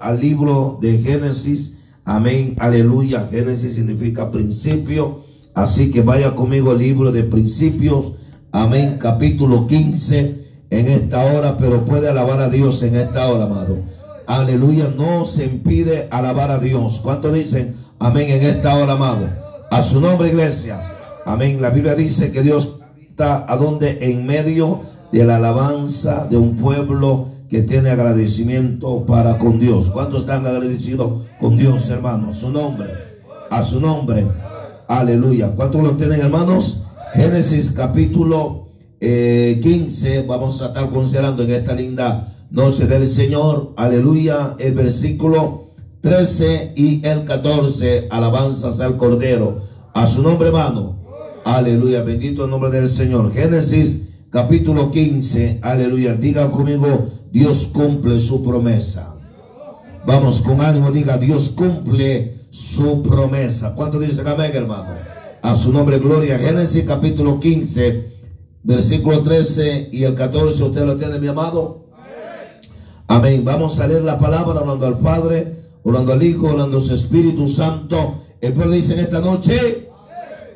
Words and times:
al 0.00 0.20
libro 0.20 0.78
de 0.80 0.98
Génesis. 0.98 1.78
Amén, 2.04 2.54
aleluya. 2.58 3.28
Génesis 3.30 3.74
significa 3.74 4.30
principio. 4.30 5.24
Así 5.54 5.90
que 5.90 6.02
vaya 6.02 6.34
conmigo 6.34 6.70
al 6.70 6.78
libro 6.78 7.10
de 7.10 7.24
principios. 7.24 8.12
Amén, 8.52 8.98
capítulo 9.00 9.66
15 9.66 10.44
en 10.70 10.86
esta 10.86 11.24
hora, 11.32 11.56
pero 11.58 11.84
puede 11.84 12.08
alabar 12.08 12.40
a 12.40 12.48
Dios 12.48 12.82
en 12.82 12.96
esta 12.96 13.28
hora, 13.28 13.44
amado. 13.44 13.78
Aleluya, 14.26 14.92
no 14.96 15.24
se 15.24 15.44
impide 15.44 16.08
alabar 16.10 16.50
a 16.50 16.58
Dios. 16.58 17.00
¿Cuánto 17.02 17.32
dicen? 17.32 17.74
Amén 17.98 18.30
en 18.30 18.42
esta 18.42 18.76
hora, 18.76 18.92
amado. 18.92 19.28
A 19.70 19.82
su 19.82 20.00
nombre, 20.00 20.28
iglesia. 20.28 20.80
Amén. 21.24 21.60
La 21.60 21.70
Biblia 21.70 21.94
dice 21.94 22.30
que 22.30 22.42
Dios 22.42 22.80
está 23.08 23.50
a 23.52 23.56
donde 23.56 23.98
en 24.00 24.26
medio 24.26 24.82
de 25.10 25.24
la 25.24 25.36
alabanza 25.36 26.26
de 26.30 26.36
un 26.36 26.56
pueblo 26.56 27.35
que 27.48 27.62
tiene 27.62 27.90
agradecimiento 27.90 29.06
para 29.06 29.38
con 29.38 29.58
Dios. 29.58 29.90
¿Cuántos 29.90 30.20
están 30.20 30.46
agradecidos 30.46 31.22
con 31.40 31.56
Dios, 31.56 31.88
hermanos? 31.90 32.38
A 32.38 32.40
su 32.40 32.50
nombre. 32.50 32.88
A 33.50 33.62
su 33.62 33.80
nombre. 33.80 34.26
Aleluya. 34.88 35.52
¿Cuántos 35.54 35.82
lo 35.82 35.92
tienen, 35.92 36.20
hermanos? 36.20 36.84
Génesis 37.14 37.70
capítulo 37.70 38.68
15. 39.00 40.18
Eh, 40.18 40.24
Vamos 40.26 40.60
a 40.62 40.66
estar 40.68 40.90
considerando 40.90 41.44
en 41.44 41.50
esta 41.50 41.74
linda 41.74 42.32
noche 42.50 42.86
del 42.86 43.06
Señor. 43.06 43.74
Aleluya. 43.76 44.56
El 44.58 44.74
versículo 44.74 45.70
13 46.00 46.74
y 46.76 47.06
el 47.06 47.24
14. 47.24 48.08
Alabanzas 48.10 48.80
al 48.80 48.96
Cordero. 48.96 49.60
A 49.94 50.06
su 50.06 50.22
nombre, 50.22 50.48
hermano. 50.48 50.96
Aleluya. 51.44 52.02
Bendito 52.02 52.44
el 52.44 52.50
nombre 52.50 52.70
del 52.70 52.88
Señor. 52.88 53.32
Génesis 53.32 54.02
capítulo 54.30 54.90
15. 54.90 55.60
Aleluya. 55.62 56.14
Diga 56.14 56.50
conmigo 56.50 57.06
Dios 57.36 57.66
cumple 57.66 58.18
su 58.18 58.42
promesa. 58.42 59.14
Vamos, 60.06 60.40
con 60.40 60.58
ánimo, 60.62 60.90
diga, 60.90 61.18
Dios 61.18 61.50
cumple 61.50 62.46
su 62.48 63.02
promesa. 63.02 63.74
¿Cuánto 63.74 63.98
dice 63.98 64.22
amén, 64.26 64.52
hermano? 64.54 64.94
A 65.42 65.54
su 65.54 65.70
nombre, 65.70 65.98
gloria. 65.98 66.38
Génesis 66.38 66.84
capítulo 66.84 67.38
15, 67.38 68.10
versículo 68.62 69.22
13 69.22 69.90
y 69.92 70.04
el 70.04 70.14
14. 70.14 70.64
¿Usted 70.64 70.86
lo 70.86 70.96
tiene, 70.96 71.18
mi 71.18 71.28
amado? 71.28 71.84
Amén. 73.06 73.44
Vamos 73.44 73.80
a 73.80 73.86
leer 73.86 74.02
la 74.02 74.18
palabra 74.18 74.62
orando 74.62 74.86
al 74.86 74.98
Padre, 74.98 75.56
orando 75.82 76.14
al 76.14 76.22
Hijo, 76.22 76.46
orando 76.54 76.78
a 76.78 76.80
su 76.80 76.94
Espíritu 76.94 77.46
Santo. 77.46 78.14
El 78.40 78.54
pueblo 78.54 78.72
dice 78.72 78.94
en 78.94 79.00
esta 79.00 79.20
noche. 79.20 79.90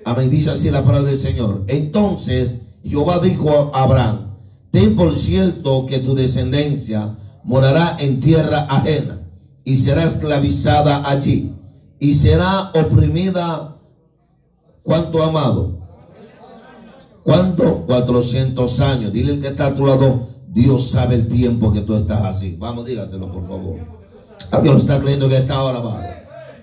Amén. 0.06 0.30
Dice 0.30 0.52
así 0.52 0.70
la 0.70 0.82
palabra 0.82 1.10
del 1.10 1.18
Señor. 1.18 1.62
Entonces 1.66 2.56
Jehová 2.82 3.18
dijo 3.18 3.70
a 3.74 3.82
Abraham 3.82 4.29
Ten 4.70 4.94
por 4.94 5.16
cierto 5.16 5.86
que 5.86 5.98
tu 5.98 6.14
descendencia 6.14 7.16
morará 7.42 7.96
en 7.98 8.20
tierra 8.20 8.66
ajena 8.68 9.20
y 9.64 9.76
será 9.76 10.04
esclavizada 10.04 11.08
allí 11.08 11.54
y 11.98 12.14
será 12.14 12.70
oprimida. 12.74 13.76
¿Cuánto 14.82 15.22
amado? 15.22 15.78
¿Cuánto? 17.24 17.84
400 17.86 18.80
años. 18.80 19.12
Dile 19.12 19.34
el 19.34 19.40
que 19.40 19.48
está 19.48 19.66
a 19.66 19.74
tu 19.74 19.86
lado, 19.86 20.28
Dios 20.48 20.90
sabe 20.90 21.16
el 21.16 21.28
tiempo 21.28 21.72
que 21.72 21.80
tú 21.80 21.96
estás 21.96 22.22
así. 22.24 22.56
Vamos, 22.58 22.86
dígatelo 22.86 23.30
por 23.30 23.46
favor. 23.46 23.78
Alguien 24.52 24.74
lo 24.74 24.78
está 24.78 24.98
creyendo 24.98 25.28
que 25.28 25.36
está 25.36 25.56
ahora, 25.56 25.78
amado. 25.78 26.02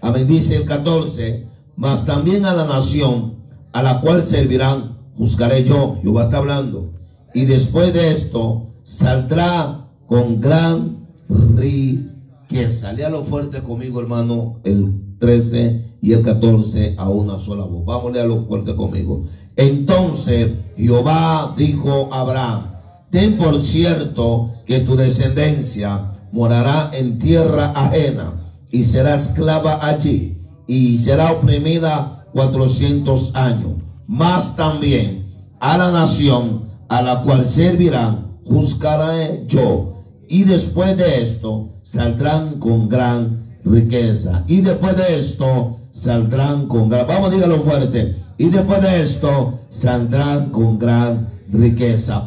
Amén. 0.02 0.28
Dice 0.28 0.56
el 0.56 0.66
14, 0.66 1.48
mas 1.76 2.06
también 2.06 2.46
a 2.46 2.54
la 2.54 2.66
nación 2.66 3.36
a 3.74 3.84
la 3.84 4.02
cual 4.02 4.26
servirán, 4.26 4.98
juzgaré 5.16 5.64
yo. 5.64 5.98
Jehová 6.02 6.24
está 6.26 6.38
hablando 6.38 6.97
y 7.34 7.46
después 7.46 7.94
de 7.94 8.12
esto 8.12 8.74
saldrá 8.84 9.88
con 10.08 10.40
gran 10.40 11.08
riqueza. 11.30 12.94
lo 12.94 13.24
fuerte 13.24 13.62
conmigo, 13.62 14.00
hermano, 14.00 14.60
el 14.64 15.18
13 15.20 15.98
y 16.02 16.14
el 16.14 16.22
14 16.22 16.96
a 16.98 17.10
una 17.10 17.38
sola 17.38 17.66
voz. 17.66 17.86
Vamos 17.86 18.18
a 18.18 18.24
lo 18.24 18.46
fuerte 18.46 18.76
conmigo. 18.76 19.24
Entonces 19.56 20.52
Jehová 20.78 21.54
dijo 21.58 22.10
a 22.12 22.22
Abraham, 22.22 22.72
ten 23.10 23.38
por 23.38 23.62
cierto 23.62 24.54
que 24.66 24.80
tu 24.82 24.96
descendencia 24.96 26.14
morará 26.32 26.92
en 26.94 27.20
tierra 27.20 27.72
ajena 27.76 28.54
y 28.70 28.84
será 28.84 29.16
esclava 29.16 29.86
allí 29.86 30.38
y 30.68 30.98
será 30.98 31.32
oprimida 31.32 32.28
cuatrocientos 32.34 33.34
años. 33.36 33.74
Más 34.06 34.56
también 34.56 35.26
a 35.60 35.78
la 35.78 35.92
nación 35.92 36.67
a 36.90 37.02
la 37.02 37.22
cual 37.22 37.46
servirán, 37.46 38.40
juzgaré 38.46 39.46
yo. 39.48 40.04
Y 40.28 40.44
después 40.44 40.98
de 40.98 41.22
esto 41.22 41.70
saldrán 41.84 42.60
con 42.60 42.90
gran 42.90 43.60
riqueza. 43.64 44.44
Y 44.48 44.62
después 44.62 44.96
de 44.98 45.16
esto 45.16 45.78
saldrán 45.92 46.68
con 46.68 46.90
gran... 46.90 47.08
Vamos, 47.08 47.32
dígalo 47.32 47.58
fuerte. 47.60 48.16
Y 48.38 48.50
después 48.50 48.82
de 48.82 49.02
esto 49.02 49.60
saldrán 49.70 50.50
con 50.50 50.78
gran 50.78 51.16
riqueza. 51.18 51.37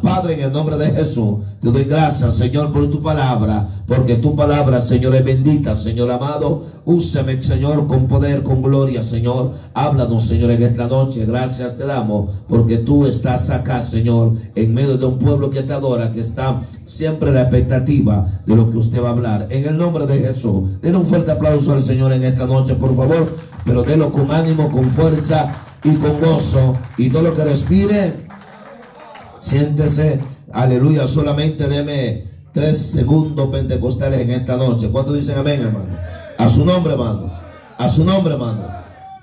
Padre, 0.01 0.33
en 0.33 0.41
el 0.41 0.51
nombre 0.51 0.77
de 0.77 0.91
Jesús, 0.91 1.39
te 1.61 1.69
doy 1.71 1.83
gracias, 1.83 2.35
Señor, 2.37 2.71
por 2.71 2.89
tu 2.89 3.03
palabra, 3.03 3.67
porque 3.85 4.15
tu 4.15 4.35
palabra, 4.35 4.79
Señor, 4.79 5.15
es 5.15 5.23
bendita, 5.23 5.75
Señor 5.75 6.09
amado. 6.09 6.63
Úsame, 6.85 7.41
Señor, 7.43 7.85
con 7.85 8.07
poder, 8.07 8.41
con 8.41 8.63
gloria, 8.63 9.03
Señor. 9.03 9.53
Háblanos, 9.75 10.23
Señor, 10.23 10.49
en 10.49 10.63
esta 10.63 10.87
noche. 10.87 11.25
Gracias 11.27 11.77
te 11.77 11.85
damos, 11.85 12.31
porque 12.49 12.77
tú 12.77 13.05
estás 13.05 13.51
acá, 13.51 13.83
Señor, 13.83 14.33
en 14.55 14.73
medio 14.73 14.97
de 14.97 15.05
un 15.05 15.19
pueblo 15.19 15.51
que 15.51 15.61
te 15.61 15.73
adora, 15.73 16.11
que 16.11 16.21
está 16.21 16.63
siempre 16.85 17.31
la 17.31 17.43
expectativa 17.43 18.27
de 18.47 18.55
lo 18.55 18.71
que 18.71 18.77
usted 18.77 19.03
va 19.03 19.09
a 19.09 19.11
hablar. 19.11 19.47
En 19.51 19.67
el 19.67 19.77
nombre 19.77 20.07
de 20.07 20.17
Jesús, 20.17 20.81
den 20.81 20.95
un 20.95 21.05
fuerte 21.05 21.31
aplauso 21.31 21.73
al 21.73 21.83
Señor 21.83 22.11
en 22.11 22.23
esta 22.23 22.47
noche, 22.47 22.73
por 22.73 22.95
favor, 22.95 23.35
pero 23.65 23.83
denlo 23.83 24.11
con 24.11 24.31
ánimo, 24.31 24.71
con 24.71 24.87
fuerza 24.87 25.51
y 25.83 25.93
con 25.95 26.19
gozo. 26.19 26.75
Y 26.97 27.09
todo 27.09 27.21
lo 27.21 27.35
que 27.35 27.43
respire, 27.43 28.30
Siéntese, 29.41 30.19
aleluya, 30.53 31.07
solamente 31.07 31.67
deme 31.67 32.25
tres 32.53 32.77
segundos 32.77 33.49
pentecostales 33.49 34.21
en 34.21 34.29
esta 34.29 34.55
noche. 34.55 34.89
¿Cuántos 34.89 35.15
dicen 35.15 35.37
amén, 35.37 35.61
hermano? 35.61 35.97
A 36.37 36.47
su 36.47 36.63
nombre, 36.63 36.93
hermano. 36.93 37.31
A 37.77 37.89
su 37.89 38.05
nombre, 38.05 38.33
hermano. 38.33 38.67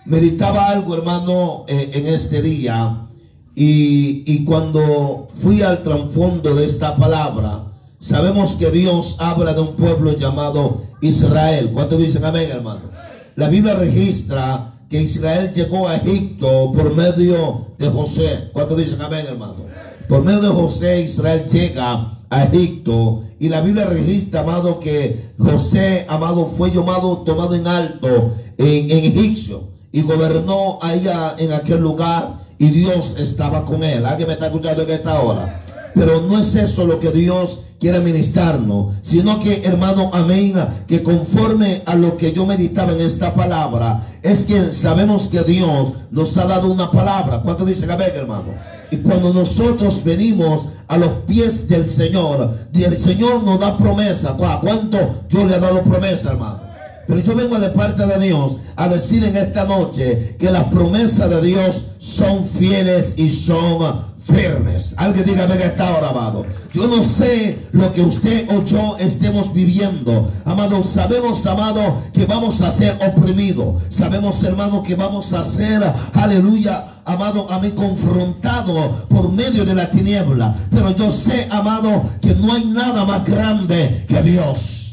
Meditaba 0.05 0.71
algo, 0.71 0.95
hermano, 0.95 1.65
eh, 1.69 1.91
en 1.95 2.09
este 2.09 2.43
día. 2.43 3.07
Y, 3.55 4.25
y 4.27 4.45
cuando 4.45 5.29
fui 5.33 5.63
al 5.63 5.85
trasfondo 5.85 6.53
de 6.55 6.65
esta 6.65 6.97
palabra, 6.97 7.67
sabemos 8.01 8.57
que 8.57 8.73
Dios 8.73 9.17
habla 9.21 9.55
de 9.55 9.61
un 9.61 9.77
pueblo 9.77 10.17
llamado 10.17 10.83
Israel. 11.01 11.71
¿Cuántos 11.73 12.01
dicen 12.01 12.25
amén, 12.25 12.49
hermano? 12.51 12.91
La 13.37 13.49
Biblia 13.49 13.75
registra 13.77 14.75
que 14.91 15.03
Israel 15.03 15.53
llegó 15.53 15.87
a 15.87 15.97
Egipto 15.97 16.73
por 16.73 16.95
medio 16.95 17.69
de 17.79 17.89
José. 17.89 18.51
¿Cuántos 18.53 18.79
dicen 18.79 19.01
amén, 19.01 19.27
hermano? 19.29 19.68
Por 20.09 20.25
medio 20.25 20.41
de 20.41 20.49
José, 20.49 21.03
Israel 21.03 21.47
llega 21.47 22.19
a 22.31 22.45
Egipto. 22.45 23.25
Y 23.39 23.49
la 23.49 23.61
Biblia 23.61 23.85
registra, 23.85 24.41
amado, 24.41 24.81
que 24.81 25.33
José, 25.39 26.07
amado, 26.09 26.47
fue 26.47 26.71
llamado, 26.71 27.19
tomado 27.19 27.55
en 27.55 27.67
alto 27.67 28.35
en, 28.57 28.91
Egipcio. 28.91 29.63
Y 29.93 30.03
gobernó 30.03 30.79
allá 30.81 31.37
en 31.39 31.53
aquel 31.53 31.81
lugar. 31.81 32.47
Y 32.59 32.71
Dios 32.71 33.17
estaba 33.19 33.65
con 33.65 33.85
él. 33.85 34.05
¿Alguien 34.05 34.29
me 34.29 34.35
está 34.35 34.47
escuchando 34.47 34.83
en 34.83 34.91
esta 34.91 35.21
hora? 35.21 35.65
Pero 35.95 36.23
no 36.23 36.39
es 36.39 36.55
eso 36.55 36.87
lo 36.87 37.01
que 37.01 37.11
Dios 37.11 37.61
quiere 37.81 38.01
ministrarnos, 38.01 38.95
sino 39.03 39.41
que, 39.41 39.63
hermano, 39.65 40.11
amén, 40.13 40.55
que 40.87 41.03
conforme 41.03 41.83
a 41.87 41.95
lo 41.95 42.17
que 42.17 42.33
yo 42.33 42.45
meditaba 42.45 42.93
en 42.93 43.01
esta 43.01 43.35
palabra, 43.35 44.05
es 44.23 44.45
que 44.47 44.73
sabemos 44.73 45.29
que 45.29 45.43
Dios 45.43 45.93
nos 46.11 46.37
ha 46.37 46.47
dado 46.47 46.71
una 46.73 46.91
palabra. 46.91 47.41
¿Cuánto 47.43 47.65
dicen 47.65 47.91
amén, 47.91 48.11
hermano? 48.15 48.55
Y 48.91 48.97
cuando 48.99 49.33
nosotros 49.33 50.03
venimos 50.03 50.69
a 50.89 50.97
los 50.99 51.11
pies 51.27 51.69
del 51.69 51.87
Señor, 51.87 52.57
el 52.75 52.99
Señor 52.99 53.45
nos 53.45 53.61
da 53.61 53.79
promesa. 53.79 54.35
¿Cuánto 54.37 55.25
yo 55.29 55.47
le 55.47 55.57
he 55.57 55.61
dado 55.61 55.83
promesa, 55.83 56.31
hermano? 56.31 56.69
Pero 57.07 57.21
yo 57.21 57.35
vengo 57.35 57.59
de 57.59 57.71
parte 57.71 58.07
de 58.07 58.19
Dios 58.27 58.59
a 58.77 58.89
decir 58.89 59.25
en 59.25 59.35
esta 59.37 59.65
noche 59.65 60.37
que 60.39 60.51
las 60.51 60.65
promesas 60.65 61.31
de 61.31 61.41
Dios 61.41 61.87
son 61.99 62.45
fieles 62.45 63.15
y 63.17 63.31
son 63.31 64.03
firmes. 64.29 64.95
Alguien 64.97 65.25
dígame 65.27 65.57
que 65.57 65.67
está 65.67 65.89
ahora, 65.89 66.11
amado. 66.11 66.47
Yo 66.73 66.87
no 66.87 67.03
sé 67.03 67.59
lo 67.73 67.93
que 67.93 68.03
usted 68.03 68.49
o 68.51 68.63
yo 68.65 68.97
estemos 68.99 69.53
viviendo. 69.53 70.31
Amado, 70.45 70.83
sabemos, 70.83 71.45
amado, 71.47 72.03
que 72.13 72.27
vamos 72.27 72.61
a 72.61 72.71
ser 72.71 72.97
oprimidos. 73.01 73.83
Sabemos, 73.89 74.43
hermano, 74.43 74.83
que 74.83 74.95
vamos 74.95 75.33
a 75.33 75.43
ser, 75.45 75.83
aleluya, 76.15 76.85
amado, 77.05 77.51
a 77.51 77.59
mí 77.59 77.71
confrontado 77.71 79.07
por 79.09 79.33
medio 79.33 79.65
de 79.65 79.75
la 79.75 79.91
tiniebla. 79.91 80.55
Pero 80.71 80.95
yo 80.97 81.11
sé, 81.11 81.49
amado, 81.51 82.05
que 82.21 82.35
no 82.35 82.53
hay 82.53 82.67
nada 82.67 83.05
más 83.05 83.25
grande 83.25 84.05
que 84.07 84.23
Dios. 84.23 84.88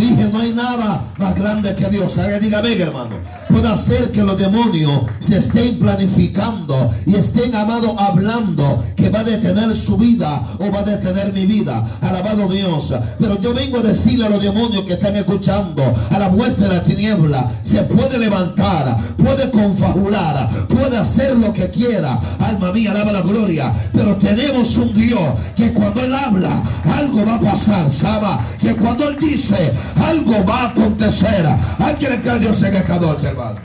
Dije, 0.00 0.30
no 0.32 0.40
hay 0.40 0.54
nada 0.54 1.04
más 1.18 1.34
grande 1.34 1.74
que 1.74 1.86
Dios. 1.90 2.16
Venga 2.16 2.62
hermano. 2.62 3.16
Puede 3.50 3.68
hacer 3.68 4.10
que 4.12 4.22
los 4.22 4.38
demonios 4.38 5.02
se 5.18 5.36
estén 5.36 5.78
planificando 5.78 6.90
y 7.04 7.16
estén, 7.16 7.54
amado, 7.54 8.00
hablando 8.00 8.82
que 8.96 9.10
va 9.10 9.20
a 9.20 9.24
detener 9.24 9.74
su 9.74 9.98
vida 9.98 10.42
o 10.58 10.72
va 10.72 10.78
a 10.80 10.84
detener 10.84 11.34
mi 11.34 11.44
vida. 11.44 11.86
Alabado 12.00 12.48
Dios. 12.48 12.94
Pero 13.18 13.38
yo 13.42 13.52
vengo 13.52 13.80
a 13.80 13.82
decirle 13.82 14.24
a 14.24 14.30
los 14.30 14.42
demonios 14.42 14.84
que 14.84 14.94
están 14.94 15.16
escuchando, 15.16 15.82
a 16.08 16.18
la 16.18 16.28
vuestra 16.28 16.68
de 16.68 16.76
la 16.76 16.82
tiniebla, 16.82 17.50
se 17.60 17.82
puede 17.82 18.18
levantar, 18.18 18.96
puede 19.18 19.50
confabular, 19.50 20.48
puede 20.68 20.96
hacer 20.96 21.36
lo 21.36 21.52
que 21.52 21.68
quiera. 21.68 22.18
Alma 22.38 22.72
mía, 22.72 22.92
alaba 22.92 23.12
la 23.12 23.20
gloria. 23.20 23.70
Pero 23.92 24.16
tenemos 24.16 24.78
un 24.78 24.94
Dios 24.94 25.20
que 25.56 25.74
cuando 25.74 26.00
Él 26.02 26.14
habla, 26.14 26.62
algo 26.96 27.26
va 27.26 27.34
a 27.34 27.40
pasar. 27.40 27.90
Saba, 27.90 28.40
que 28.62 28.74
cuando 28.76 29.06
Él 29.06 29.18
dice, 29.20 29.74
algo 29.96 30.44
va 30.44 30.62
a 30.62 30.68
acontecer. 30.68 31.46
Alguien 31.78 32.12
le 32.12 32.20
cree 32.20 32.32
a 32.32 32.38
Dios 32.38 32.62
en 32.62 32.76
esta 32.76 32.98
noche, 32.98 33.28
hermano. 33.28 33.58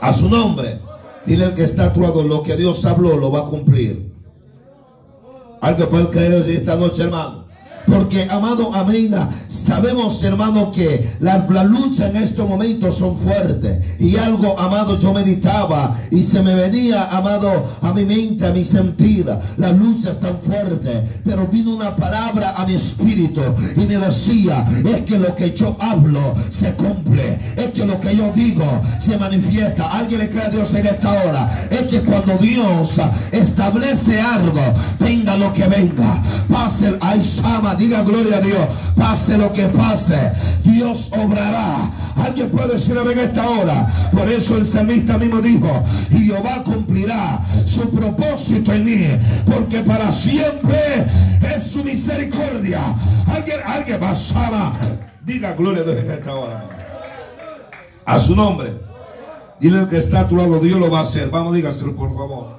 A 0.00 0.12
su 0.12 0.28
nombre. 0.28 0.80
Dile 1.26 1.44
al 1.44 1.54
que 1.54 1.64
está 1.64 1.84
actuado, 1.84 2.22
lo 2.22 2.42
que 2.42 2.56
Dios 2.56 2.84
habló 2.86 3.16
lo 3.16 3.30
va 3.30 3.40
a 3.40 3.44
cumplir. 3.44 4.12
Alguien 5.60 5.88
puede 5.88 6.08
creer 6.10 6.34
en 6.34 6.56
esta 6.56 6.76
noche, 6.76 7.02
hermano. 7.02 7.37
Porque, 7.86 8.26
amado, 8.30 8.74
amén, 8.74 9.14
sabemos, 9.48 10.22
hermano, 10.22 10.72
que 10.72 11.10
la, 11.20 11.46
la, 11.48 11.64
lucha 11.64 12.08
en 12.08 12.16
estos 12.16 12.48
momentos 12.48 12.96
son 12.96 13.16
fuertes. 13.16 13.84
Y 13.98 14.16
algo, 14.16 14.58
amado, 14.58 14.98
yo 14.98 15.12
meditaba 15.12 15.96
y 16.10 16.22
se 16.22 16.42
me 16.42 16.54
venía, 16.54 17.04
amado, 17.04 17.66
a 17.80 17.92
mi 17.92 18.04
mente, 18.04 18.46
a 18.46 18.52
mi 18.52 18.64
sentir. 18.64 19.26
La 19.56 19.72
lucha 19.72 20.10
es 20.10 20.20
tan 20.20 20.38
fuerte. 20.38 21.02
Pero 21.24 21.46
vino 21.46 21.74
una 21.74 21.96
palabra 21.96 22.54
a 22.56 22.66
mi 22.66 22.74
espíritu 22.74 23.40
y 23.76 23.80
me 23.80 23.96
decía, 23.96 24.66
es 24.84 25.02
que 25.02 25.18
lo 25.18 25.34
que 25.34 25.52
yo 25.52 25.76
hablo 25.80 26.34
se 26.50 26.72
cumple. 26.74 27.38
Es 27.56 27.70
que 27.70 27.86
lo 27.86 27.98
que 28.00 28.16
yo 28.16 28.30
digo 28.32 28.64
se 28.98 29.16
manifiesta. 29.16 29.88
Alguien 29.90 30.20
le 30.20 30.28
cree 30.28 30.44
a 30.44 30.50
Dios 30.50 30.74
en 30.74 30.86
esta 30.86 31.10
hora. 31.10 31.68
Es 31.70 31.86
que 31.86 32.00
cuando 32.02 32.36
Dios 32.38 33.00
establece 33.32 34.20
algo, 34.20 34.60
venga 34.98 35.36
lo 35.36 35.52
que 35.52 35.66
venga. 35.66 36.22
Pase 36.48 36.88
el 36.88 36.98
Aishama 37.00 37.74
diga 37.78 38.02
gloria 38.02 38.38
a 38.38 38.40
Dios. 38.40 38.66
Pase 38.96 39.38
lo 39.38 39.52
que 39.52 39.66
pase, 39.68 40.32
Dios 40.64 41.10
obrará. 41.12 41.90
Alguien 42.16 42.50
puede 42.50 42.74
decir 42.74 42.96
en 42.96 43.18
esta 43.18 43.48
hora. 43.48 43.88
Por 44.12 44.28
eso 44.28 44.56
el 44.56 44.64
salmista 44.64 45.18
mismo 45.18 45.40
dijo, 45.40 45.84
Jehová 46.10 46.62
cumplirá 46.64 47.40
su 47.64 47.88
propósito 47.90 48.72
en 48.72 48.84
mí, 48.84 49.06
porque 49.46 49.80
para 49.80 50.10
siempre 50.12 51.06
es 51.54 51.70
su 51.70 51.84
misericordia. 51.84 52.80
Alguien, 53.26 53.60
alguien 53.64 54.00
basaba. 54.00 54.74
Diga 55.24 55.52
gloria 55.54 55.82
a 55.82 55.84
Dios 55.84 55.98
en 55.98 56.10
esta 56.10 56.34
hora. 56.34 56.64
A 58.04 58.18
su 58.18 58.34
nombre. 58.34 58.88
Dile 59.60 59.80
el 59.80 59.88
que 59.88 59.96
está 59.96 60.20
a 60.20 60.28
tu 60.28 60.36
lado, 60.36 60.60
Dios 60.60 60.78
lo 60.78 60.90
va 60.90 61.00
a 61.00 61.02
hacer. 61.02 61.30
Vamos, 61.30 61.54
dígaselo 61.54 61.96
por 61.96 62.14
favor. 62.14 62.58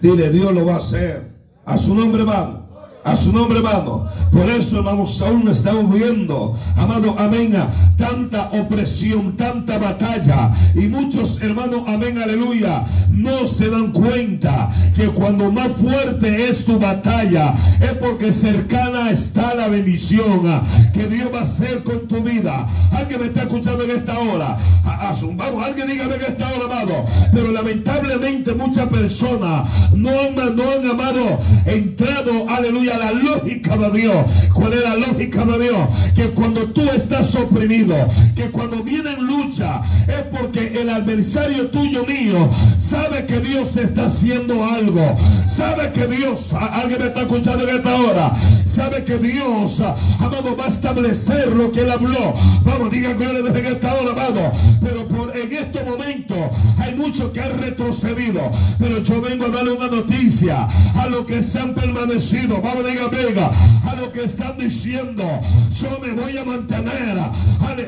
Dile, 0.00 0.30
Dios 0.30 0.52
lo 0.52 0.64
va 0.64 0.74
a 0.74 0.78
hacer. 0.78 1.34
A 1.64 1.78
su 1.78 1.94
nombre, 1.94 2.24
vamos. 2.24 2.63
A 3.04 3.14
su 3.14 3.34
nombre, 3.34 3.58
hermano. 3.58 4.06
Por 4.32 4.48
eso, 4.48 4.78
hermanos, 4.78 5.20
aún 5.20 5.46
estamos 5.48 5.92
viendo, 5.94 6.58
amado, 6.74 7.14
amén, 7.18 7.54
tanta 7.98 8.48
opresión, 8.48 9.36
tanta 9.36 9.76
batalla. 9.76 10.54
Y 10.74 10.88
muchos, 10.88 11.42
hermanos, 11.42 11.82
amén, 11.86 12.16
aleluya, 12.16 12.82
no 13.10 13.44
se 13.44 13.68
dan 13.68 13.92
cuenta 13.92 14.70
que 14.96 15.08
cuando 15.08 15.52
más 15.52 15.68
fuerte 15.72 16.48
es 16.48 16.64
tu 16.64 16.78
batalla, 16.78 17.54
es 17.78 17.92
porque 17.92 18.32
cercana 18.32 19.10
está 19.10 19.54
la 19.54 19.68
bendición 19.68 20.62
que 20.94 21.06
Dios 21.06 21.28
va 21.32 21.40
a 21.40 21.42
hacer 21.42 21.84
con 21.84 22.08
tu 22.08 22.22
vida. 22.22 22.66
Alguien 22.90 23.20
me 23.20 23.26
está 23.26 23.42
escuchando 23.42 23.84
en 23.84 23.90
esta 23.90 24.18
hora. 24.18 24.56
A, 24.82 25.10
a 25.10 25.14
su, 25.14 25.30
vamos, 25.36 25.62
alguien 25.62 25.88
dígame 25.88 26.14
en 26.14 26.22
esta 26.22 26.50
hora, 26.54 26.64
amado. 26.64 27.04
Pero 27.34 27.52
lamentablemente 27.52 28.54
muchas 28.54 28.88
personas 28.88 29.68
no 29.94 30.08
han, 30.08 30.56
no 30.56 30.70
han 30.70 30.90
amado, 30.90 31.40
entrado, 31.66 32.48
aleluya 32.48 32.93
la 32.96 33.12
lógica 33.12 33.76
de 33.76 33.90
Dios. 33.98 34.16
¿Cuál 34.52 34.72
es 34.72 34.82
la 34.82 34.96
lógica 34.96 35.44
de 35.44 35.58
Dios? 35.64 35.88
Que 36.14 36.30
cuando 36.30 36.64
tú 36.66 36.82
estás 36.94 37.34
oprimido, 37.34 37.94
que 38.34 38.50
cuando 38.50 38.82
viene 38.82 39.10
en 39.12 39.26
lucha, 39.26 39.82
es 40.06 40.22
porque 40.36 40.80
el 40.80 40.88
adversario 40.90 41.68
tuyo 41.68 42.04
mío 42.06 42.50
sabe 42.76 43.26
que 43.26 43.40
Dios 43.40 43.76
está 43.76 44.06
haciendo 44.06 44.64
algo. 44.64 45.16
Sabe 45.46 45.92
que 45.92 46.06
Dios, 46.06 46.52
alguien 46.52 47.00
me 47.00 47.06
está 47.06 47.22
escuchando 47.22 47.68
en 47.68 47.76
esta 47.76 47.94
hora, 47.96 48.32
sabe 48.66 49.04
que 49.04 49.18
Dios, 49.18 49.80
amado, 49.80 50.56
va 50.56 50.66
a 50.66 50.68
establecer 50.68 51.48
lo 51.48 51.70
que 51.72 51.80
él 51.80 51.90
habló. 51.90 52.34
Vamos, 52.64 52.90
diga 52.90 53.12
gloria 53.14 53.42
desde 53.42 53.72
esta 53.72 53.94
hora, 53.94 54.10
amado. 54.12 54.52
Pero 54.80 55.06
por, 55.08 55.36
en 55.36 55.52
este 55.52 55.84
momento 55.84 56.34
hay 56.78 56.94
muchos 56.94 57.30
que 57.32 57.40
han 57.40 57.58
retrocedido. 57.58 58.50
Pero 58.78 59.02
yo 59.02 59.20
vengo 59.20 59.46
a 59.46 59.48
darle 59.48 59.72
una 59.72 59.88
noticia 59.88 60.68
a 60.94 61.06
los 61.06 61.24
que 61.26 61.42
se 61.42 61.58
han 61.58 61.74
permanecido. 61.74 62.60
Vamos, 62.60 62.83
a 62.86 63.94
lo 63.96 64.12
que 64.12 64.24
están 64.24 64.58
diciendo. 64.58 65.22
Yo 65.70 65.98
me 66.00 66.12
voy 66.12 66.36
a 66.36 66.44
mantener. 66.44 67.18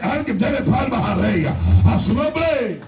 Alguien 0.03 0.39
debe 0.39 0.63
palmas 0.63 1.03
a 1.03 1.15
rey. 1.17 1.47
A 1.85 1.99
su 1.99 2.15
nombre. 2.15 2.81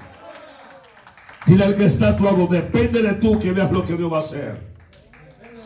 Dile 1.47 1.65
al 1.65 1.77
que 1.77 1.87
está 1.87 2.11
a 2.11 2.47
depende 2.51 3.03
de 3.03 3.15
tú 3.15 3.39
que 3.39 3.53
veas 3.53 3.71
lo 3.71 3.85
que 3.85 3.97
Dios 3.97 4.13
va 4.13 4.19
a 4.19 4.21
hacer. 4.21 4.69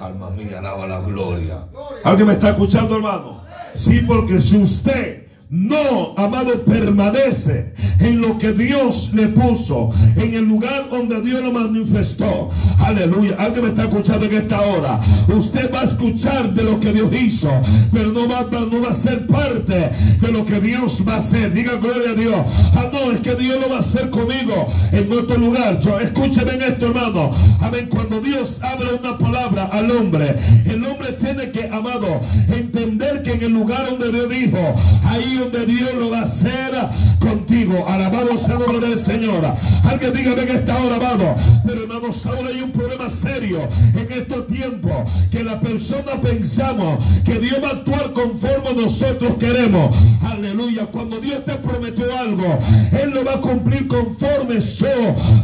Alma 0.01 0.31
mía, 0.31 0.59
alaba 0.59 0.87
la 0.87 1.01
gloria. 1.01 1.67
¿Alguien 2.05 2.29
me 2.29 2.35
está 2.35 2.51
escuchando, 2.51 2.97
hermano? 2.97 3.43
Sí, 3.75 4.01
porque 4.07 4.41
si 4.41 4.59
usted 4.59 5.22
no, 5.53 6.15
amado, 6.17 6.65
permanece 6.65 7.75
en 8.01 8.23
lo 8.23 8.39
que 8.39 8.55
Dios 8.55 9.13
le 9.13 9.29
puso, 9.29 9.91
en 10.17 10.33
el 10.33 10.49
lugar 10.49 10.89
donde 10.91 11.21
Dios 11.21 11.43
lo 11.43 11.53
manifestó. 11.53 12.49
Aleluya. 12.79 13.37
Alguien 13.39 13.65
me 13.65 13.71
está 13.73 13.83
escuchando 13.83 14.25
en 14.25 14.35
esta 14.35 14.63
hora. 14.63 14.99
Usted 15.29 15.71
va 15.71 15.83
a 15.83 15.85
escuchar 15.85 16.55
de 16.55 16.63
lo 16.63 16.81
que 16.81 16.95
Dios 16.95 17.11
hizo, 17.13 17.51
pero 17.93 18.13
no 18.13 18.27
va, 18.27 18.47
a 18.89 18.95
ser 18.95 19.27
parte 19.27 19.93
de 20.23 20.33
lo 20.33 20.47
que 20.47 20.59
Dios 20.59 21.05
va 21.07 21.17
a 21.17 21.19
hacer. 21.19 21.53
Diga 21.53 21.75
gloria 21.75 22.13
a 22.13 22.15
Dios. 22.15 22.47
Ah, 22.73 22.89
no, 22.91 23.13
es 23.13 23.21
que 23.21 23.35
Dios 23.35 23.61
lo 23.61 23.69
va 23.69 23.77
a 23.77 23.81
hacer 23.81 24.09
conmigo 24.09 24.73
en 24.91 25.13
otro 25.13 25.37
lugar. 25.37 25.79
Yo, 25.81 26.01
escúcheme 26.01 26.55
en 26.55 26.63
esto, 26.63 26.87
hermano. 26.87 27.33
Amén. 27.61 27.89
Cuando 27.91 28.23
Dios 28.23 28.59
habla 28.63 28.93
una 28.99 29.19
palabra 29.19 29.67
al 29.67 29.91
hombre, 29.91 30.35
el 30.65 30.83
hombre 30.83 31.13
tiene 31.13 31.51
que, 31.51 31.69
amado, 31.69 32.23
entender 32.49 33.23
que 33.23 33.35
en 33.35 33.43
el 33.43 33.53
lugar 33.53 33.91
donde 33.91 34.11
Dios 34.11 34.31
dijo, 34.31 34.59
ahí 35.05 35.42
donde 35.43 35.67
Dios 35.67 35.95
lo 35.95 36.11
va 36.11 36.21
a 36.21 36.23
hacer 36.23 36.73
contigo. 37.19 37.85
Alabado 37.89 38.37
sea 38.37 38.55
el 38.55 38.61
nombre 38.61 38.89
del 38.89 38.99
Señor. 38.99 39.45
Alguien 39.85 40.13
dígame 40.13 40.45
que 40.45 40.55
está 40.55 40.77
hora, 40.83 40.97
amado. 40.97 41.37
Pero 41.65 41.83
hermanos, 41.83 42.25
ahora 42.27 42.49
hay 42.49 42.63
un 42.63 42.71
problema 42.71 43.09
serio 43.09 43.69
en 43.95 44.13
estos 44.13 44.47
tiempos. 44.47 44.93
Que 45.31 45.43
la 45.43 45.59
persona 45.61 46.21
pensamos 46.21 47.05
que 47.25 47.39
Dios 47.39 47.59
va 47.63 47.69
a 47.69 47.73
actuar 47.73 48.13
conforme 48.13 48.83
nosotros 48.83 49.35
queremos. 49.39 49.97
Aleluya. 50.23 50.87
Cuando 50.87 51.19
Dios 51.19 51.45
te 51.45 51.55
prometió 51.55 52.05
algo, 52.19 52.59
Él 53.03 53.11
lo 53.11 53.25
va 53.25 53.35
a 53.35 53.41
cumplir 53.41 53.89
conforme 53.89 54.61
su 54.61 54.87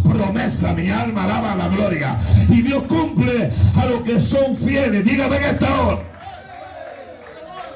promesa. 0.04 0.74
Mi 0.74 0.90
alma 0.90 1.24
alaba 1.24 1.56
la 1.56 1.68
gloria. 1.68 2.18
Y 2.48 2.62
Dios 2.62 2.84
cumple 2.88 3.50
a 3.74 3.86
los 3.86 4.02
que 4.02 4.20
son 4.20 4.56
fieles. 4.56 5.04
Dígame 5.04 5.38
que 5.38 5.50
está 5.50 5.80
hora. 5.82 6.02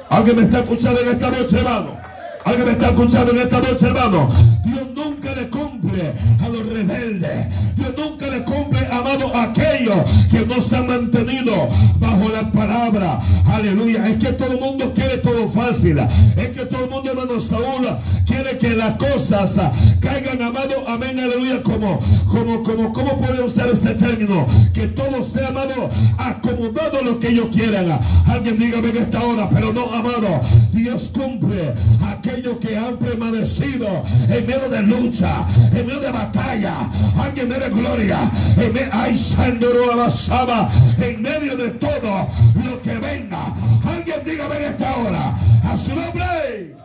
¿Alguien 0.08 0.36
me 0.36 0.42
está 0.42 0.58
escuchando 0.58 1.00
en 1.00 1.08
esta 1.08 1.30
noche, 1.30 1.56
hermano? 1.56 2.01
Alguien 2.44 2.66
me 2.66 2.72
está 2.72 2.86
escuchando 2.88 3.32
en 3.32 3.38
esta 3.38 3.60
noche, 3.60 3.86
hermano. 3.86 4.30
Dios 4.64 4.86
nunca 4.94 5.34
le 5.34 5.48
cumple 5.48 6.14
a 6.40 6.48
los 6.48 6.66
rebeldes. 6.66 7.76
Dios 7.76 7.94
nunca 7.96 8.21
le 8.32 8.44
cumple, 8.44 8.80
amado, 8.90 9.34
a 9.34 9.44
aquellos 9.44 9.96
que 10.30 10.44
no 10.46 10.60
se 10.60 10.76
han 10.76 10.86
mantenido 10.86 11.68
bajo 11.98 12.28
la 12.30 12.50
palabra. 12.50 13.20
Aleluya. 13.46 14.08
Es 14.08 14.16
que 14.16 14.32
todo 14.32 14.52
el 14.52 14.60
mundo 14.60 14.92
quiere 14.94 15.18
todo 15.18 15.48
fácil. 15.48 15.98
Es 16.36 16.48
que 16.48 16.64
todo 16.66 16.84
el 16.84 16.90
mundo, 16.90 17.10
hermano 17.10 17.38
Saúl, 17.38 17.86
quiere 18.26 18.58
que 18.58 18.70
las 18.70 18.96
cosas 18.96 19.58
caigan, 20.00 20.40
amado, 20.42 20.88
amén, 20.88 21.18
aleluya. 21.18 21.62
Como, 21.62 22.00
como, 22.28 22.62
como, 22.62 22.92
¿cómo 22.92 23.18
puede 23.18 23.42
usar 23.42 23.68
este 23.68 23.94
término? 23.94 24.46
Que 24.72 24.86
todo 24.88 25.22
sea, 25.22 25.48
amado, 25.48 25.90
acomodado 26.18 27.02
lo 27.02 27.20
que 27.20 27.28
ellos 27.28 27.48
quieran. 27.52 28.00
Alguien 28.26 28.58
dígame 28.58 28.88
en 28.90 28.96
esta 28.96 29.22
hora, 29.22 29.48
pero 29.50 29.72
no, 29.72 29.92
amado. 29.92 30.40
Dios 30.72 31.10
cumple 31.12 31.74
aquellos 32.00 32.56
que 32.56 32.76
han 32.76 32.96
permanecido 32.96 34.04
en 34.28 34.46
medio 34.46 34.68
de 34.68 34.82
lucha, 34.82 35.46
en 35.74 35.86
medio 35.86 36.00
de 36.00 36.12
batalla. 36.12 36.74
Alguien 37.16 37.48
debe 37.48 37.68
gloria. 37.68 38.21
En 40.98 41.22
medio, 41.22 41.56
de 41.56 41.70
todo 41.70 42.28
lo 42.64 42.82
que 42.82 42.94
venga. 42.98 43.54
Alguien 43.84 44.24
dígame 44.24 44.56
en 44.56 44.64
esta 44.64 44.96
hora. 44.96 45.36
A 45.64 45.76
su 45.76 45.94
nombre. 45.94 46.76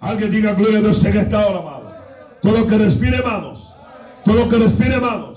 Alguien 0.00 0.30
diga 0.30 0.52
gloria 0.52 0.78
a 0.78 0.82
Dios 0.82 1.04
en 1.04 1.16
esta 1.16 1.46
hora. 1.46 1.86
Todo 2.42 2.58
lo 2.58 2.66
que 2.66 2.78
respire, 2.78 3.16
hermanos. 3.16 3.72
Todo 4.24 4.36
lo 4.36 4.48
que 4.48 4.56
respire, 4.56 4.94
hermanos. 4.94 5.35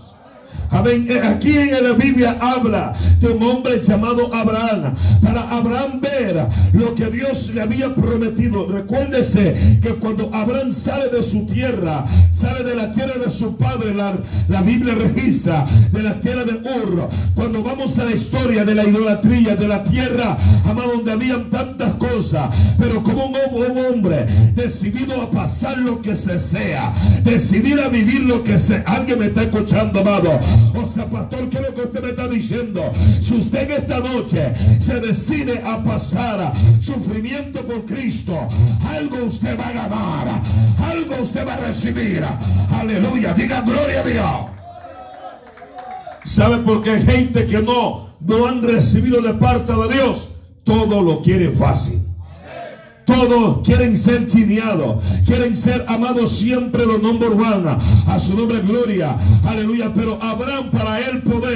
Amén. 0.71 1.07
Eh, 1.09 1.19
Aquí 1.23 1.57
en 1.57 1.83
la 1.83 1.93
Biblia 1.93 2.37
habla 2.39 2.93
de 3.19 3.27
un 3.27 3.41
hombre 3.43 3.79
llamado 3.81 4.33
Abraham. 4.33 4.93
Para 5.21 5.41
Abraham 5.49 5.99
ver 6.01 6.47
lo 6.73 6.93
que 6.95 7.07
Dios 7.07 7.51
le 7.53 7.61
había 7.61 7.93
prometido. 7.95 8.67
Recuérdese 8.67 9.79
que 9.81 9.89
cuando 9.95 10.29
Abraham 10.33 10.71
sale 10.71 11.09
de 11.09 11.21
su 11.21 11.45
tierra, 11.47 12.05
sale 12.31 12.63
de 12.63 12.75
la 12.75 12.91
tierra 12.93 13.13
de 13.23 13.29
su 13.29 13.57
padre, 13.57 13.93
la, 13.93 14.13
la 14.47 14.61
Biblia 14.61 14.95
registra 14.95 15.65
de 15.91 16.03
la 16.03 16.19
tierra 16.21 16.43
de 16.43 16.53
Ur. 16.53 17.09
Cuando 17.35 17.63
vamos 17.63 17.97
a 17.97 18.05
la 18.05 18.11
historia 18.11 18.63
de 18.63 18.75
la 18.75 18.83
idolatría, 18.85 19.55
de 19.55 19.67
la 19.67 19.83
tierra, 19.83 20.37
amado, 20.65 20.93
donde 20.97 21.11
habían 21.11 21.49
tantas 21.49 21.93
cosas, 21.95 22.49
pero 22.77 23.03
como 23.03 23.25
un, 23.25 23.35
un 23.53 23.85
hombre 23.85 24.25
decidido 24.55 25.21
a 25.21 25.31
pasar 25.31 25.77
lo 25.77 26.01
que 26.01 26.15
se 26.15 26.37
sea, 26.37 26.93
decidir 27.23 27.79
a 27.79 27.89
vivir 27.89 28.23
lo 28.23 28.43
que 28.43 28.57
se. 28.57 28.83
Alguien 28.85 29.19
me 29.19 29.27
está 29.27 29.43
escuchando, 29.43 30.01
amado. 30.01 30.39
O 30.75 30.85
sea, 30.85 31.09
pastor, 31.09 31.49
¿qué 31.49 31.57
es 31.57 31.63
lo 31.63 31.73
que 31.73 31.81
usted 31.81 32.03
me 32.03 32.09
está 32.09 32.27
diciendo? 32.27 32.93
Si 33.19 33.35
usted 33.35 33.69
en 33.69 33.83
esta 33.83 33.99
noche 33.99 34.53
se 34.79 34.99
decide 34.99 35.61
a 35.65 35.83
pasar 35.83 36.53
sufrimiento 36.79 37.65
por 37.65 37.85
Cristo, 37.85 38.47
algo 38.87 39.25
usted 39.25 39.57
va 39.59 39.67
a 39.67 39.73
ganar, 39.73 40.41
algo 40.83 41.21
usted 41.21 41.47
va 41.47 41.55
a 41.55 41.57
recibir. 41.57 42.23
Aleluya, 42.71 43.33
diga 43.33 43.61
gloria 43.61 44.01
a 44.01 44.03
Dios. 44.03 44.59
¿Sabe 46.23 46.57
por 46.59 46.83
qué 46.83 46.91
hay 46.91 47.05
gente 47.05 47.47
que 47.47 47.61
no, 47.61 48.07
no 48.19 48.47
han 48.47 48.63
recibido 48.63 49.21
de 49.21 49.33
parte 49.33 49.73
de 49.73 49.93
Dios? 49.93 50.29
Todo 50.63 51.01
lo 51.01 51.21
quiere 51.21 51.51
fácil. 51.51 52.08
Todos 53.09 53.61
quieren 53.65 53.95
ser 53.95 54.27
chineados, 54.27 55.03
quieren 55.25 55.55
ser 55.55 55.83
amados 55.87 56.29
siempre 56.31 56.85
los 56.85 57.01
number 57.01 57.31
one. 57.31 57.67
A 58.05 58.19
su 58.19 58.37
nombre 58.37 58.61
gloria, 58.61 59.17
aleluya. 59.47 59.91
Pero 59.95 60.21
Abraham 60.21 60.69
para 60.69 60.99
él 60.99 61.23
poder, 61.23 61.48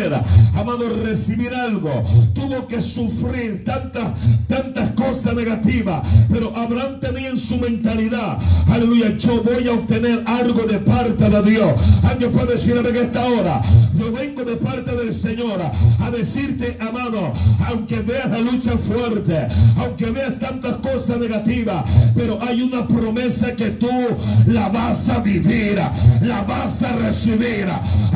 recibir 0.78 1.54
algo, 1.54 2.04
tuvo 2.34 2.68
que 2.68 2.82
sufrir 2.82 3.64
tantas, 3.64 4.14
tantas 4.48 4.92
cosas 4.92 5.36
negativas. 5.36 6.02
Pero 6.32 6.56
Abraham 6.56 7.00
tenía 7.00 7.30
en 7.30 7.38
su 7.38 7.58
mentalidad, 7.58 8.38
aleluya, 8.68 9.18
yo 9.18 9.44
voy 9.44 9.68
a 9.68 9.74
obtener 9.74 10.24
algo 10.26 10.64
de 10.64 10.80
parte 10.80 11.30
de 11.30 11.44
Dios. 11.44 11.74
Alguien 12.04 12.32
puede 12.32 12.54
decir 12.54 12.76
en 12.78 12.96
esta 12.96 13.26
hora, 13.26 13.62
yo 13.96 14.12
vengo 14.12 14.44
de 14.44 14.56
parte 14.58 14.96
del 14.96 15.14
Señor 15.14 15.62
a 16.00 16.12
decirte, 16.12 16.78
amado, 16.80 17.34
aunque 17.68 18.00
veas 18.02 18.30
la 18.30 18.42
lucha 18.42 18.78
fuerte, 18.78 19.48
aunque 19.78 20.12
veas 20.12 20.40
tantas 20.40 20.78
cosas 20.78 21.18
negativas, 21.18 21.84
pero 22.16 22.40
hay 22.42 22.62
una 22.62 22.88
promesa 22.88 23.54
que 23.56 23.72
tú 23.72 23.90
la 24.48 24.70
vas 24.70 25.10
a 25.10 25.20
vivir, 25.20 25.78
la 26.22 26.42
vas 26.44 26.82
a 26.82 26.94
recibir. 26.94 27.68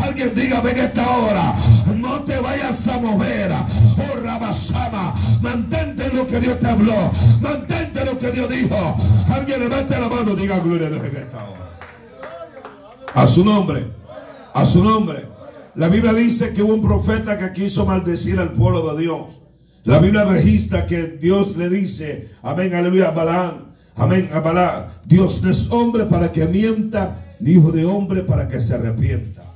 Alguien 0.01 0.33
diga, 0.35 0.61
ven 0.61 0.77
esta 0.77 1.17
hora, 1.17 1.55
no 1.95 2.21
te 2.21 2.37
vayas 2.47 2.87
a 2.87 2.97
mover. 2.99 3.51
Oh, 3.51 4.19
Rabasama, 4.23 5.13
mantente 5.41 6.05
en 6.05 6.17
lo 6.17 6.25
que 6.25 6.39
Dios 6.39 6.59
te 6.59 6.67
habló, 6.67 7.11
mantente 7.41 8.01
en 8.01 8.05
lo 8.05 8.17
que 8.17 8.31
Dios 8.31 8.49
dijo. 8.49 8.97
Alguien 9.29 9.59
levante 9.59 9.99
la 9.99 10.07
mano, 10.07 10.35
diga 10.35 10.59
gloria 10.59 10.87
a 10.87 10.89
Dios 10.91 11.03
en 11.05 11.15
esta 11.15 11.43
hora. 11.43 11.79
A 13.13 13.27
su 13.27 13.43
nombre, 13.43 13.87
a 14.53 14.65
su 14.65 14.83
nombre. 14.83 15.27
La 15.75 15.89
Biblia 15.89 16.13
dice 16.13 16.53
que 16.53 16.63
hubo 16.63 16.73
un 16.73 16.81
profeta 16.81 17.37
que 17.37 17.51
quiso 17.53 17.85
maldecir 17.85 18.39
al 18.39 18.53
pueblo 18.53 18.93
de 18.93 19.01
Dios. 19.01 19.41
La 19.83 19.99
Biblia 19.99 20.23
registra 20.23 20.85
que 20.85 21.17
Dios 21.21 21.55
le 21.57 21.69
dice, 21.69 22.29
amén, 22.43 22.73
aleluya, 22.73 23.09
a 23.09 23.11
Balaam, 23.11 23.73
amén, 23.95 24.29
a 24.33 24.39
Balaam, 24.39 24.87
Dios 25.05 25.41
no 25.43 25.49
es 25.49 25.69
hombre 25.71 26.05
para 26.05 26.31
que 26.31 26.45
mienta, 26.45 27.35
ni 27.39 27.51
hijo 27.51 27.71
de 27.71 27.85
hombre 27.85 28.23
para 28.23 28.47
que 28.47 28.59
se 28.59 28.73
arrepienta. 28.73 29.46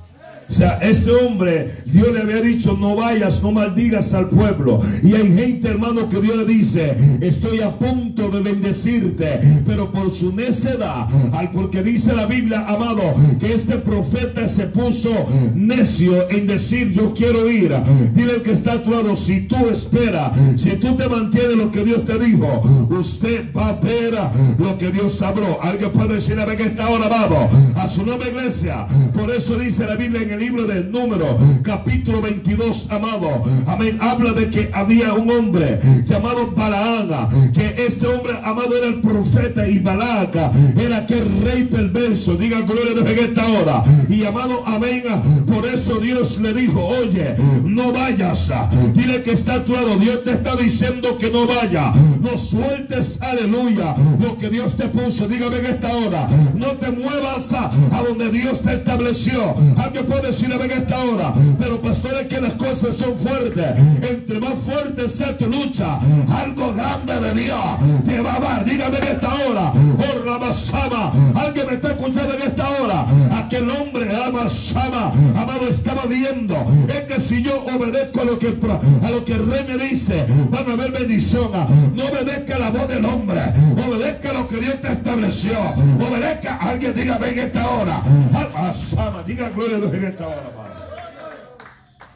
O 0.52 0.54
sea, 0.54 0.76
este 0.82 1.10
hombre, 1.10 1.72
Dios 1.86 2.12
le 2.12 2.20
había 2.20 2.42
dicho, 2.42 2.76
no 2.78 2.94
vayas, 2.94 3.42
no 3.42 3.52
maldigas 3.52 4.12
al 4.12 4.28
pueblo. 4.28 4.82
Y 5.02 5.14
hay 5.14 5.34
gente, 5.34 5.68
hermano, 5.68 6.10
que 6.10 6.20
Dios 6.20 6.36
le 6.36 6.44
dice, 6.44 6.94
estoy 7.22 7.62
a 7.62 7.78
punto 7.78 8.28
de 8.28 8.42
bendecirte, 8.42 9.40
pero 9.64 9.90
por 9.90 10.10
su 10.10 10.36
necedad, 10.36 11.08
al 11.32 11.50
porque 11.52 11.82
dice 11.82 12.14
la 12.14 12.26
Biblia, 12.26 12.66
amado, 12.68 13.14
que 13.40 13.54
este 13.54 13.78
profeta 13.78 14.46
se 14.46 14.66
puso 14.66 15.08
necio 15.54 16.28
en 16.28 16.46
decir, 16.46 16.92
yo 16.92 17.14
quiero 17.14 17.50
ir. 17.50 17.72
Dile 18.14 18.42
que 18.42 18.52
está 18.52 18.72
a 18.74 19.16
si 19.16 19.46
tú 19.48 19.56
esperas, 19.70 20.32
si 20.56 20.72
tú 20.72 20.94
te 20.96 21.08
mantienes 21.08 21.56
lo 21.56 21.72
que 21.72 21.82
Dios 21.82 22.04
te 22.04 22.18
dijo, 22.18 22.60
usted 22.90 23.46
va 23.56 23.68
a 23.68 23.80
ver 23.80 24.18
lo 24.58 24.76
que 24.76 24.90
Dios 24.90 25.22
habló. 25.22 25.62
Alguien 25.62 25.92
puede 25.92 26.16
decir, 26.16 26.38
a 26.38 26.44
ver 26.44 26.58
que 26.58 26.64
está 26.64 26.88
ahora, 26.88 27.06
amado, 27.06 27.48
a 27.74 27.88
su 27.88 28.04
nombre, 28.04 28.28
iglesia. 28.28 28.86
Por 29.14 29.30
eso 29.30 29.56
dice 29.56 29.86
la 29.86 29.96
Biblia 29.96 30.20
en 30.20 30.30
el 30.30 30.41
libro 30.42 30.66
de 30.66 30.82
Número, 30.82 31.38
capítulo 31.62 32.20
22, 32.20 32.90
amado. 32.90 33.44
Amén. 33.66 33.96
Habla 34.00 34.32
de 34.32 34.50
que 34.50 34.70
había 34.72 35.14
un 35.14 35.30
hombre 35.30 35.78
llamado 36.04 36.50
Balaam, 36.50 37.52
que 37.52 37.74
este 37.78 38.08
hombre, 38.08 38.32
amado, 38.42 38.76
era 38.76 38.88
el 38.88 39.00
profeta 39.00 39.68
y 39.68 39.78
Balaca 39.78 40.50
era 40.76 40.98
aquel 40.98 41.42
rey 41.42 41.64
perverso. 41.64 42.34
Diga 42.34 42.60
gloria 42.62 42.90
a 42.90 42.94
Dios 42.94 43.06
en 43.06 43.18
esta 43.18 43.46
hora. 43.52 43.84
Y 44.08 44.24
amado, 44.24 44.62
amén. 44.66 45.04
Por 45.46 45.64
eso 45.64 46.00
Dios 46.00 46.40
le 46.40 46.52
dijo, 46.52 46.84
oye, 46.86 47.36
no 47.64 47.92
vayas. 47.92 48.52
Dile 48.94 49.22
que 49.22 49.32
está 49.32 49.54
a 49.54 49.64
tu 49.64 49.74
lado. 49.74 49.96
Dios 49.98 50.24
te 50.24 50.32
está 50.32 50.56
diciendo 50.56 51.18
que 51.18 51.30
no 51.30 51.46
vaya. 51.46 51.92
No 52.20 52.36
sueltes, 52.36 53.20
aleluya, 53.22 53.94
lo 54.20 54.36
que 54.38 54.50
Dios 54.50 54.76
te 54.76 54.88
puso. 54.88 55.28
Dígame 55.28 55.58
en 55.58 55.66
esta 55.66 55.94
hora. 55.94 56.28
No 56.54 56.72
te 56.72 56.90
muevas 56.90 57.52
a, 57.52 57.70
donde 58.08 58.30
Dios 58.30 58.60
te 58.62 58.72
estableció. 58.72 59.54
Alguien 59.76 60.06
puede 60.06 60.21
decir 60.22 60.52
en 60.52 60.70
esta 60.70 61.04
hora. 61.04 61.34
Pero 61.58 61.80
pastor, 61.80 62.14
es 62.20 62.26
que 62.28 62.40
las 62.40 62.52
cosas 62.52 62.96
son 62.96 63.16
fuertes. 63.16 63.66
Entre 64.02 64.40
más 64.40 64.54
fuerte 64.64 65.08
sea 65.08 65.36
tu 65.36 65.46
lucha, 65.46 65.98
algo 66.30 66.72
grande 66.74 67.20
de 67.20 67.34
Dios 67.34 67.60
te 68.04 68.20
va 68.20 68.36
a 68.36 68.40
dar. 68.40 68.64
Dígame 68.64 68.98
en 68.98 69.04
esta 69.04 69.34
hora. 69.34 69.72
Oh, 69.72 70.24
Ramasama. 70.24 71.12
Alguien 71.34 71.66
me 71.66 71.74
está 71.74 71.90
escuchando 71.90 72.34
en 72.34 72.42
esta 72.42 72.70
hora. 72.70 73.06
Aquel 73.36 73.68
hombre, 73.70 74.04
Ramasama, 74.06 75.12
amado, 75.36 75.68
estaba 75.68 76.06
viendo. 76.06 76.56
Es 76.88 77.02
que 77.02 77.20
si 77.20 77.42
yo 77.42 77.64
obedezco 77.64 78.20
a 78.20 78.24
lo 78.24 78.38
que, 78.38 78.56
a 79.02 79.10
lo 79.10 79.24
que 79.24 79.32
el 79.32 79.50
rey 79.50 79.64
me 79.68 79.84
dice, 79.84 80.26
van 80.50 80.70
a 80.70 80.72
haber 80.74 80.92
bendición. 80.92 81.50
No 81.94 82.04
obedezca 82.04 82.58
la 82.58 82.70
voz 82.70 82.88
del 82.88 83.04
hombre. 83.04 83.40
Obedezca 83.86 84.32
lo 84.32 84.46
que 84.48 84.56
Dios 84.56 84.80
te 84.80 84.92
estableció. 84.92 85.58
Obedezca. 86.00 86.56
Alguien 86.56 86.94
diga, 86.94 87.18
ven 87.18 87.38
en 87.38 87.46
esta 87.46 87.68
hora. 87.68 88.02
Ramasama. 88.32 89.22
Diga 89.24 89.50
gloria 89.50 89.76
a 89.76 89.80
Dios 89.80 90.11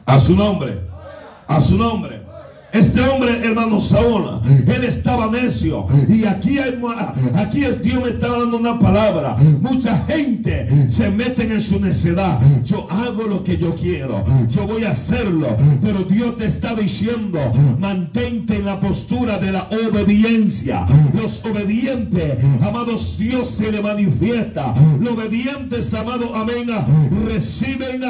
A 0.05 0.19
su 0.19 0.35
nombre. 0.35 0.81
A 1.47 1.61
su 1.61 1.77
nombre. 1.77 2.16
Este 2.77 3.01
hombre, 3.01 3.41
hermano 3.43 3.79
Saúl, 3.79 4.39
él 4.45 4.83
estaba 4.83 5.31
necio. 5.31 5.87
Y 6.07 6.25
aquí, 6.25 6.59
hay, 6.59 6.79
aquí 7.35 7.63
es 7.63 7.81
Dios 7.81 8.03
me 8.03 8.09
está 8.11 8.27
dando 8.27 8.57
una 8.57 8.77
palabra. 8.77 9.35
Mucha 9.61 9.97
gente 10.05 10.67
se 10.87 11.09
meten 11.09 11.51
en 11.51 11.61
su 11.61 11.79
necedad. 11.79 12.39
Yo 12.63 12.87
hago 12.91 13.23
lo 13.23 13.43
que 13.43 13.57
yo 13.57 13.73
quiero. 13.73 14.23
Yo 14.47 14.67
voy 14.67 14.83
a 14.83 14.91
hacerlo. 14.91 15.57
Pero 15.81 16.03
Dios 16.03 16.37
te 16.37 16.45
está 16.45 16.75
diciendo, 16.75 17.39
mantente 17.79 18.57
en 18.57 18.65
la 18.65 18.79
postura 18.79 19.39
de 19.39 19.53
la 19.53 19.67
obediencia. 19.71 20.85
Los 21.15 21.43
obedientes, 21.45 22.43
amados, 22.61 23.17
Dios 23.17 23.49
se 23.49 23.71
le 23.71 23.81
manifiesta. 23.81 24.75
Los 24.99 25.13
obedientes, 25.13 25.93
amados, 25.95 26.29
amén, 26.35 26.67
reciben 27.25 28.01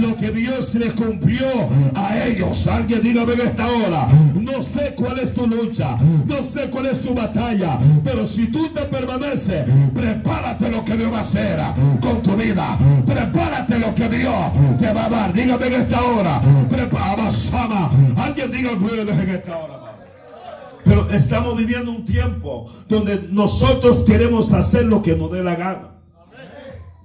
lo 0.00 0.16
que 0.16 0.30
Dios 0.32 0.74
les 0.74 0.94
cumplió 0.94 1.46
a 1.94 2.24
ellos. 2.26 2.66
Alguien 2.66 3.02
dígame 3.02 3.34
en 3.34 3.40
esta 3.42 3.66
hora. 3.68 4.08
No 4.34 4.62
sé 4.62 4.94
cuál 4.96 5.18
es 5.18 5.34
tu 5.34 5.46
lucha, 5.46 5.96
no 6.26 6.42
sé 6.42 6.70
cuál 6.70 6.86
es 6.86 7.00
tu 7.00 7.14
batalla, 7.14 7.78
pero 8.04 8.24
si 8.24 8.46
tú 8.50 8.68
te 8.68 8.82
permaneces, 8.82 9.64
prepárate 9.94 10.70
lo 10.70 10.84
que 10.84 10.96
Dios 10.96 11.12
va 11.12 11.18
a 11.18 11.20
hacer 11.20 11.58
con 12.00 12.22
tu 12.22 12.36
vida. 12.36 12.78
Prepárate 13.06 13.78
lo 13.78 13.94
que 13.94 14.08
Dios 14.08 14.34
te 14.78 14.92
va 14.92 15.06
a 15.06 15.08
dar. 15.08 15.32
Dígame 15.32 15.66
en 15.66 15.72
esta 15.74 16.02
hora. 16.02 16.40
Prepara, 16.68 17.30
Sama. 17.30 17.90
Alguien 18.16 18.50
diga 18.50 18.70
Dios 18.74 19.08
en 19.08 19.30
esta 19.30 19.56
hora. 19.56 19.86
Pero 20.84 21.10
estamos 21.10 21.56
viviendo 21.56 21.90
un 21.90 22.04
tiempo 22.04 22.70
donde 22.88 23.28
nosotros 23.30 24.04
queremos 24.04 24.52
hacer 24.52 24.84
lo 24.84 25.02
que 25.02 25.16
nos 25.16 25.32
dé 25.32 25.42
la 25.42 25.56
gana. 25.56 25.90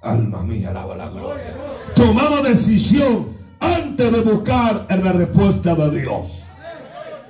Alma 0.03 0.43
mía, 0.43 0.69
alaba 0.69 0.95
la 0.95 1.09
gloria. 1.09 1.55
Tomamos 1.95 2.43
decisión 2.43 3.29
antes 3.59 4.11
de 4.11 4.21
buscar 4.21 4.85
la 4.89 5.11
respuesta 5.13 5.75
de 5.75 6.01
Dios. 6.01 6.45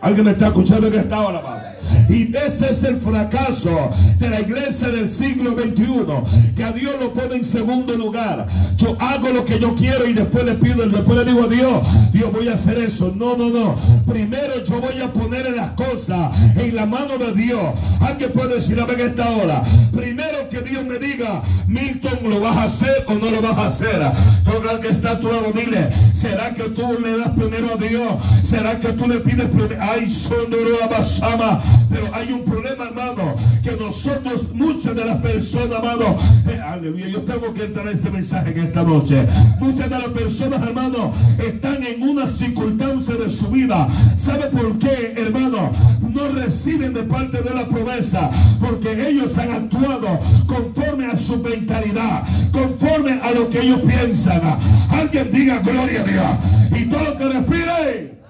Alguien 0.01 0.25
me 0.25 0.31
está 0.31 0.48
escuchando 0.48 0.88
esta 0.88 1.22
hora, 1.22 1.41
Padre. 1.43 1.70
Y 2.09 2.35
ese 2.35 2.71
es 2.71 2.83
el 2.83 2.97
fracaso 2.97 3.91
de 4.19 4.29
la 4.29 4.41
iglesia 4.41 4.89
del 4.89 5.09
siglo 5.09 5.51
XXI. 5.51 6.53
Que 6.55 6.63
a 6.63 6.71
Dios 6.71 6.95
lo 7.00 7.13
pone 7.13 7.35
en 7.35 7.43
segundo 7.43 7.95
lugar. 7.95 8.47
Yo 8.77 8.95
hago 9.00 9.29
lo 9.29 9.45
que 9.45 9.59
yo 9.59 9.75
quiero 9.75 10.07
y 10.07 10.13
después 10.13 10.43
le 10.45 10.55
pido, 10.55 10.88
después 10.88 11.17
le 11.17 11.25
digo 11.25 11.43
a 11.43 11.47
Dios, 11.47 11.83
Dios 12.11 12.31
voy 12.31 12.47
a 12.47 12.53
hacer 12.53 12.77
eso. 12.77 13.13
No, 13.15 13.35
no, 13.38 13.50
no. 13.50 13.77
Primero 14.07 14.63
yo 14.63 14.81
voy 14.81 15.01
a 15.01 15.11
poner 15.11 15.50
las 15.55 15.71
cosas 15.71 16.31
en 16.55 16.75
la 16.75 16.85
mano 16.85 17.17
de 17.17 17.33
Dios. 17.33 17.73
Alguien 18.00 18.31
puede 18.31 18.55
decir 18.55 18.79
a 18.79 18.85
ver 18.85 19.00
esta 19.00 19.29
hora. 19.31 19.63
Primero 19.91 20.50
que 20.50 20.61
Dios 20.61 20.83
me 20.85 21.00
diga, 21.00 21.41
Milton, 21.67 22.19
¿lo 22.23 22.39
vas 22.41 22.57
a 22.57 22.63
hacer 22.63 23.05
o 23.07 23.13
no 23.13 23.31
lo 23.31 23.41
vas 23.41 23.57
a 23.57 23.67
hacer? 23.67 24.01
Toca 24.43 24.71
al 24.71 24.79
que 24.79 24.89
está 24.89 25.11
a 25.11 25.19
tu 25.19 25.31
lado, 25.31 25.51
dile, 25.53 25.89
¿será 26.13 26.53
que 26.53 26.63
tú 26.63 26.97
le 27.01 27.17
das 27.17 27.29
primero 27.29 27.73
a 27.73 27.77
Dios? 27.77 28.13
¿Será 28.43 28.79
que 28.79 28.89
tú 28.89 29.07
le 29.07 29.19
pides 29.19 29.47
primero? 29.47 29.77
Ay, 29.79 30.07
sondoro 30.09 30.83
abasama. 30.83 31.61
Pero 31.89 32.09
hay 32.13 32.31
un 32.31 32.43
problema, 32.43 32.85
hermano, 32.85 33.35
que 33.63 33.71
nosotros, 33.71 34.49
muchas 34.53 34.95
de 34.95 35.05
las 35.05 35.17
personas, 35.17 35.79
hermano, 35.79 36.17
eh, 36.49 36.59
aleluya, 36.59 37.07
yo 37.07 37.21
tengo 37.21 37.53
que 37.53 37.65
entrar 37.65 37.87
este 37.87 38.09
mensaje 38.09 38.51
en 38.51 38.67
esta 38.67 38.83
noche. 38.83 39.27
Muchas 39.59 39.89
de 39.89 39.99
las 39.99 40.07
personas, 40.09 40.65
hermano, 40.65 41.11
están 41.37 41.83
en 41.83 42.01
una 42.01 42.27
circunstancia 42.27 43.15
de 43.15 43.29
su 43.29 43.47
vida. 43.47 43.87
¿Sabe 44.15 44.47
por 44.47 44.77
qué, 44.79 45.13
hermano? 45.17 45.71
No 46.01 46.29
reciben 46.29 46.93
de 46.93 47.03
parte 47.03 47.41
de 47.41 47.53
la 47.53 47.67
promesa, 47.67 48.29
porque 48.59 49.09
ellos 49.09 49.37
han 49.37 49.51
actuado 49.51 50.19
conforme 50.47 51.05
a 51.07 51.17
su 51.17 51.37
mentalidad, 51.37 52.23
conforme 52.51 53.19
a 53.21 53.31
lo 53.31 53.49
que 53.49 53.61
ellos 53.61 53.81
piensan. 53.81 54.41
Alguien 54.89 55.29
diga 55.31 55.59
gloria 55.59 56.01
a 56.01 56.03
Dios. 56.03 56.81
Y 56.81 56.85
todo 56.85 57.03
lo 57.03 57.17
que 57.17 57.25
respire. 57.25 58.21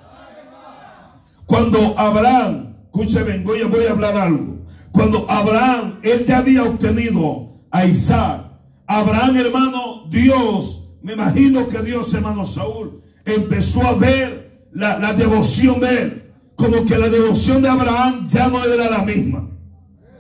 Cuando 1.46 2.00
Abraham, 2.00 2.71
escúcheme, 2.94 3.34
a, 3.34 3.68
voy 3.68 3.86
a 3.86 3.92
hablar 3.92 4.18
algo. 4.18 4.66
Cuando 4.92 5.30
Abraham, 5.30 6.00
él 6.04 6.26
ya 6.26 6.40
había 6.40 6.64
obtenido 6.64 7.50
a 7.72 7.86
Isaac. 7.86 8.46
Abraham, 8.88 9.38
hermano, 9.38 10.08
Dios, 10.10 10.90
me 11.02 11.14
imagino 11.14 11.68
que 11.70 11.82
Dios, 11.82 12.14
hermano 12.14 12.44
Saúl, 12.46 13.02
empezó 13.24 13.82
a 13.88 13.94
ver 13.94 14.68
la, 14.74 15.14
devoción 15.14 15.80
de 15.80 16.02
él. 16.02 16.34
Como 16.56 16.86
que 16.86 16.98
la 16.98 17.10
devoción 17.10 17.62
de 17.62 17.70
Abraham 17.70 18.28
ya 18.28 18.50
no 18.50 18.64
era 18.64 18.90
la 18.90 19.04
misma. 19.04 19.48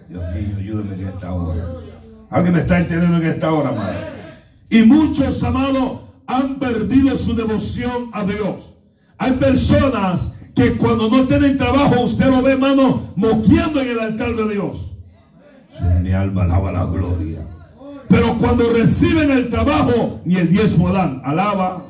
Dios 0.07 0.23
mío, 0.33 0.55
ayúdeme 0.57 0.95
en 0.95 1.07
esta 1.07 1.33
hora. 1.33 1.67
Alguien 2.29 2.53
me 2.53 2.61
está 2.61 2.79
entendiendo 2.79 3.17
en 3.17 3.31
esta 3.31 3.51
hora, 3.51 3.71
madre. 3.73 3.99
Y 4.69 4.83
muchos, 4.83 5.43
amados, 5.43 5.99
han 6.27 6.57
perdido 6.57 7.17
su 7.17 7.35
devoción 7.35 8.09
a 8.13 8.23
Dios. 8.23 8.77
Hay 9.17 9.33
personas 9.33 10.33
que 10.55 10.77
cuando 10.77 11.10
no 11.10 11.27
tienen 11.27 11.58
trabajo, 11.58 12.01
usted 12.01 12.27
lo 12.27 12.41
ve, 12.41 12.53
hermano, 12.53 13.13
moqueando 13.15 13.81
en 13.81 13.89
el 13.89 14.00
altar 14.00 14.36
de 14.36 14.53
Dios. 14.53 14.93
Mi 16.01 16.12
alma 16.12 16.43
alaba 16.43 16.72
la 16.72 16.86
gloria. 16.86 17.39
Pero 18.10 18.38
cuando 18.38 18.70
reciben 18.74 19.31
el 19.31 19.50
trabajo, 19.50 20.20
ni 20.25 20.36
el 20.36 20.50
diezmo 20.50 20.91
dan. 20.91 21.22
Alaba. 21.24 21.86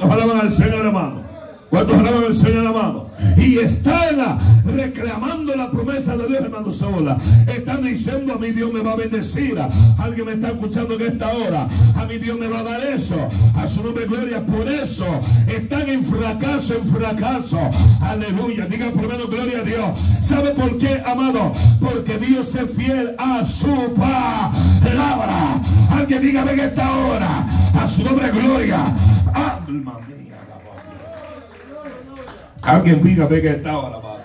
Nos 0.00 0.10
alaban 0.10 0.40
al 0.40 0.52
Señor, 0.52 0.86
hermano. 0.86 1.27
Cuando 1.70 1.94
alaban 1.94 2.24
al 2.24 2.34
Señor 2.34 2.66
amado. 2.66 3.10
Y 3.36 3.58
están 3.58 4.38
reclamando 4.64 5.54
la 5.54 5.70
promesa 5.70 6.16
de 6.16 6.26
Dios, 6.28 6.40
hermano 6.42 6.70
Saúl. 6.72 7.14
Están 7.46 7.82
diciendo, 7.82 8.34
a 8.34 8.38
mi 8.38 8.50
Dios 8.50 8.72
me 8.72 8.80
va 8.80 8.92
a 8.92 8.96
bendecir. 8.96 9.58
Alguien 9.98 10.26
me 10.26 10.32
está 10.32 10.48
escuchando 10.48 10.94
en 10.94 11.02
esta 11.02 11.28
hora. 11.28 11.68
A 11.94 12.04
mi 12.06 12.18
Dios 12.18 12.38
me 12.38 12.48
va 12.48 12.60
a 12.60 12.62
dar 12.64 12.80
eso. 12.82 13.16
A 13.54 13.66
su 13.66 13.82
nombre 13.82 14.06
gloria. 14.06 14.44
Por 14.46 14.66
eso 14.66 15.06
están 15.46 15.88
en 15.88 16.04
fracaso, 16.04 16.74
en 16.74 16.86
fracaso. 16.86 17.60
Aleluya. 18.00 18.66
Diga 18.66 18.90
por 18.90 19.06
menos 19.06 19.28
gloria 19.28 19.60
a 19.60 19.62
Dios. 19.62 19.90
¿Sabe 20.20 20.50
por 20.50 20.78
qué, 20.78 21.02
amado? 21.04 21.52
Porque 21.80 22.18
Dios 22.18 22.54
es 22.54 22.70
fiel 22.72 23.14
a 23.18 23.44
su 23.44 23.92
palabra. 23.94 25.60
Alguien 25.90 26.22
diga 26.22 26.50
en 26.50 26.60
esta 26.60 26.96
hora. 26.96 27.46
A 27.74 27.86
su 27.86 28.04
nombre 28.04 28.30
gloria. 28.30 28.94
Alma. 29.34 29.98
Alguien 32.62 33.02
diga, 33.02 33.26
venga 33.26 33.50
esta 33.50 33.78
hora, 33.78 33.96
amado. 33.96 34.17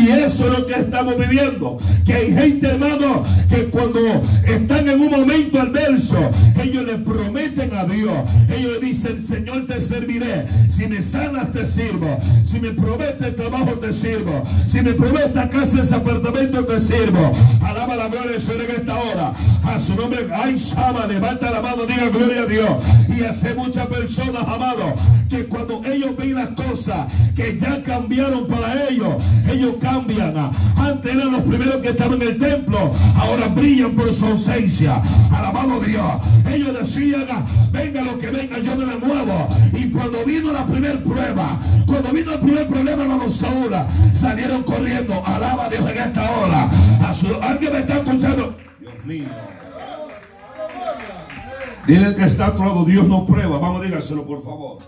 Y 0.00 0.10
eso 0.10 0.50
es 0.50 0.58
lo 0.58 0.66
que 0.66 0.74
estamos 0.74 1.18
viviendo. 1.18 1.78
Que 2.04 2.14
hay 2.14 2.32
gente, 2.32 2.68
hermano, 2.68 3.24
que 3.48 3.64
cuando 3.64 4.00
están 4.46 4.88
en 4.88 5.00
un 5.00 5.10
momento 5.10 5.60
adverso, 5.60 6.30
ellos 6.62 6.84
le 6.84 6.98
prometen 6.98 7.74
a 7.74 7.84
Dios. 7.84 8.12
Ellos 8.48 8.80
dicen, 8.80 9.22
Señor, 9.22 9.66
te 9.66 9.80
serviré. 9.80 10.46
Si 10.68 10.86
me 10.86 11.02
sanas, 11.02 11.52
te 11.52 11.66
sirvo. 11.66 12.18
Si 12.44 12.60
me 12.60 12.70
prometes 12.70 13.34
trabajo, 13.34 13.72
te 13.74 13.92
sirvo. 13.92 14.44
Si 14.66 14.80
me 14.80 14.92
prometes 14.92 15.46
casa, 15.46 15.80
ese 15.80 15.94
apartamento, 15.94 16.64
te 16.64 16.78
sirvo. 16.78 17.32
Alaba 17.62 17.96
la 17.96 18.08
gloria 18.08 18.32
del 18.32 18.40
Señor 18.40 18.62
en 18.62 18.70
esta 18.70 18.96
hora. 18.96 19.34
A 19.64 19.80
su 19.80 19.94
nombre, 19.96 20.26
ay, 20.34 20.58
Sama, 20.58 21.06
levanta 21.06 21.50
la 21.50 21.60
mano, 21.60 21.84
diga 21.86 22.08
gloria 22.08 22.42
a 22.42 22.46
Dios. 22.46 22.70
Y 23.16 23.22
hace 23.24 23.54
muchas 23.54 23.86
personas, 23.86 24.42
amados, 24.42 24.94
que 25.28 25.44
cuando 25.46 25.82
ellos 25.84 26.16
ven 26.16 26.34
las 26.34 26.48
cosas 26.50 27.06
que 27.34 27.58
ya 27.58 27.82
cambiaron 27.82 28.46
para 28.46 28.88
ellos, 28.88 29.16
ellos 29.50 29.74
cambian. 29.80 29.87
Antes 30.76 31.14
eran 31.14 31.32
los 31.32 31.42
primeros 31.42 31.76
que 31.76 31.88
estaban 31.90 32.20
en 32.22 32.28
el 32.28 32.38
templo, 32.38 32.94
ahora 33.16 33.48
brillan 33.48 33.94
por 33.94 34.12
su 34.12 34.26
ausencia. 34.26 35.02
Alabado 35.30 35.80
Dios. 35.80 36.04
Ellos 36.50 36.78
decían, 36.78 37.26
venga 37.72 38.02
lo 38.02 38.18
que 38.18 38.30
venga, 38.30 38.58
yo 38.58 38.74
no 38.76 38.86
me 38.86 38.96
muevo. 38.96 39.48
Y 39.72 39.90
cuando 39.90 40.24
vino 40.24 40.52
la 40.52 40.66
primera 40.66 40.98
prueba, 41.00 41.58
cuando 41.86 42.10
vino 42.10 42.32
el 42.32 42.40
primer 42.40 42.66
problema, 42.68 43.02
hermano 43.02 43.28
Saúl, 43.30 43.70
salieron 44.12 44.62
corriendo. 44.62 45.22
Alaba 45.24 45.66
a 45.66 45.68
Dios 45.70 45.90
en 45.90 45.98
esta 45.98 46.30
hora. 46.30 46.70
A 47.06 47.12
su, 47.12 47.34
¿Alguien 47.42 47.72
me 47.72 47.78
está 47.80 47.94
escuchando? 47.96 48.54
Dios 48.80 48.94
mío. 49.04 49.28
Dile 51.86 52.14
que 52.14 52.24
está 52.24 52.48
a 52.48 52.54
lado, 52.54 52.84
Dios 52.84 53.06
no 53.06 53.24
prueba. 53.24 53.58
Vamos, 53.58 53.82
dígaselo 53.82 54.26
por 54.26 54.42
favor. 54.42 54.78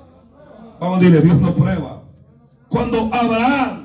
Vamos, 0.79 0.99
a 0.99 1.01
dile, 1.01 1.21
Dios 1.21 1.41
no 1.41 1.55
prueba. 1.55 2.03
Cuando 2.69 3.11
Abraham 3.13 3.80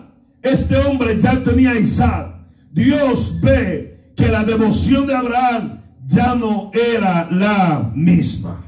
este 0.46 0.78
hombre 0.78 1.20
ya 1.20 1.44
tenía 1.44 1.72
a 1.72 1.80
Isaac. 1.80 2.36
Dios 2.72 3.40
ve 3.42 4.14
que 4.16 4.28
la 4.28 4.44
devoción 4.44 5.08
de 5.08 5.16
Abraham 5.16 5.80
ya 6.06 6.36
no 6.36 6.70
era 6.74 7.28
la 7.32 7.92
misma. 7.96 8.62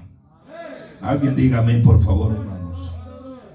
Alguien 1.02 1.36
dígame 1.36 1.78
por 1.80 2.04
favor, 2.04 2.34
hermanos. 2.34 2.96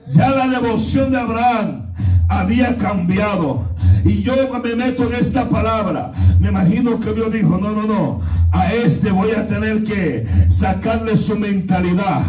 Ya 0.09 0.31
la 0.31 0.47
devoción 0.47 1.11
de 1.11 1.19
Abraham 1.19 1.93
había 2.29 2.77
cambiado. 2.77 3.73
Y 4.05 4.23
yo 4.23 4.35
me 4.63 4.75
meto 4.75 5.07
en 5.07 5.15
esta 5.15 5.49
palabra. 5.49 6.13
Me 6.41 6.49
imagino 6.49 6.99
que 6.99 7.13
Dios 7.13 7.33
dijo, 7.33 7.59
no, 7.59 7.73
no, 7.73 7.87
no. 7.87 8.21
A 8.53 8.73
este 8.73 9.11
voy 9.11 9.31
a 9.31 9.47
tener 9.47 9.85
que 9.85 10.27
sacarle 10.49 11.17
su 11.17 11.39
mentalidad. 11.39 12.23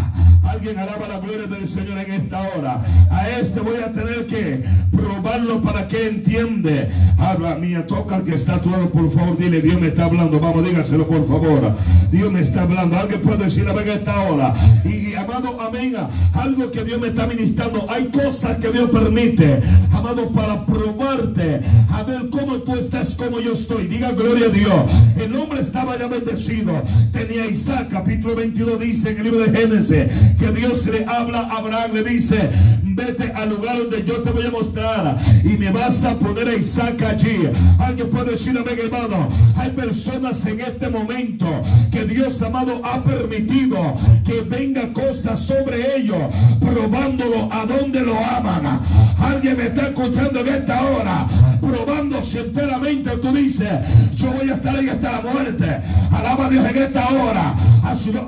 Alguien 0.44 0.78
alaba 0.78 1.08
la 1.08 1.20
gloria 1.20 1.48
del 1.48 1.68
Señor 1.68 1.98
en 1.98 2.12
esta 2.12 2.42
hora. 2.42 2.82
A 3.10 3.30
este 3.30 3.60
voy 3.60 3.78
a 3.78 3.92
tener 3.92 4.28
que 4.28 4.64
probarlo 4.92 5.62
para 5.62 5.88
que 5.88 6.08
entiende. 6.08 6.92
Habla 7.18 7.56
mía, 7.56 7.88
toca 7.88 8.18
al 8.18 8.24
que 8.24 8.36
está 8.36 8.56
a 8.56 8.62
tu 8.62 8.70
lado, 8.70 8.90
por 8.90 9.12
favor. 9.12 9.38
Dile, 9.38 9.62
Dios 9.62 9.82
me 9.82 9.88
está 9.88 10.06
hablando. 10.06 10.40
Vamos, 10.40 10.64
dígaselo, 10.64 11.08
por 11.08 11.28
favor. 11.28 11.76
Dios 12.12 12.32
me 12.32 12.42
está 12.42 12.64
hablando. 12.64 12.98
Alguien 12.98 13.22
puede 13.22 13.46
decir, 13.46 13.68
a 13.68 13.72
en 13.72 13.90
esta 13.90 14.22
hora. 14.22 14.54
Y 14.86 15.16
amado, 15.16 15.60
amén. 15.60 15.96
Algo 16.34 16.72
que 16.72 16.84
Dios 16.84 17.00
me 17.00 17.08
está 17.08 17.26
ministrando. 17.26 17.86
Hay 17.90 18.06
cosas 18.08 18.58
que 18.58 18.72
Dios 18.72 18.90
permite, 18.92 19.62
amado, 19.92 20.30
para 20.32 20.66
probarte. 20.66 21.62
A 21.90 22.04
ver 22.04 22.30
cómo 22.30 22.58
tú 22.58 22.76
estás, 22.76 23.16
como 23.16 23.40
yo 23.40 23.54
estoy. 23.54 23.88
Diga 23.88 24.12
gloria 24.12 24.48
a 24.48 24.50
Dios. 24.50 24.74
El 25.18 25.36
hombre 25.36 25.62
estaba 25.62 25.98
ya 25.98 26.08
bendecido. 26.08 26.84
Tenía 27.12 27.46
Isaac, 27.46 27.90
capítulo 27.90 28.36
22, 28.36 28.80
dice 28.80 29.12
en 29.12 29.18
el 29.18 29.24
libro 29.24 29.40
de 29.40 29.58
Génesis 29.58 30.06
que 30.40 30.52
Dios 30.52 30.86
le 30.88 31.06
habla 31.06 31.40
a 31.40 31.58
Abraham, 31.58 31.92
le 31.94 32.04
dice, 32.04 32.50
vete 32.84 33.32
al 33.34 33.50
lugar 33.50 33.78
donde 33.78 34.04
yo 34.04 34.22
te 34.22 34.32
voy 34.32 34.46
a 34.46 34.52
mostrar 34.52 35.18
y 35.44 35.58
me 35.58 35.72
vas 35.72 36.04
a 36.04 36.18
poner 36.18 36.48
a 36.48 36.56
Isaac 36.56 37.02
allí. 37.02 37.50
Alguien 37.80 38.10
puede 38.10 38.32
decir, 38.32 38.58
amén, 38.58 38.78
hermano, 38.82 39.30
hay 39.56 39.72
personas 39.72 40.46
en 40.46 40.62
este 40.62 40.90
momento 40.90 41.46
que 41.92 42.06
Dios 42.06 42.42
amado 42.42 42.82
ha 42.84 43.04
permitido 43.04 43.96
que 44.26 44.42
venga 44.42 44.92
cosas 44.94 45.40
sobre 45.40 45.98
ellos, 45.98 46.18
probándolo 46.60 47.50
a 47.52 47.66
donde 47.66 48.02
lo 48.02 48.18
aman. 48.18 48.82
Alguien 49.20 49.58
me 49.58 49.70
está 49.74 49.88
escuchando 49.88 50.40
en 50.40 50.48
esta 50.48 50.82
hora, 50.84 51.28
probando 51.60 52.22
enteramente, 52.34 53.10
tú 53.18 53.32
dices, 53.34 53.70
yo 54.16 54.32
voy 54.32 54.50
a 54.50 54.56
estar 54.56 54.76
ahí 54.76 54.90
hasta 54.90 55.12
la 55.12 55.22
muerte. 55.22 55.82
Alaba 56.12 56.46
a 56.46 56.50
Dios 56.50 56.66
en 56.70 56.78
esta 56.78 57.10
hora. 57.10 57.56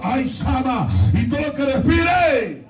Ay, 0.04 0.28
Sama, 0.28 0.90
y 1.14 1.30
todo 1.30 1.42
lo 1.42 1.54
que 1.54 1.66
respire. 1.66 2.65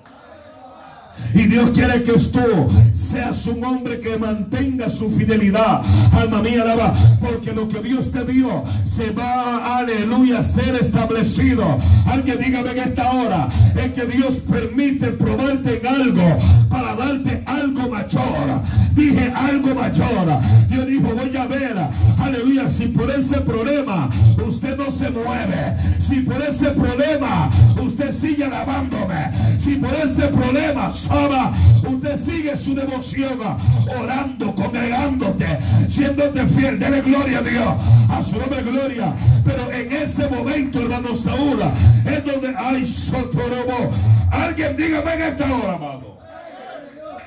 Y 1.33 1.47
Dios 1.47 1.71
quiere 1.71 2.03
que 2.03 2.13
tú 2.13 2.69
seas 2.93 3.47
un 3.47 3.63
hombre 3.63 3.99
que 3.99 4.17
mantenga 4.17 4.89
su 4.89 5.09
fidelidad. 5.09 5.81
Alma 6.13 6.41
mía, 6.41 6.61
alaba. 6.61 6.95
Porque 7.21 7.51
lo 7.53 7.67
que 7.67 7.81
Dios 7.81 8.11
te 8.11 8.23
dio 8.25 8.63
se 8.83 9.11
va, 9.11 9.77
aleluya, 9.77 10.39
a 10.39 10.43
ser 10.43 10.75
establecido. 10.75 11.77
Alguien 12.05 12.39
dígame 12.39 12.71
en 12.71 12.79
esta 12.79 13.11
hora. 13.11 13.49
Es 13.75 13.91
que 13.91 14.05
Dios 14.05 14.39
permite 14.39 15.07
probarte 15.07 15.79
en 15.79 15.87
algo 15.87 16.39
para 16.69 16.95
darte 16.95 17.43
algo 17.45 17.89
mayor. 17.89 18.61
Dije 18.93 19.31
algo 19.35 19.75
mayor. 19.75 20.41
Yo 20.69 20.85
dijo, 20.85 21.13
voy 21.15 21.35
a 21.35 21.47
ver, 21.47 21.75
aleluya, 22.17 22.69
si 22.69 22.87
por 22.87 23.09
ese 23.11 23.41
problema 23.41 24.09
usted 24.45 24.77
no 24.77 24.89
se 24.91 25.09
mueve, 25.11 25.77
si 25.99 26.21
por 26.21 26.41
ese 26.41 26.71
problema 26.71 27.49
usted 27.81 28.11
sigue 28.11 28.45
alabándome, 28.45 29.31
si 29.57 29.75
por 29.75 29.93
ese 29.93 30.27
problema, 30.27 30.91
Saba, 31.15 31.53
usted 31.87 32.19
sigue 32.19 32.55
su 32.57 32.75
devoción, 32.75 33.39
orando, 33.87 34.53
congregándote, 34.53 35.47
siéndote 35.87 36.45
fiel, 36.45 36.77
dele 36.77 36.99
gloria 36.99 37.39
a 37.39 37.41
Dios, 37.41 37.73
a 38.09 38.21
su 38.21 38.37
nombre 38.37 38.61
gloria. 38.63 39.15
Pero 39.45 39.71
en 39.71 39.93
ese 39.93 40.27
momento, 40.27 40.81
hermano 40.81 41.15
Saúl, 41.15 41.59
es 42.05 42.25
donde 42.25 42.53
hay 42.57 42.85
sotorobo. 42.85 43.91
Alguien 44.29 44.75
dígame 44.75 45.13
en 45.13 45.21
esta 45.21 45.55
hora, 45.55 45.75
amado. 45.75 46.19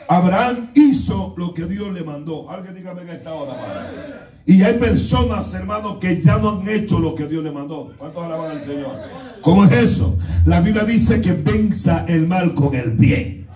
Abraham 0.06 0.68
hizo 0.74 1.32
lo 1.38 1.54
que 1.54 1.64
Dios 1.64 1.90
le 1.90 2.04
mandó. 2.04 2.50
Alguien 2.50 2.74
dígame 2.74 3.00
en 3.02 3.08
esta 3.08 3.32
hora, 3.32 3.52
amado. 3.52 3.88
Y 4.44 4.62
hay 4.64 4.74
personas, 4.74 5.54
hermanos, 5.54 5.96
que 5.98 6.20
ya 6.20 6.36
no 6.36 6.60
han 6.60 6.68
hecho 6.68 6.98
lo 6.98 7.14
que 7.14 7.26
Dios 7.26 7.42
le 7.42 7.52
mandó. 7.52 7.94
¿Cuántos 7.96 8.22
alaban 8.22 8.58
al 8.58 8.64
Señor? 8.64 8.96
¿Cómo 9.40 9.64
es 9.64 9.72
eso? 9.72 10.18
La 10.44 10.60
Biblia 10.60 10.84
dice 10.84 11.22
que 11.22 11.32
venza 11.32 12.04
el 12.06 12.26
mal 12.26 12.52
con 12.52 12.74
el 12.74 12.90
bien. 12.90 13.47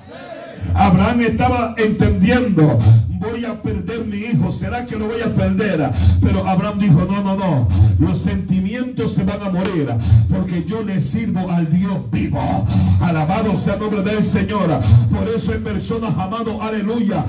Abraham 0.74 1.20
estaba 1.20 1.74
entendiendo, 1.78 2.78
voy 3.22 3.44
a 3.44 3.62
perder 3.62 4.04
mi 4.04 4.18
hijo, 4.18 4.50
¿será 4.50 4.84
que 4.84 4.96
lo 4.96 5.06
voy 5.06 5.20
a 5.22 5.34
perder? 5.34 5.90
Pero 6.20 6.46
Abraham 6.46 6.78
dijo, 6.78 7.06
no, 7.08 7.22
no, 7.22 7.36
no, 7.36 7.68
los 7.98 8.18
sentimientos 8.18 9.12
se 9.12 9.24
van 9.24 9.40
a 9.42 9.50
morir 9.50 9.88
porque 10.28 10.64
yo 10.64 10.82
le 10.82 11.00
sirvo 11.00 11.50
al 11.50 11.70
Dios 11.70 12.10
vivo. 12.10 12.66
Alabado 13.00 13.56
sea 13.56 13.74
el 13.74 13.80
nombre 13.80 14.02
del 14.02 14.22
Señor. 14.22 14.68
Por 15.10 15.28
eso 15.28 15.52
en 15.52 15.62
personas, 15.62 16.12
amado, 16.18 16.60
aleluya. 16.60 17.24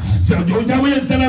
yo 0.47 0.62
ya 0.62 0.79
voy 0.79 0.91
a 0.91 0.97
entrar 0.97 1.21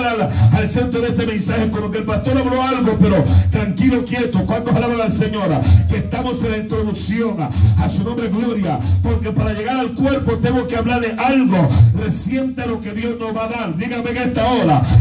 al, 0.52 0.68
centro 0.68 1.00
de 1.00 1.08
este 1.08 1.26
mensaje, 1.26 1.70
como 1.70 1.90
que 1.90 1.98
el 1.98 2.04
pastor 2.04 2.38
habló 2.38 2.62
algo, 2.62 2.96
pero 2.98 3.22
tranquilo, 3.50 4.04
quieto. 4.04 4.44
¿Cuántos 4.46 4.74
alaban 4.74 5.00
al 5.00 5.12
Señor? 5.12 5.50
Que 5.88 5.98
estamos 5.98 6.42
en 6.44 6.50
la 6.52 6.56
introducción 6.58 7.36
a 7.40 7.88
su 7.88 8.02
nombre, 8.02 8.28
gloria. 8.28 8.80
Porque 9.02 9.30
para 9.30 9.52
llegar 9.52 9.76
al 9.76 9.94
cuerpo 9.94 10.38
tengo 10.38 10.66
que 10.66 10.76
hablarle 10.76 11.14
algo 11.18 11.68
reciente 12.02 12.66
lo 12.66 12.80
que 12.80 12.92
Dios 12.92 13.16
nos 13.18 13.36
va 13.36 13.44
a 13.44 13.48
dar. 13.48 13.76
Dígame 13.76 14.10
en 14.10 14.16
esta 14.16 14.46
hora. 14.46 14.53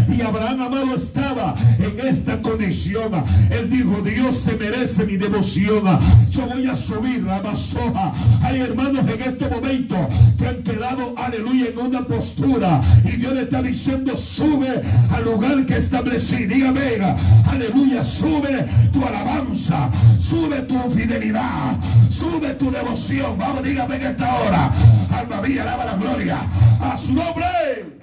Y 0.07 0.21
Abraham, 0.21 0.61
amado, 0.61 0.95
estaba 0.95 1.55
en 1.77 2.07
esta 2.07 2.41
condición. 2.41 3.11
Él 3.51 3.69
dijo, 3.69 4.01
Dios 4.01 4.35
se 4.35 4.55
merece 4.55 5.05
mi 5.05 5.17
devoción. 5.17 5.83
Yo 6.29 6.47
voy 6.47 6.67
a 6.67 6.75
subir 6.75 7.27
a 7.29 7.39
Basoja. 7.39 8.13
Hay 8.41 8.61
hermanos 8.61 9.05
en 9.07 9.21
este 9.21 9.47
momento 9.47 9.95
que 10.39 10.47
han 10.47 10.63
quedado, 10.63 11.13
aleluya, 11.17 11.67
en 11.67 11.77
una 11.77 12.01
postura. 12.01 12.81
Y 13.05 13.17
Dios 13.17 13.33
le 13.33 13.43
está 13.43 13.61
diciendo, 13.61 14.15
sube 14.15 14.81
al 15.11 15.23
lugar 15.23 15.65
que 15.67 15.77
establecí. 15.77 16.45
Dígame, 16.45 16.97
aleluya, 17.45 18.03
sube 18.03 18.67
tu 18.91 19.05
alabanza, 19.05 19.89
sube 20.17 20.61
tu 20.63 20.79
fidelidad, 20.89 21.77
sube 22.09 22.55
tu 22.55 22.71
devoción. 22.71 23.37
Vamos, 23.37 23.63
dígame 23.63 23.97
en 23.97 24.01
esta 24.01 24.35
hora. 24.35 24.71
Alma 25.11 25.41
mía, 25.41 25.61
alaba 25.61 25.85
la 25.85 25.95
gloria 25.95 26.37
a 26.81 26.97
su 26.97 27.13
nombre. 27.13 28.02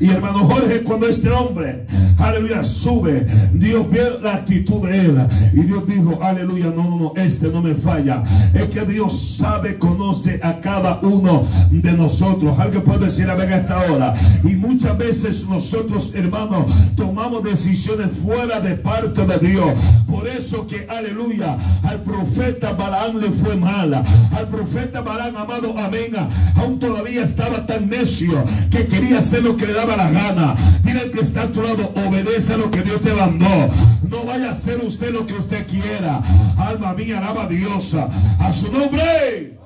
Y 0.00 0.10
hermano 0.10 0.40
Jorge, 0.40 0.82
cuando 0.82 1.08
este 1.08 1.30
hombre, 1.30 1.86
aleluya, 2.18 2.64
sube, 2.64 3.26
Dios 3.52 3.90
ve 3.90 4.18
la 4.22 4.34
actitud 4.34 4.86
de 4.88 5.00
él. 5.00 5.18
Y 5.52 5.60
Dios 5.62 5.86
dijo, 5.86 6.18
aleluya, 6.22 6.66
no, 6.66 6.84
no, 6.84 6.98
no, 6.98 7.12
este 7.16 7.48
no 7.48 7.62
me 7.62 7.74
falla. 7.74 8.22
Es 8.54 8.68
que 8.68 8.84
Dios 8.84 9.36
sabe, 9.38 9.78
conoce 9.78 10.40
a 10.42 10.60
cada 10.60 11.00
uno 11.00 11.46
de 11.70 11.92
nosotros. 11.92 12.58
Alguien 12.58 12.82
puede 12.82 13.06
decir 13.06 13.28
a 13.30 13.34
ver 13.34 13.50
esta 13.52 13.80
hora. 13.90 14.14
Y 14.44 14.54
muchas 14.54 14.96
veces 14.96 15.46
nosotros, 15.48 16.14
hermanos, 16.14 16.72
tomamos 16.96 17.42
decisiones 17.42 18.08
fuera 18.24 18.60
de 18.60 18.76
parte 18.76 19.24
de 19.26 19.38
Dios. 19.38 19.70
Por 20.08 20.26
eso 20.26 20.66
que, 20.66 20.86
aleluya, 20.88 21.56
al 21.82 22.02
profeta 22.02 22.72
Balaam 22.72 23.18
le 23.18 23.30
fue 23.32 23.56
mala. 23.56 24.04
Al 24.36 24.48
profeta 24.48 25.00
Balaam, 25.00 25.36
amado, 25.36 25.74
amén, 25.78 26.12
aún 26.56 26.78
todavía 26.78 27.24
estaba 27.24 27.66
tan 27.66 27.88
necio 27.88 28.44
que 28.70 28.86
quería 28.86 29.18
hacer 29.18 29.42
lo 29.42 29.56
que 29.56 29.66
le 29.66 29.77
daba 29.78 29.96
la 29.96 30.10
gana. 30.10 30.56
Dile 30.82 31.10
que 31.10 31.20
está 31.20 31.42
a 31.42 31.52
tu 31.52 31.62
lado, 31.62 31.92
obedece 31.94 32.54
a 32.54 32.56
lo 32.56 32.70
que 32.70 32.82
Dios 32.82 33.00
te 33.00 33.12
mandó. 33.12 33.70
No 34.10 34.24
vaya 34.24 34.48
a 34.48 34.50
hacer 34.52 34.78
usted 34.78 35.12
lo 35.12 35.26
que 35.26 35.34
usted 35.34 35.66
quiera. 35.66 36.20
Alma 36.56 36.94
mía, 36.94 37.18
alaba 37.18 37.44
a 37.44 37.48
Dios. 37.48 37.94
A 37.94 38.52
su 38.52 38.72
nombre. 38.72 39.57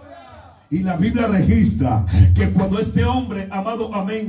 Y 0.72 0.78
la 0.78 0.96
Biblia 0.96 1.26
registra 1.26 2.06
que 2.34 2.48
cuando 2.48 2.78
este 2.78 3.04
hombre, 3.04 3.46
amado 3.50 3.94
amén, 3.94 4.28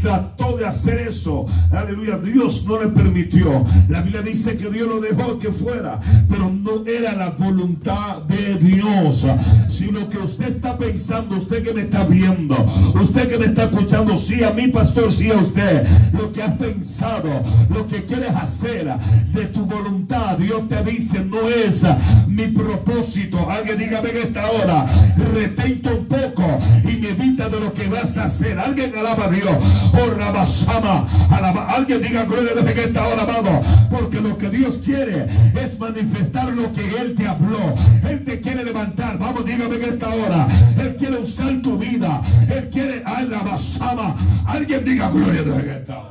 trató 0.00 0.56
de 0.56 0.64
hacer 0.64 0.98
eso, 1.00 1.44
aleluya, 1.70 2.16
Dios 2.16 2.64
no 2.66 2.80
le 2.80 2.88
permitió. 2.88 3.66
La 3.90 4.00
Biblia 4.00 4.22
dice 4.22 4.56
que 4.56 4.70
Dios 4.70 4.88
lo 4.88 5.00
dejó 5.02 5.38
que 5.38 5.52
fuera, 5.52 6.00
pero 6.30 6.48
no 6.48 6.86
era 6.86 7.12
la 7.12 7.28
voluntad 7.28 8.22
de 8.22 8.54
Dios. 8.54 9.26
Si 9.68 9.92
lo 9.92 10.08
que 10.08 10.16
usted 10.16 10.46
está 10.46 10.78
pensando, 10.78 11.36
usted 11.36 11.62
que 11.62 11.74
me 11.74 11.82
está 11.82 12.04
viendo, 12.04 12.56
usted 12.98 13.28
que 13.28 13.36
me 13.36 13.46
está 13.46 13.64
escuchando, 13.64 14.16
sí 14.16 14.42
a 14.42 14.50
mi 14.50 14.68
pastor, 14.68 15.12
sí 15.12 15.30
a 15.30 15.34
usted, 15.34 15.86
lo 16.14 16.32
que 16.32 16.42
has 16.42 16.56
pensado, 16.56 17.28
lo 17.68 17.86
que 17.86 18.06
quieres 18.06 18.30
hacer 18.30 18.90
de 19.34 19.44
tu 19.44 19.66
voluntad, 19.66 20.38
Dios 20.38 20.66
te 20.70 20.82
dice, 20.84 21.22
no 21.22 21.50
es 21.50 21.84
mi 22.28 22.46
propósito. 22.46 23.50
Alguien 23.50 23.76
dígame 23.76 24.08
en 24.08 24.16
esta 24.16 24.50
hora, 24.50 24.86
retén 25.34 25.81
un 25.90 26.06
poco 26.06 26.60
y 26.84 26.96
medita 26.96 27.48
de 27.48 27.60
lo 27.60 27.72
que 27.72 27.88
vas 27.88 28.16
a 28.16 28.24
hacer. 28.24 28.58
Alguien 28.58 28.94
alaba 28.96 29.26
a 29.26 29.30
Dios. 29.30 29.50
Oh, 29.92 30.10
Rabasama. 30.10 31.08
Alaba. 31.30 31.70
Alguien 31.70 32.02
diga 32.02 32.24
gloria 32.24 32.52
desde 32.54 32.74
que 32.74 32.84
está 32.84 33.04
ahora, 33.04 33.22
amado. 33.22 33.62
Porque 33.90 34.20
lo 34.20 34.36
que 34.38 34.50
Dios 34.50 34.80
quiere 34.84 35.26
es 35.60 35.78
manifestar 35.78 36.54
lo 36.54 36.72
que 36.72 36.82
Él 37.00 37.14
te 37.14 37.26
habló. 37.26 37.74
Él 38.08 38.24
te 38.24 38.40
quiere 38.40 38.64
levantar. 38.64 39.18
Vamos, 39.18 39.44
dígame 39.44 39.76
en 39.76 39.82
esta 39.82 40.08
hora. 40.08 40.46
Él 40.78 40.96
quiere 40.96 41.18
usar 41.18 41.60
tu 41.62 41.78
vida. 41.78 42.22
Él 42.48 42.70
quiere 42.70 43.02
alabasama. 43.04 44.16
Alguien 44.46 44.84
diga 44.84 45.10
gloria 45.10 45.42
desde 45.42 45.64
que 45.64 45.76
está. 45.76 46.02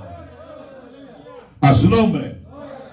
A 1.61 1.73
su 1.73 1.89
nombre. 1.89 2.40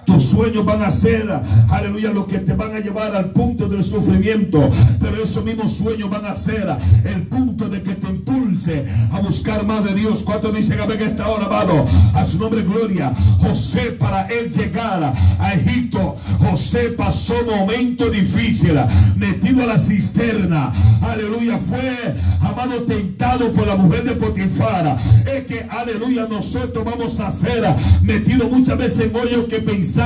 Tus 0.09 0.23
sueños 0.23 0.65
van 0.65 0.81
a 0.81 0.89
ser, 0.89 1.29
aleluya, 1.69 2.09
lo 2.11 2.25
que 2.25 2.39
te 2.39 2.53
van 2.55 2.73
a 2.73 2.79
llevar 2.79 3.15
al 3.15 3.29
punto 3.29 3.69
del 3.69 3.83
sufrimiento. 3.83 4.71
Pero 4.99 5.21
esos 5.21 5.45
mismos 5.45 5.73
sueños 5.73 6.09
van 6.09 6.25
a 6.25 6.33
ser 6.33 6.67
el 7.05 7.27
punto 7.27 7.69
de 7.69 7.83
que 7.83 7.93
te 7.93 8.07
impulse 8.07 8.87
a 9.11 9.19
buscar 9.19 9.67
más 9.67 9.83
de 9.83 9.93
Dios. 9.93 10.23
¿Cuántos 10.23 10.55
dicen 10.55 10.79
a 10.79 10.85
esta 10.85 11.27
hora, 11.27 11.45
amado? 11.45 11.85
A 12.15 12.25
su 12.25 12.39
nombre, 12.39 12.63
gloria. 12.63 13.13
José, 13.39 13.91
para 13.99 14.25
él 14.29 14.51
llegar 14.51 15.13
a 15.39 15.53
Egipto, 15.53 16.17
José 16.39 16.89
pasó 16.97 17.35
momento 17.45 18.09
difícil, 18.09 18.79
metido 19.15 19.61
a 19.61 19.67
la 19.67 19.79
cisterna. 19.79 20.73
Aleluya, 21.03 21.59
fue, 21.59 22.15
amado, 22.41 22.81
tentado 22.81 23.51
por 23.53 23.67
la 23.67 23.75
mujer 23.75 24.05
de 24.05 24.13
Potifar. 24.13 24.97
Es 25.31 25.45
que, 25.45 25.67
aleluya, 25.69 26.25
nosotros 26.27 26.83
vamos 26.83 27.19
a 27.19 27.29
ser 27.29 27.63
metidos 28.01 28.49
muchas 28.49 28.75
veces 28.75 29.05
en 29.05 29.15
hoyos 29.15 29.45
que 29.45 29.59
pensamos 29.59 29.98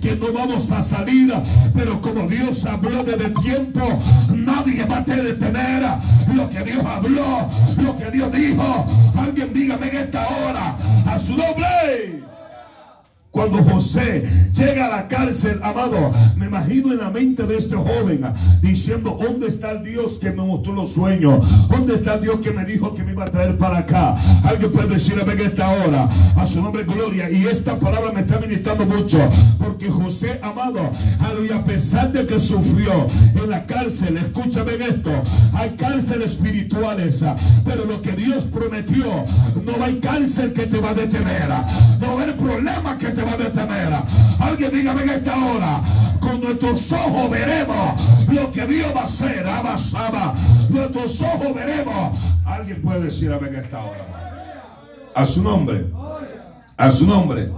que 0.00 0.16
no 0.16 0.32
vamos 0.32 0.70
a 0.70 0.82
salir, 0.82 1.32
pero 1.74 2.00
como 2.00 2.26
Dios 2.26 2.64
habló 2.64 3.04
desde 3.04 3.28
tiempo, 3.42 3.80
nadie 4.34 4.84
va 4.84 4.98
a 4.98 5.02
detener 5.02 5.82
lo 6.34 6.48
que 6.48 6.62
Dios 6.64 6.84
habló, 6.84 7.48
lo 7.76 7.96
que 7.98 8.10
Dios 8.10 8.32
dijo. 8.32 8.86
Alguien 9.18 9.52
dígame 9.52 9.88
en 9.88 9.96
esta 9.96 10.26
hora 10.28 10.76
a 11.06 11.18
su 11.18 11.36
nombre. 11.36 12.24
Cuando 13.36 13.62
José 13.64 14.24
llega 14.54 14.86
a 14.86 14.88
la 14.88 15.08
cárcel, 15.08 15.60
amado, 15.62 16.10
me 16.38 16.46
imagino 16.46 16.90
en 16.90 17.00
la 17.00 17.10
mente 17.10 17.46
de 17.46 17.58
este 17.58 17.76
joven 17.76 18.22
diciendo, 18.62 19.18
¿dónde 19.20 19.48
está 19.48 19.72
el 19.72 19.82
Dios 19.82 20.18
que 20.18 20.30
me 20.30 20.42
mostró 20.42 20.72
los 20.72 20.94
sueños? 20.94 21.46
¿Dónde 21.68 21.96
está 21.96 22.14
el 22.14 22.22
Dios 22.22 22.40
que 22.40 22.50
me 22.50 22.64
dijo 22.64 22.94
que 22.94 23.02
me 23.02 23.12
iba 23.12 23.24
a 23.24 23.30
traer 23.30 23.58
para 23.58 23.80
acá? 23.80 24.16
Alguien 24.42 24.72
puede 24.72 24.94
decir 24.94 25.16
a 25.20 25.30
esta 25.30 25.68
hora, 25.70 26.08
a 26.34 26.46
su 26.46 26.62
nombre 26.62 26.84
gloria. 26.84 27.30
Y 27.30 27.44
esta 27.44 27.78
palabra 27.78 28.10
me 28.10 28.20
está 28.20 28.38
ministrando 28.40 28.86
mucho, 28.86 29.18
porque 29.58 29.90
José, 29.90 30.40
amado, 30.42 30.90
a 31.54 31.64
pesar 31.64 32.12
de 32.12 32.26
que 32.26 32.40
sufrió 32.40 33.06
en 33.34 33.50
la 33.50 33.66
cárcel, 33.66 34.16
escúchame 34.16 34.72
esto, 34.74 35.10
hay 35.52 35.70
cárceles 35.70 36.32
espirituales, 36.32 37.24
pero 37.64 37.84
lo 37.84 38.00
que 38.00 38.12
Dios 38.12 38.44
prometió, 38.44 39.04
no 39.64 39.84
hay 39.84 39.96
cárcel 40.00 40.52
que 40.52 40.66
te 40.66 40.80
va 40.80 40.90
a 40.90 40.94
detener, 40.94 41.48
no 42.00 42.10
haber 42.12 42.36
problema 42.36 42.96
que 42.96 43.08
te 43.08 43.22
va 43.26 43.32
a 43.32 43.36
detener. 43.36 43.92
Alguien 44.40 44.70
dígame 44.72 45.02
en 45.02 45.10
esta 45.10 45.44
hora, 45.44 45.82
con 46.20 46.40
nuestros 46.40 46.92
ojos 46.92 47.30
veremos 47.30 48.00
lo 48.28 48.52
que 48.52 48.66
Dios 48.66 48.92
va 48.94 49.00
a 49.00 49.04
hacer. 49.04 49.46
Abasaba. 49.46 50.34
Nuestros 50.68 51.20
ojos 51.22 51.54
veremos. 51.54 52.18
Alguien 52.44 52.82
puede 52.82 53.04
decir 53.04 53.32
a 53.32 53.36
en 53.36 53.54
esta 53.54 53.84
hora. 53.84 54.06
A 55.14 55.26
su 55.26 55.42
nombre. 55.42 55.86
A 56.76 56.90
su 56.90 57.06
nombre. 57.06 57.50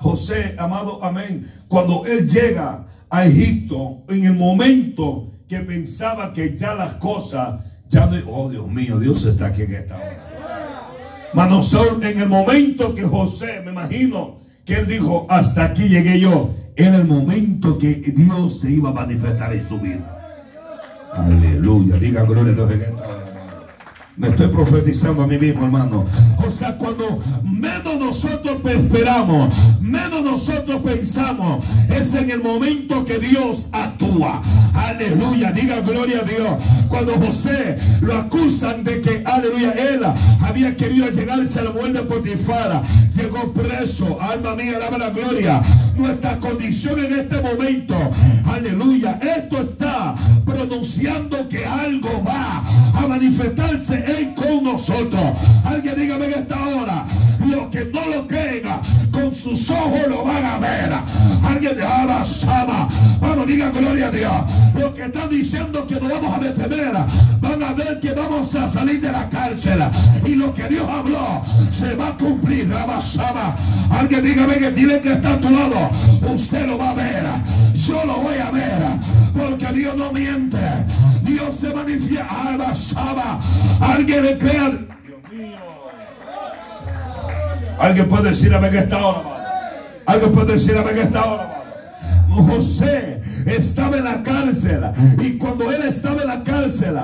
José, 0.00 0.56
amado, 0.58 1.02
amén. 1.04 1.48
Cuando 1.68 2.04
él 2.06 2.28
llega 2.28 2.84
a 3.08 3.24
Egipto, 3.24 4.02
en 4.08 4.24
el 4.24 4.34
momento 4.34 5.30
que 5.48 5.60
pensaba 5.60 6.32
que 6.32 6.56
ya 6.56 6.74
las 6.74 6.94
cosas, 6.94 7.60
ya 7.88 8.06
no, 8.06 8.16
oh 8.30 8.48
Dios 8.48 8.66
mío, 8.68 8.98
Dios 8.98 9.24
está 9.24 9.46
aquí 9.46 9.62
en 9.62 9.74
esta 9.74 9.96
hora. 9.96 10.32
Manosol, 11.34 12.02
en 12.02 12.20
el 12.20 12.28
momento 12.28 12.94
que 12.94 13.02
José, 13.02 13.62
me 13.64 13.70
imagino, 13.70 14.41
él 14.74 14.86
dijo, 14.86 15.26
hasta 15.28 15.64
aquí 15.64 15.88
llegué 15.88 16.20
yo. 16.20 16.50
era 16.76 16.96
el 16.96 17.04
momento 17.06 17.78
que 17.78 17.94
Dios 17.94 18.60
se 18.60 18.70
iba 18.70 18.90
a 18.90 18.92
manifestar 18.92 19.52
en 19.52 19.66
su 19.66 19.78
vida. 19.78 20.18
Aleluya, 21.12 21.96
diga 21.96 22.22
gloria 22.22 22.52
a 22.52 22.54
Dios 22.54 22.70
en 22.72 22.80
esta 22.80 23.08
hora. 23.08 23.31
Me 24.14 24.28
estoy 24.28 24.48
profetizando 24.48 25.22
a 25.22 25.26
mí 25.26 25.38
mismo, 25.38 25.64
hermano. 25.64 26.04
O 26.46 26.50
sea, 26.50 26.76
cuando 26.76 27.18
menos 27.42 27.98
nosotros 27.98 28.58
esperamos, 28.66 29.54
menos 29.80 30.22
nosotros 30.22 30.82
pensamos, 30.82 31.64
es 31.88 32.12
en 32.14 32.30
el 32.30 32.42
momento 32.42 33.06
que 33.06 33.18
Dios 33.18 33.70
actúa. 33.72 34.42
Aleluya, 34.74 35.50
diga 35.52 35.80
gloria 35.80 36.20
a 36.20 36.24
Dios. 36.24 36.48
Cuando 36.88 37.14
José 37.14 37.78
lo 38.02 38.14
acusan 38.14 38.84
de 38.84 39.00
que, 39.00 39.22
aleluya, 39.24 39.72
él 39.72 40.02
había 40.40 40.76
querido 40.76 41.08
llegarse 41.08 41.60
a 41.60 41.64
la 41.64 41.70
muerte 41.70 41.98
de 41.98 42.04
Potifara, 42.04 42.82
llegó 43.16 43.54
preso. 43.54 44.20
Alma 44.20 44.54
mía, 44.54 44.76
alaba 44.76 44.98
la 44.98 45.10
gloria. 45.10 45.62
Nuestra 45.96 46.38
condición 46.38 46.98
en 46.98 47.18
este 47.18 47.40
momento, 47.40 47.94
aleluya, 48.44 49.18
esto 49.22 49.62
está 49.62 50.16
pronunciando 50.52 51.48
que 51.48 51.64
algo 51.64 52.22
va 52.24 52.62
a 52.94 53.06
manifestarse 53.08 54.04
en 54.18 54.34
con 54.34 54.64
nosotros. 54.64 55.22
Alguien 55.64 55.96
dígame 55.96 56.26
en 56.26 56.34
esta 56.34 56.68
hora, 56.68 57.06
los 57.46 57.66
que 57.68 57.84
no 57.86 58.06
lo 58.06 58.26
crean, 58.26 58.80
con 59.12 59.32
sus 59.32 59.70
ojos 59.70 60.08
lo 60.08 60.24
van 60.24 60.44
a 60.44 60.58
ver. 60.58 60.92
Alguien 61.44 61.76
de 61.76 62.24
Sama, 62.24 62.88
vamos, 63.20 63.46
diga 63.46 63.70
gloria 63.70 64.08
a 64.08 64.10
Dios. 64.10 64.32
Los 64.74 64.92
que 64.94 65.02
están 65.02 65.28
diciendo 65.28 65.86
que 65.86 66.00
no 66.00 66.08
vamos 66.08 66.36
a 66.36 66.40
detener, 66.40 66.92
van 67.40 67.62
a 67.62 67.72
ver 67.74 68.00
que 68.00 68.12
vamos 68.12 68.54
a 68.54 68.66
salir 68.68 69.00
de 69.00 69.12
la 69.12 69.28
cárcel. 69.28 69.82
Y 70.24 70.34
lo 70.34 70.52
que 70.54 70.66
Dios 70.68 70.88
habló 70.88 71.42
se 71.70 71.94
va 71.94 72.08
a 72.08 72.16
cumplir. 72.16 72.72
Sama. 72.98 73.56
Alguien 73.90 74.24
dígame 74.24 74.54
que 74.56 74.70
dile 74.70 75.00
que 75.00 75.12
está 75.12 75.34
a 75.34 75.40
tu 75.40 75.50
lado. 75.50 75.90
Usted 76.32 76.66
lo 76.66 76.78
va 76.78 76.90
a 76.90 76.94
ver. 76.94 77.24
Yo 77.74 78.04
lo 78.04 78.18
voy 78.18 78.36
a 78.38 78.50
ver. 78.50 78.82
Porque 79.36 79.66
Dios 79.72 79.96
no 79.96 80.12
miente. 80.12 80.58
Dios 81.22 81.56
se 81.56 81.74
manifiesta. 81.74 82.74
Sama. 82.74 83.40
Alguien 83.80 84.22
le 84.22 84.38
crea. 84.38 84.91
Alguien 87.78 88.08
puede 88.08 88.30
decir 88.30 88.54
a 88.54 88.58
ver 88.58 88.70
que 88.70 88.78
está 88.78 89.06
hora, 89.06 89.22
Alguien 90.06 90.32
puede 90.32 90.52
decir 90.52 90.76
a 90.76 90.82
ver 90.82 90.94
que 90.94 91.02
está 91.02 91.24
hora, 91.24 91.64
José 92.32 93.20
estaba 93.46 93.98
en 93.98 94.04
la 94.04 94.22
cárcel. 94.22 94.80
Y 95.20 95.38
cuando 95.38 95.70
él 95.70 95.82
estaba 95.82 96.22
en 96.22 96.28
la 96.28 96.42
cárcel 96.44 96.96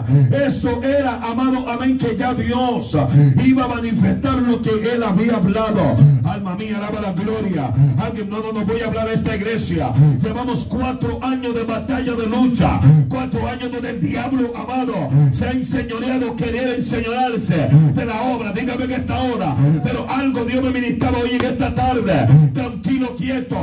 eso 0.46 0.82
era 0.82 1.16
amado 1.24 1.68
amén 1.68 1.98
que 1.98 2.16
ya 2.16 2.32
Dios 2.34 2.96
iba 3.44 3.64
a 3.64 3.68
manifestar 3.68 4.40
lo 4.40 4.60
que 4.62 4.70
él 4.70 5.02
había 5.02 5.36
hablado. 5.36 5.96
Alma 6.24 6.56
mía 6.56 6.78
alaba 6.78 7.00
la 7.00 7.12
gloria. 7.12 7.72
Alguien 7.98 8.28
no 8.30 8.40
no 8.40 8.52
no 8.52 8.64
voy 8.64 8.80
a 8.80 8.86
hablar 8.86 9.08
de 9.08 9.14
esta 9.14 9.36
iglesia. 9.36 9.92
Llevamos 10.22 10.66
cuatro 10.66 11.18
años 11.22 11.54
de 11.54 11.64
batalla 11.64 12.14
de 12.14 12.26
lucha. 12.26 12.80
Cuatro 13.08 13.46
años 13.46 13.70
donde 13.72 13.90
el 13.90 14.00
diablo 14.00 14.52
amado 14.56 15.08
se 15.30 15.46
ha 15.46 15.50
enseñoreado 15.52 16.36
querer 16.36 16.74
enseñarse 16.74 17.68
de 17.94 18.04
la 18.04 18.22
obra. 18.22 18.52
Dígame 18.52 18.86
que 18.86 18.94
esta 18.94 19.22
hora. 19.22 19.56
Pero 19.82 20.06
algo 20.08 20.44
Dios 20.44 20.62
me 20.62 20.70
ministraba 20.70 21.18
hoy 21.18 21.30
en 21.32 21.44
esta 21.44 21.74
tarde. 21.74 22.28
Tranquilo 22.54 23.14
quieto. 23.16 23.56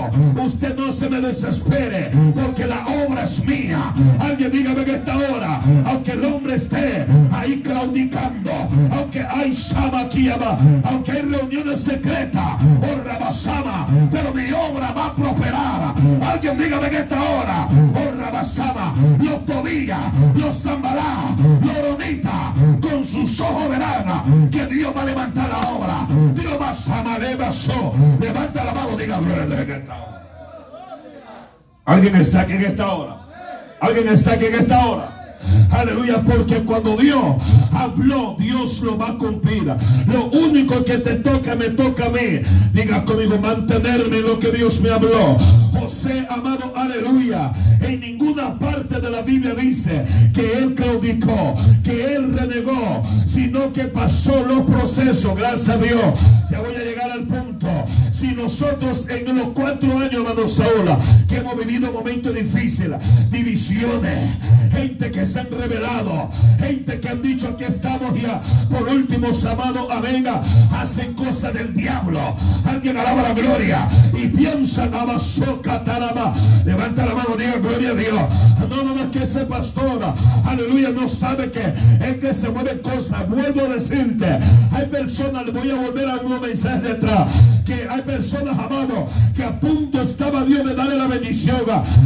Usted 0.44 0.76
no 0.76 0.92
se 0.92 1.10
me 1.10 1.22
desespera 1.22 1.55
espere, 1.58 2.12
porque 2.34 2.66
la 2.66 2.86
obra 2.88 3.24
es 3.24 3.44
mía. 3.46 3.94
Alguien 4.20 4.52
dígame 4.52 4.84
que 4.84 4.96
esta 4.96 5.18
hora, 5.18 5.62
aunque 5.86 6.12
el 6.12 6.26
hombre 6.26 6.56
esté 6.56 7.06
ahí 7.32 7.62
claudicando, 7.62 8.52
aunque 8.92 9.22
hay 9.22 9.56
sama 9.56 10.08
aunque 10.84 11.12
hay 11.12 11.22
reuniones 11.22 11.80
secretas, 11.80 12.58
o 12.82 13.04
rabasama, 13.04 13.88
pero 14.12 14.34
mi 14.34 14.52
obra 14.52 14.92
va 14.92 15.06
a 15.08 15.16
prosperar. 15.16 15.96
Alguien 16.22 16.58
dígame 16.58 16.90
que 16.90 17.00
esta 17.00 17.22
hora, 17.22 17.68
oh 17.72 18.20
rabasama, 18.20 18.96
los 19.20 19.46
Tobías, 19.46 20.00
los 20.36 20.56
Zambalá, 20.56 21.36
los 21.62 21.78
Ronita, 21.82 22.54
con 22.82 23.04
sus 23.04 23.40
ojos 23.40 23.70
verán 23.70 24.50
que 24.52 24.66
Dios 24.68 24.94
va 24.96 25.02
a 25.02 25.06
levantar 25.06 25.50
la 25.50 25.70
obra. 25.70 26.08
Dios 26.34 26.54
va 26.60 26.70
a 26.70 26.74
levanta 28.20 28.64
la 28.64 28.74
mano, 28.74 28.98
diga 28.98 29.20
que 29.66 29.74
esta 29.74 29.94
hora. 29.94 30.25
Alguien 31.86 32.16
está 32.16 32.42
aquí 32.42 32.54
en 32.54 32.66
esta 32.66 32.94
hora. 32.94 33.18
Alguien 33.80 34.08
está 34.08 34.34
aquí 34.34 34.46
en 34.46 34.56
esta 34.56 34.88
hora. 34.88 35.15
Aleluya, 35.72 36.22
porque 36.22 36.64
cuando 36.64 36.96
Dios 36.98 37.24
habló, 37.72 38.36
Dios 38.40 38.82
lo 38.82 38.98
va 38.98 39.10
a 39.10 39.18
cumplir. 39.18 39.64
Lo 40.08 40.26
único 40.32 40.84
que 40.86 40.98
te 41.00 41.16
toca, 41.16 41.56
me 41.56 41.70
toca 41.70 42.08
a 42.08 42.10
mí. 42.10 42.42
Diga 42.74 43.04
conmigo, 43.06 43.38
mantenerme 43.38 44.22
lo 44.22 44.40
que 44.40 44.52
Dios 44.52 44.82
me 44.82 44.90
habló. 44.90 45.38
José, 45.80 46.26
amado, 46.30 46.72
aleluya. 46.76 47.52
En 47.82 48.00
ninguna 48.00 48.58
parte 48.58 49.00
de 49.00 49.10
la 49.10 49.22
Biblia 49.22 49.54
dice 49.54 50.06
que 50.34 50.54
él 50.58 50.74
claudicó, 50.74 51.56
que 51.84 52.16
él 52.16 52.34
renegó, 52.38 53.04
sino 53.26 53.72
que 53.74 53.84
pasó 53.86 54.44
los 54.46 54.62
procesos. 54.66 55.36
Gracias 55.36 55.70
a 55.70 55.78
Dios. 55.78 56.02
Ya 56.50 56.62
voy 56.62 56.76
a 56.76 56.84
llegar 56.84 57.12
al 57.12 57.28
punto. 57.28 57.68
Si 58.12 58.28
nosotros 58.34 59.06
en 59.10 59.36
los 59.36 59.50
cuatro 59.50 59.98
años, 59.98 60.14
hermano 60.14 60.48
Saúl, 60.48 60.88
que 61.28 61.38
hemos 61.38 61.58
vivido 61.58 61.92
momentos 61.92 62.34
difíciles, 62.34 63.00
divisiones, 63.30 64.38
gente 64.72 65.12
que 65.12 65.25
se 65.26 65.40
han 65.40 65.50
revelado. 65.52 66.30
Gente 66.60 67.00
que 67.00 67.10
han 67.10 67.22
dicho 67.22 67.50
aquí 67.50 67.64
estamos 67.64 68.20
ya. 68.22 68.42
Por 68.70 68.88
último, 68.88 69.28
amado, 69.52 69.92
amenga, 69.92 70.44
hacen 70.72 71.14
cosas 71.14 71.54
del 71.54 71.74
diablo. 71.74 72.36
Alguien 72.66 72.98
alaba 72.98 73.22
la 73.22 73.34
gloria 73.34 73.88
y 74.14 74.28
piensa, 74.28 74.90
taraba. 75.86 76.36
Levanta 76.66 77.06
la 77.06 77.16
mano, 77.16 77.36
diga 77.38 77.58
gloria 77.58 77.92
a 77.92 77.94
Dios. 77.94 78.22
No, 78.70 78.84
no, 78.84 78.96
más 78.96 79.08
que 79.10 79.24
ese 79.24 79.46
pastor, 79.46 80.02
aleluya, 80.46 80.90
no 80.90 81.08
sabe 81.08 81.52
que 81.52 81.74
es 82.02 82.18
que 82.18 82.34
se 82.34 82.50
mueve 82.50 82.82
cosas. 82.82 83.28
Vuelvo 83.30 83.62
a 83.62 83.76
decirte, 83.76 84.26
hay 84.72 84.86
personas, 84.88 85.46
le 85.46 85.52
voy 85.52 85.72
a 85.72 85.76
volver 85.76 86.10
a 86.10 86.18
un 86.18 86.42
mensaje 86.42 86.80
detrás, 86.80 87.28
que 87.66 87.88
hay 87.90 88.02
personas, 88.02 88.58
amado, 88.58 89.08
que 89.36 89.44
a 89.44 89.60
punto 89.60 90.02
estaba 90.02 90.44
Dios 90.44 90.66
de 90.66 90.76
darle 90.76 90.98
la 90.98 91.08
bendición, 91.08 91.62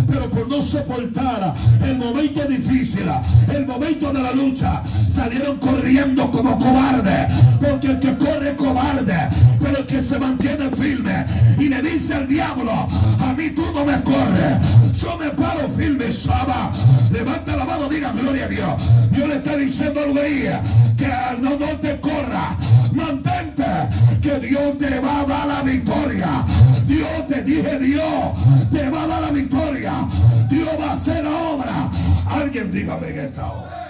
pero 0.08 0.30
por 0.30 0.48
no 0.48 0.62
soportar 0.62 1.56
el 1.86 1.98
momento 1.98 2.44
difícil, 2.46 3.09
el 3.54 3.66
momento 3.66 4.12
de 4.12 4.22
la 4.22 4.32
lucha, 4.32 4.84
salieron 5.08 5.58
corriendo 5.58 6.30
como 6.32 6.58
cobardes. 6.58 7.28
Porque 7.60 7.88
el 7.88 8.00
que 8.00 8.18
corre 8.18 8.56
cobarde, 8.56 9.30
pero 9.62 9.80
el 9.80 9.86
que 9.86 10.02
se 10.02 10.18
mantiene 10.18 10.70
firme 10.72 11.26
y 11.58 11.70
le 11.70 11.82
dice 11.82 12.14
al 12.16 12.28
diablo, 12.28 12.72
a 12.72 13.34
mí 13.34 13.50
tú 13.50 13.64
no 13.74 13.86
me 13.86 14.02
corres, 14.04 14.58
yo 14.94 15.18
me 15.18 15.30
paro 15.32 15.68
firme, 15.70 16.12
Saba. 16.12 16.72
Levanta 17.12 17.56
la 17.56 17.66
mano, 17.66 17.90
diga 17.90 18.12
gloria 18.12 18.46
a 18.46 18.48
Dios. 18.48 18.82
Dios 19.12 19.28
le 19.28 19.36
está 19.36 19.56
diciendo 19.56 20.02
al 20.02 20.12
güey 20.12 20.44
que 20.98 21.08
no, 21.42 21.52
no 21.58 21.68
te 21.80 22.00
corra, 22.00 22.58
mantente, 22.94 23.64
que 24.22 24.40
Dios 24.40 24.78
te 24.78 25.00
va 25.00 25.22
a 25.22 25.26
dar 25.26 25.48
la 25.48 25.62
victoria. 25.64 26.46
Dios 26.86 27.28
te 27.28 27.44
dije, 27.44 27.80
Dios 27.80 28.04
te 28.72 28.90
va 28.90 29.04
a 29.04 29.08
dar 29.08 29.22
la 29.22 29.32
victoria. 29.32 30.08
Dios 30.50 30.70
va 30.80 30.90
a 30.90 30.92
hacer 30.94 31.24
la 31.24 31.38
obra. 31.54 31.92
Alguien 32.30 32.72
dígame 32.72 33.10
en 33.10 33.20
esta 33.20 33.52
hora. 33.52 33.90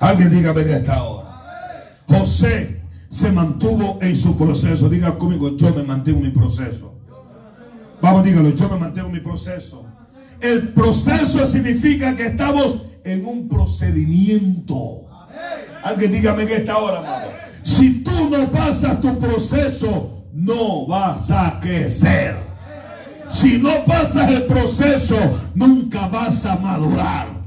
Alguien 0.00 0.30
dígame 0.30 0.62
en 0.62 0.68
esta 0.70 1.02
hora. 1.02 1.28
José 2.08 2.82
se 3.08 3.30
mantuvo 3.30 3.98
en 4.00 4.16
su 4.16 4.36
proceso. 4.36 4.88
Diga 4.88 5.16
conmigo, 5.18 5.56
yo 5.56 5.74
me 5.74 5.82
mantengo 5.82 6.18
en 6.18 6.24
mi 6.24 6.30
proceso. 6.30 6.94
Vamos, 8.00 8.24
dígalo, 8.24 8.50
yo 8.54 8.68
me 8.68 8.76
mantengo 8.76 9.08
en 9.08 9.14
mi 9.14 9.20
proceso. 9.20 9.86
El 10.40 10.72
proceso 10.72 11.46
significa 11.46 12.16
que 12.16 12.26
estamos 12.26 12.82
en 13.04 13.26
un 13.26 13.48
procedimiento. 13.48 15.02
Alguien 15.82 16.12
dígame 16.12 16.42
en 16.44 16.48
esta 16.50 16.78
hora, 16.78 16.98
amado. 16.98 17.30
Si 17.62 18.02
tú 18.02 18.30
no 18.30 18.50
pasas 18.50 19.00
tu 19.00 19.18
proceso, 19.18 20.24
no 20.32 20.86
vas 20.86 21.30
a 21.30 21.60
crecer. 21.60 22.53
Si 23.28 23.58
no 23.58 23.84
pasas 23.84 24.30
el 24.30 24.44
proceso, 24.44 25.16
nunca 25.54 26.08
vas 26.08 26.44
a 26.46 26.56
madurar. 26.56 27.44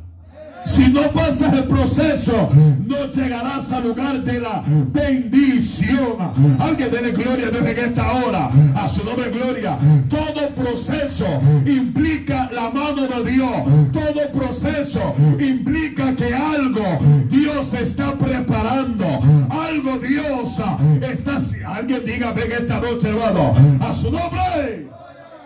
Si 0.68 0.90
no 0.90 1.02
pasas 1.14 1.54
el 1.54 1.64
proceso, 1.64 2.50
no 2.86 3.06
llegarás 3.14 3.72
al 3.72 3.88
lugar 3.88 4.22
de 4.22 4.42
la 4.42 4.62
bendición. 4.92 6.18
Alguien 6.60 6.92
dele 6.92 7.12
gloria 7.12 7.50
desde 7.50 7.86
esta 7.86 8.12
hora. 8.12 8.52
A 8.76 8.88
su 8.90 9.06
nombre 9.06 9.30
gloria. 9.30 9.78
Todo 10.10 10.50
proceso 10.56 11.26
implica 11.66 12.50
la 12.52 12.70
mano 12.70 13.08
de 13.08 13.32
Dios. 13.32 13.92
Todo 13.94 14.30
proceso 14.34 15.14
implica 15.40 16.14
que 16.18 16.36
algo 16.36 17.00
Dios 17.30 17.74
está 17.74 18.14
preparando. 18.16 19.06
Algo 19.50 19.98
Dios 20.00 20.62
está. 21.02 21.38
Alguien 21.66 22.04
diga, 22.06 22.34
ven 22.34 22.52
esta 22.52 22.82
noche, 22.82 23.08
hermano. 23.08 23.54
A 23.80 23.94
su 23.94 24.12
nombre. 24.12 24.90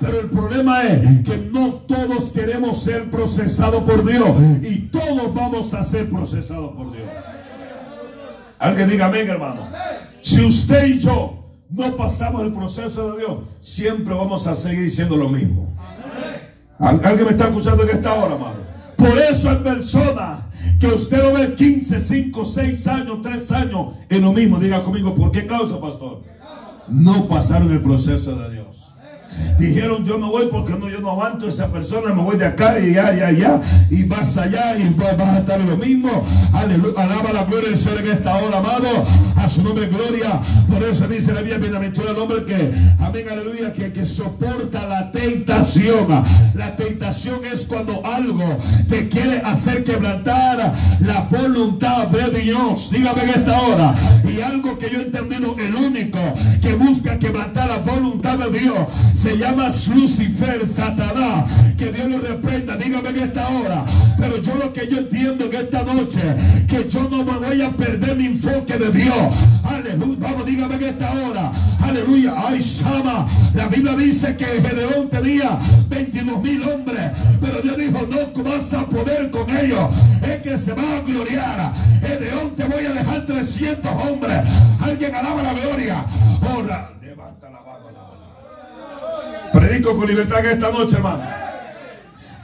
Pero 0.02 0.20
el 0.20 0.30
problema 0.30 0.84
es 0.84 1.24
que 1.24 1.38
no 1.38 1.74
todos 1.88 2.32
queremos 2.32 2.82
ser 2.82 3.10
procesados 3.12 3.84
por 3.84 4.04
Dios. 4.06 4.30
Y 4.64 4.88
todos 4.88 5.34
vamos 5.34 5.74
a 5.76 5.84
ser 5.84 6.10
procesados 6.10 6.72
por 6.72 6.92
Dios. 6.92 7.08
Alguien 8.58 8.90
diga 8.90 9.06
amén, 9.06 9.30
hermano. 9.30 9.70
Si 10.22 10.44
usted 10.44 10.88
y 10.88 11.00
yo 11.00 11.46
no 11.70 11.96
pasamos 11.96 12.42
el 12.42 12.52
proceso 12.52 13.14
de 13.14 13.20
Dios, 13.20 13.38
siempre 13.60 14.14
vamos 14.14 14.48
a 14.48 14.56
seguir 14.56 14.90
siendo 14.90 15.16
lo 15.16 15.30
mismo. 15.30 15.72
¿Alguien 16.80 17.26
me 17.26 17.32
está 17.32 17.46
escuchando 17.46 17.84
en 17.84 17.90
esta 17.90 18.14
hora, 18.16 18.36
amado? 18.36 18.62
Por 18.98 19.18
eso 19.18 19.50
hay 19.50 19.58
personas 19.58 20.42
que 20.80 20.88
usted 20.88 21.22
lo 21.22 21.34
ve 21.34 21.54
15, 21.54 22.00
5, 22.00 22.46
6 22.46 22.88
años, 22.88 23.22
3 23.22 23.52
años 23.52 23.88
en 24.10 24.22
lo 24.22 24.34
mismo. 24.34 24.60
Diga 24.60 24.82
conmigo, 24.82 25.14
¿por 25.14 25.32
qué 25.32 25.46
causa, 25.46 25.80
pastor? 25.80 26.24
No 26.88 27.28
pasaron 27.28 27.72
el 27.72 27.82
proceso 27.82 28.36
de 28.36 28.52
Dios. 28.54 28.81
Dijeron, 29.60 30.04
yo 30.04 30.17
no 30.17 30.32
voy 30.32 30.47
porque 30.51 30.73
no, 30.73 30.89
yo 30.89 31.01
no 31.01 31.12
aguanto 31.12 31.45
a 31.45 31.49
esa 31.49 31.71
persona, 31.71 32.13
me 32.13 32.23
voy 32.23 32.38
de 32.38 32.45
acá 32.45 32.80
y 32.80 32.97
allá, 32.97 33.13
y 33.13 33.21
allá, 33.21 33.62
y 33.89 34.04
vas 34.04 34.38
allá 34.38 34.75
y 34.77 34.89
vas 34.89 35.19
a 35.19 35.39
estar 35.39 35.60
lo 35.60 35.77
mismo. 35.77 36.25
Alaba 36.54 37.32
la 37.34 37.43
gloria 37.45 37.69
del 37.69 37.77
Señor 37.77 37.99
en 37.99 38.08
esta 38.08 38.38
hora, 38.38 38.58
amado. 38.58 39.06
A 39.36 39.49
su 39.49 39.63
nombre, 39.63 39.88
gloria. 39.88 40.41
Por 40.67 40.84
eso 40.84 41.08
dice 41.08 41.34
la 41.34 41.41
Biblia, 41.41 41.58
bienaventurado 41.58 42.13
el 42.13 42.19
hombre 42.19 42.45
que, 42.45 42.73
amén, 42.99 43.25
aleluya, 43.30 43.73
que, 43.73 43.91
que 43.91 44.06
soporta 44.06 44.88
la 44.88 45.12
tentación. 45.12 46.08
La 46.56 46.75
tentación 46.75 47.41
es 47.45 47.65
cuando 47.65 48.06
algo 48.06 48.60
te 48.89 49.10
quiere 49.10 49.39
hacer 49.39 49.84
quebrantar 49.84 50.73
la 50.99 51.27
voluntad 51.30 52.08
de 52.08 52.41
Dios. 52.41 52.89
Dígame 52.91 53.23
en 53.23 53.30
esta 53.30 53.62
hora. 53.62 53.95
Y 54.27 54.41
algo 54.41 54.77
que 54.77 54.89
yo 54.89 54.99
he 54.99 55.04
entendido, 55.04 55.56
el 55.58 55.75
único 55.75 56.19
que 56.62 56.73
busca 56.73 57.17
quebrantar 57.19 57.69
la 57.69 57.77
voluntad 57.80 58.38
de 58.38 58.60
Dios 58.60 58.77
llama 59.38 59.70
Lucifer, 59.94 60.67
Satanás. 60.67 61.46
Que 61.78 61.91
Dios 61.91 62.10
lo 62.10 62.20
reprenda, 62.20 62.76
dígame 62.78 63.10
en 63.10 63.20
esta 63.20 63.48
hora. 63.50 63.86
Pero 64.20 64.38
yo 64.38 64.56
lo 64.56 64.72
que 64.74 64.88
yo 64.88 65.00
entiendo 65.00 65.46
en 65.46 65.56
esta 65.56 65.84
noche, 65.84 66.22
que 66.67 66.88
yo 66.88 67.08
no 67.10 67.24
me 67.24 67.38
voy 67.38 67.62
a 67.62 67.72
perder 67.72 68.15
mi 68.15 68.26
enfoque 68.26 68.78
de 68.78 68.91
Dios. 68.91 69.15
Aleluya, 69.63 70.17
vamos, 70.20 70.46
dígame 70.46 70.76
en 70.76 70.84
esta 70.84 71.12
hora. 71.12 71.52
Aleluya, 71.82 72.34
ay, 72.38 72.62
Sama. 72.62 73.28
La 73.54 73.67
Biblia 73.67 73.96
dice 73.96 74.36
que 74.36 74.46
Gedeón 74.46 75.10
tenía 75.10 75.60
22 75.89 76.41
mil 76.41 76.63
hombres. 76.63 77.12
Pero 77.39 77.62
Dios 77.62 77.78
dijo, 77.78 78.08
no 78.08 78.44
vas 78.44 78.74
a 78.74 78.86
poder 78.86 79.32
con 79.32 79.50
ellos. 79.50 79.89
Es 80.22 80.41
que 80.41 80.58
se 80.58 80.74
va 80.74 80.98
a 80.98 81.02
gloriar. 81.02 81.74
Gedeón 82.02 82.56
te 82.56 82.63
voy 82.65 82.86
a 82.86 82.94
dejar 82.94 83.26
300 83.26 83.91
hombres. 83.91 84.39
Alguien 84.80 85.15
alaba 85.15 85.44
la 85.44 85.54
gloria. 85.54 86.06
Ahora, 86.48 86.91
levanta 87.02 87.50
la 87.50 87.62
mano. 87.62 87.70
Predico 89.54 89.96
con 89.96 90.08
libertad 90.08 90.46
esta 90.46 90.72
noche, 90.72 90.96
hermano. 90.96 91.24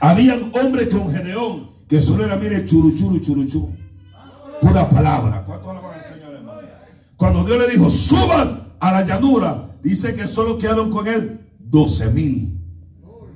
Habían 0.00 0.52
hombres 0.54 0.88
con 0.88 1.10
Gedeón 1.10 1.70
que 1.88 2.00
solo 2.00 2.24
era, 2.24 2.36
mire, 2.36 2.64
churuchuru, 2.64 3.18
churuchú. 3.20 3.74
Pura 4.60 4.88
palabra. 4.88 5.42
¿Cuánto 5.44 5.70
alaban 5.70 5.94
al 5.98 6.04
Señor, 6.04 6.34
hermano? 6.34 6.60
Cuando 7.16 7.44
Dios 7.44 7.58
le 7.58 7.68
dijo, 7.68 7.88
suban 7.88 8.74
a 8.78 8.92
la 8.92 9.04
llanura, 9.04 9.70
dice 9.82 10.14
que 10.14 10.26
solo 10.26 10.58
quedaron 10.58 10.90
con 10.90 11.08
él 11.08 11.40
12 11.58 12.10
mil. 12.10 12.60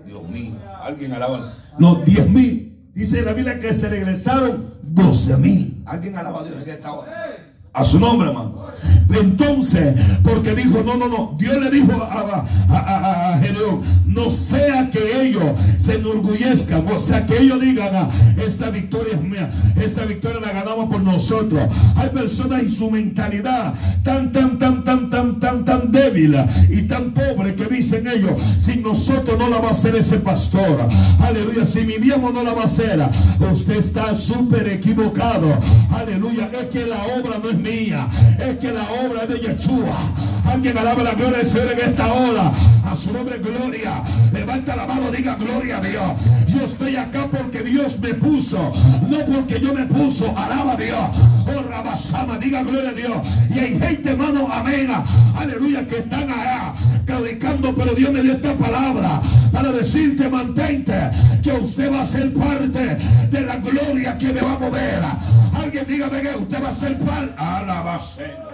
Dios 0.05 0.29
mío, 0.29 0.53
alguien 0.83 1.13
alaba. 1.13 1.53
No, 1.79 1.97
10 1.97 2.29
mil. 2.31 2.91
Dice 2.95 3.23
la 3.23 3.33
Biblia 3.33 3.59
que 3.59 3.73
se 3.73 3.89
regresaron 3.89 4.75
12 4.83 5.37
mil. 5.39 5.83
Alguien 5.87 6.17
alaba 6.17 6.41
a 6.41 6.45
Dios 6.45 6.57
en 6.63 6.69
esta 6.69 6.93
hora. 6.93 7.11
A 7.73 7.85
su 7.85 7.99
nombre, 7.99 8.29
hermano. 8.29 8.62
Entonces, 9.15 9.95
porque 10.23 10.55
dijo, 10.55 10.83
no, 10.85 10.97
no, 10.97 11.09
no. 11.09 11.37
Dios 11.39 11.57
le 11.59 11.71
dijo 11.71 11.93
a, 12.03 12.47
a, 12.71 13.39
Gedeón, 13.41 13.83
no 14.07 14.31
sea 14.31 14.91
que 14.91 15.23
ellos 15.23 15.45
se 15.79 15.97
enorgullezcan, 15.97 16.87
o 16.89 16.99
sea 16.99 17.25
que 17.27 17.39
ellos 17.39 17.61
digan, 17.61 17.91
ah, 17.95 18.11
esta 18.45 18.71
victoria 18.71 19.15
es 19.15 19.23
mía, 19.23 19.51
esta 19.83 20.05
victoria 20.05 20.41
la 20.41 20.53
ganamos 20.53 20.89
por 20.89 21.01
nosotros. 21.03 21.61
Hay 21.97 22.09
personas 22.11 22.61
en 22.61 22.71
su 22.71 22.91
mentalidad 22.91 23.75
tan, 24.03 24.33
tan, 24.33 24.59
tan, 24.59 24.85
tan, 24.85 25.11
tan, 25.11 25.41
tan, 25.41 25.65
tan 25.65 25.93
débil 25.93 26.37
y 26.69 26.83
tan 26.83 27.13
pobre 27.13 27.55
que 27.55 27.67
dicen 27.67 28.07
ellos, 28.07 28.33
sin 28.59 28.83
nosotros 28.83 29.39
no 29.39 29.49
la 29.49 29.59
va 29.59 29.69
a 29.69 29.73
hacer 29.73 29.95
ese 29.97 30.19
pastor. 30.19 30.89
Aleluya, 31.21 31.65
si 31.65 31.85
mi 31.85 31.99
diablo 31.99 32.33
no 32.33 32.43
la 32.43 32.55
va 32.55 32.63
a 32.63 32.67
hacer, 32.67 33.01
usted 33.53 33.77
está 33.77 34.17
súper 34.17 34.69
equivocado. 34.69 35.59
Aleluya, 35.91 36.51
es 36.53 36.67
que 36.69 36.87
la 36.87 37.03
obra 37.19 37.39
no 37.43 37.51
es 37.51 37.59
mía, 37.59 38.09
que 38.63 38.71
la 38.71 38.85
obra 39.05 39.27
de 39.27 39.41
Yeshua. 39.41 40.13
Alguien 40.47 40.79
alaba 40.79 41.03
la 41.03 41.15
gloria 41.15 41.39
del 41.39 41.47
Señor 41.49 41.73
en 41.73 41.91
esta 41.91 42.13
hora. 42.13 42.53
A 42.85 42.95
su 42.95 43.13
nombre, 43.13 43.39
gloria. 43.39 44.05
Levanta 44.33 44.77
la 44.77 44.87
mano, 44.87 45.11
diga 45.11 45.35
gloria 45.35 45.79
a 45.79 45.81
Dios. 45.81 46.13
Yo 46.47 46.65
estoy 46.65 46.95
acá 46.95 47.27
porque 47.29 47.63
Dios 47.63 47.99
me 47.99 48.15
puso, 48.15 48.73
no 49.09 49.19
porque 49.27 49.59
yo 49.59 49.75
me 49.75 49.85
puso. 49.87 50.33
Alaba 50.39 50.75
a 50.75 50.77
Dios. 50.77 51.09
Oh, 51.45 51.63
Rabasama, 51.69 52.39
diga 52.39 52.63
gloria 52.63 52.91
a 52.91 52.93
Dios. 52.93 53.17
Y 53.53 53.59
hay 53.59 53.79
gente, 53.81 54.11
hermano, 54.11 54.47
amén. 54.49 54.89
Aleluya, 55.37 55.85
que 55.89 55.99
están 55.99 56.31
allá 56.31 56.75
predicando, 57.05 57.75
pero 57.75 57.95
Dios 57.95 58.13
me 58.13 58.23
dio 58.23 58.35
esta 58.35 58.55
palabra 58.55 59.23
para 59.51 59.73
decirte, 59.73 60.29
mantente, 60.29 61.11
que 61.43 61.53
usted 61.53 61.93
va 61.93 62.03
a 62.03 62.07
ser 62.07 62.33
parte 62.33 62.97
de 63.29 63.41
la 63.41 63.57
gloria 63.57 64.17
que 64.19 64.33
me 64.33 64.41
va 64.41 64.53
a 64.53 64.59
mover. 64.59 65.03
Alguien 65.53 65.85
dígame 65.89 66.23
que 66.23 66.37
usted 66.37 66.63
va 66.63 66.69
a 66.69 66.75
ser 66.75 66.97
parte. 67.01 67.35
Alabacena. 67.37 68.52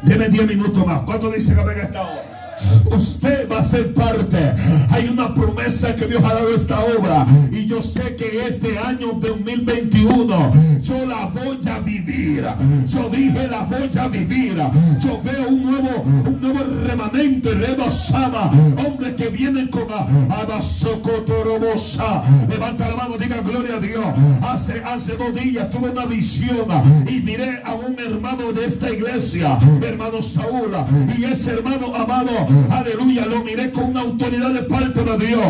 Deme 0.00 0.28
10 0.28 0.46
minutos 0.46 0.86
más. 0.86 1.02
¿Cuánto 1.02 1.30
dice 1.30 1.54
que 1.54 1.62
venga 1.62 1.82
esta 1.82 2.02
hora? 2.02 2.41
Usted 2.90 3.50
va 3.50 3.60
a 3.60 3.62
ser 3.62 3.94
parte. 3.94 4.54
Hay 4.90 5.08
una 5.08 5.34
promesa 5.34 5.94
que 5.96 6.06
Dios 6.06 6.22
ha 6.24 6.34
dado 6.34 6.54
esta 6.54 6.80
obra. 6.80 7.26
Y 7.50 7.66
yo 7.66 7.82
sé 7.82 8.16
que 8.16 8.46
este 8.46 8.78
año 8.78 9.12
2021 9.20 10.52
yo 10.82 11.06
la 11.06 11.26
voy 11.26 11.58
a 11.66 11.78
vivir. 11.80 12.44
Yo 12.86 13.08
dije 13.08 13.48
la 13.48 13.62
voy 13.62 13.90
a 13.98 14.08
vivir. 14.08 14.56
Yo 15.00 15.20
veo 15.22 15.48
un 15.48 15.62
nuevo, 15.62 16.02
un 16.02 16.40
nuevo 16.40 16.60
remanente, 16.86 17.50
Sama. 17.90 18.50
Hombres 18.86 19.14
que 19.14 19.28
vienen 19.28 19.68
con 19.68 19.86
Abasocotorobosa. 20.30 22.22
Levanta 22.48 22.88
la 22.88 22.96
mano, 22.96 23.16
diga 23.18 23.40
gloria 23.40 23.76
a 23.76 23.80
Dios. 23.80 24.04
Hace, 24.42 24.82
hace 24.84 25.16
dos 25.16 25.34
días 25.34 25.70
tuve 25.70 25.90
una 25.90 26.06
visión 26.06 26.66
y 27.08 27.20
miré 27.20 27.62
a 27.64 27.74
un 27.74 27.98
hermano 27.98 28.52
de 28.52 28.66
esta 28.66 28.90
iglesia, 28.90 29.58
hermano 29.82 30.20
Saúl. 30.22 30.72
Y 31.16 31.24
ese 31.24 31.52
hermano 31.52 31.94
amado 31.94 32.41
Aleluya, 32.70 33.26
lo 33.26 33.42
miré 33.44 33.70
con 33.70 33.84
una 33.90 34.00
autoridad 34.00 34.50
de 34.50 34.62
parte 34.62 35.02
de 35.02 35.26
Dios. 35.26 35.42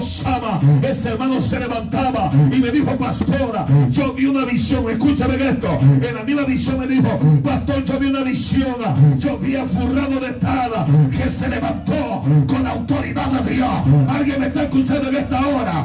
Sama, 0.00 0.60
ese 0.82 1.10
hermano 1.10 1.40
se 1.40 1.58
levantaba 1.60 2.30
y 2.52 2.58
me 2.60 2.70
dijo, 2.70 2.96
pastora, 2.96 3.66
yo 3.90 4.12
vi 4.12 4.26
una 4.26 4.44
visión. 4.44 4.84
Escúchame 4.90 5.36
esto. 5.36 5.78
En 5.80 6.14
la 6.14 6.24
misma 6.24 6.44
visión 6.44 6.80
me 6.80 6.86
dijo, 6.86 7.18
pastor, 7.42 7.84
yo 7.84 7.98
vi 7.98 8.06
una 8.08 8.22
visión. 8.22 8.76
Yo 9.18 9.38
vi 9.38 9.56
a 9.56 9.64
Furrado 9.64 10.20
de 10.20 10.32
Tada 10.34 10.86
que 11.10 11.28
se 11.28 11.48
levantó 11.48 12.22
con 12.46 12.66
autoridad 12.66 13.30
de 13.30 13.54
Dios. 13.54 13.70
Alguien 14.08 14.40
me 14.40 14.46
está 14.46 14.64
escuchando 14.64 15.08
en 15.08 15.16
esta 15.16 15.46
hora. 15.46 15.84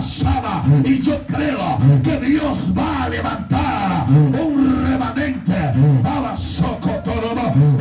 Sama, 0.00 0.64
y 0.84 1.00
yo 1.00 1.20
creo 1.26 1.78
que 2.02 2.18
Dios 2.26 2.58
va 2.76 3.04
a 3.04 3.08
levantar 3.08 4.06
un 4.08 4.84
remanente. 4.84 5.52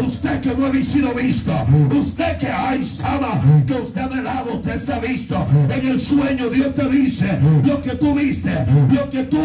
Usted 0.06 0.42
que 0.42 0.56
no 0.56 0.66
ha 0.66 0.74
sido 0.82 1.14
visto 1.14 1.52
Usted 1.92 2.38
que 2.38 2.48
hay 2.48 2.84
Sama, 2.84 3.42
que 3.66 3.74
usted 3.74 4.02
ha 4.02 4.06
anhelado, 4.06 4.56
usted 4.56 4.84
se 4.84 4.94
ha 4.94 5.00
visto. 5.00 5.46
En 5.70 5.88
el 5.88 6.00
sueño 6.00 6.50
Dios 6.50 6.74
te 6.76 6.90
dice 6.90 7.40
lo 7.64 7.82
que 7.82 7.92
tú 7.92 8.16
viste, 8.16 8.66
lo 8.90 9.10
que 9.10 9.24
tú 9.24 9.40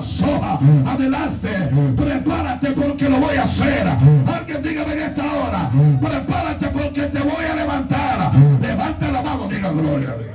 soja, 0.00 0.58
anhelaste. 0.86 1.48
Prepárate 1.96 2.72
porque 2.72 3.08
lo 3.08 3.18
voy 3.18 3.36
a 3.36 3.44
hacer. 3.44 3.86
Alguien 4.26 4.62
dígame 4.62 4.92
en 4.92 4.98
esta 5.00 5.22
hora, 5.22 5.70
prepárate 6.00 6.66
porque 6.68 7.02
te 7.02 7.20
voy 7.20 7.44
a 7.50 7.54
levantar. 7.54 8.32
Levanta 8.60 9.10
la 9.10 9.22
mano, 9.22 9.48
diga 9.48 9.70
gloria 9.70 10.10
a 10.10 10.16
Dios. 10.16 10.34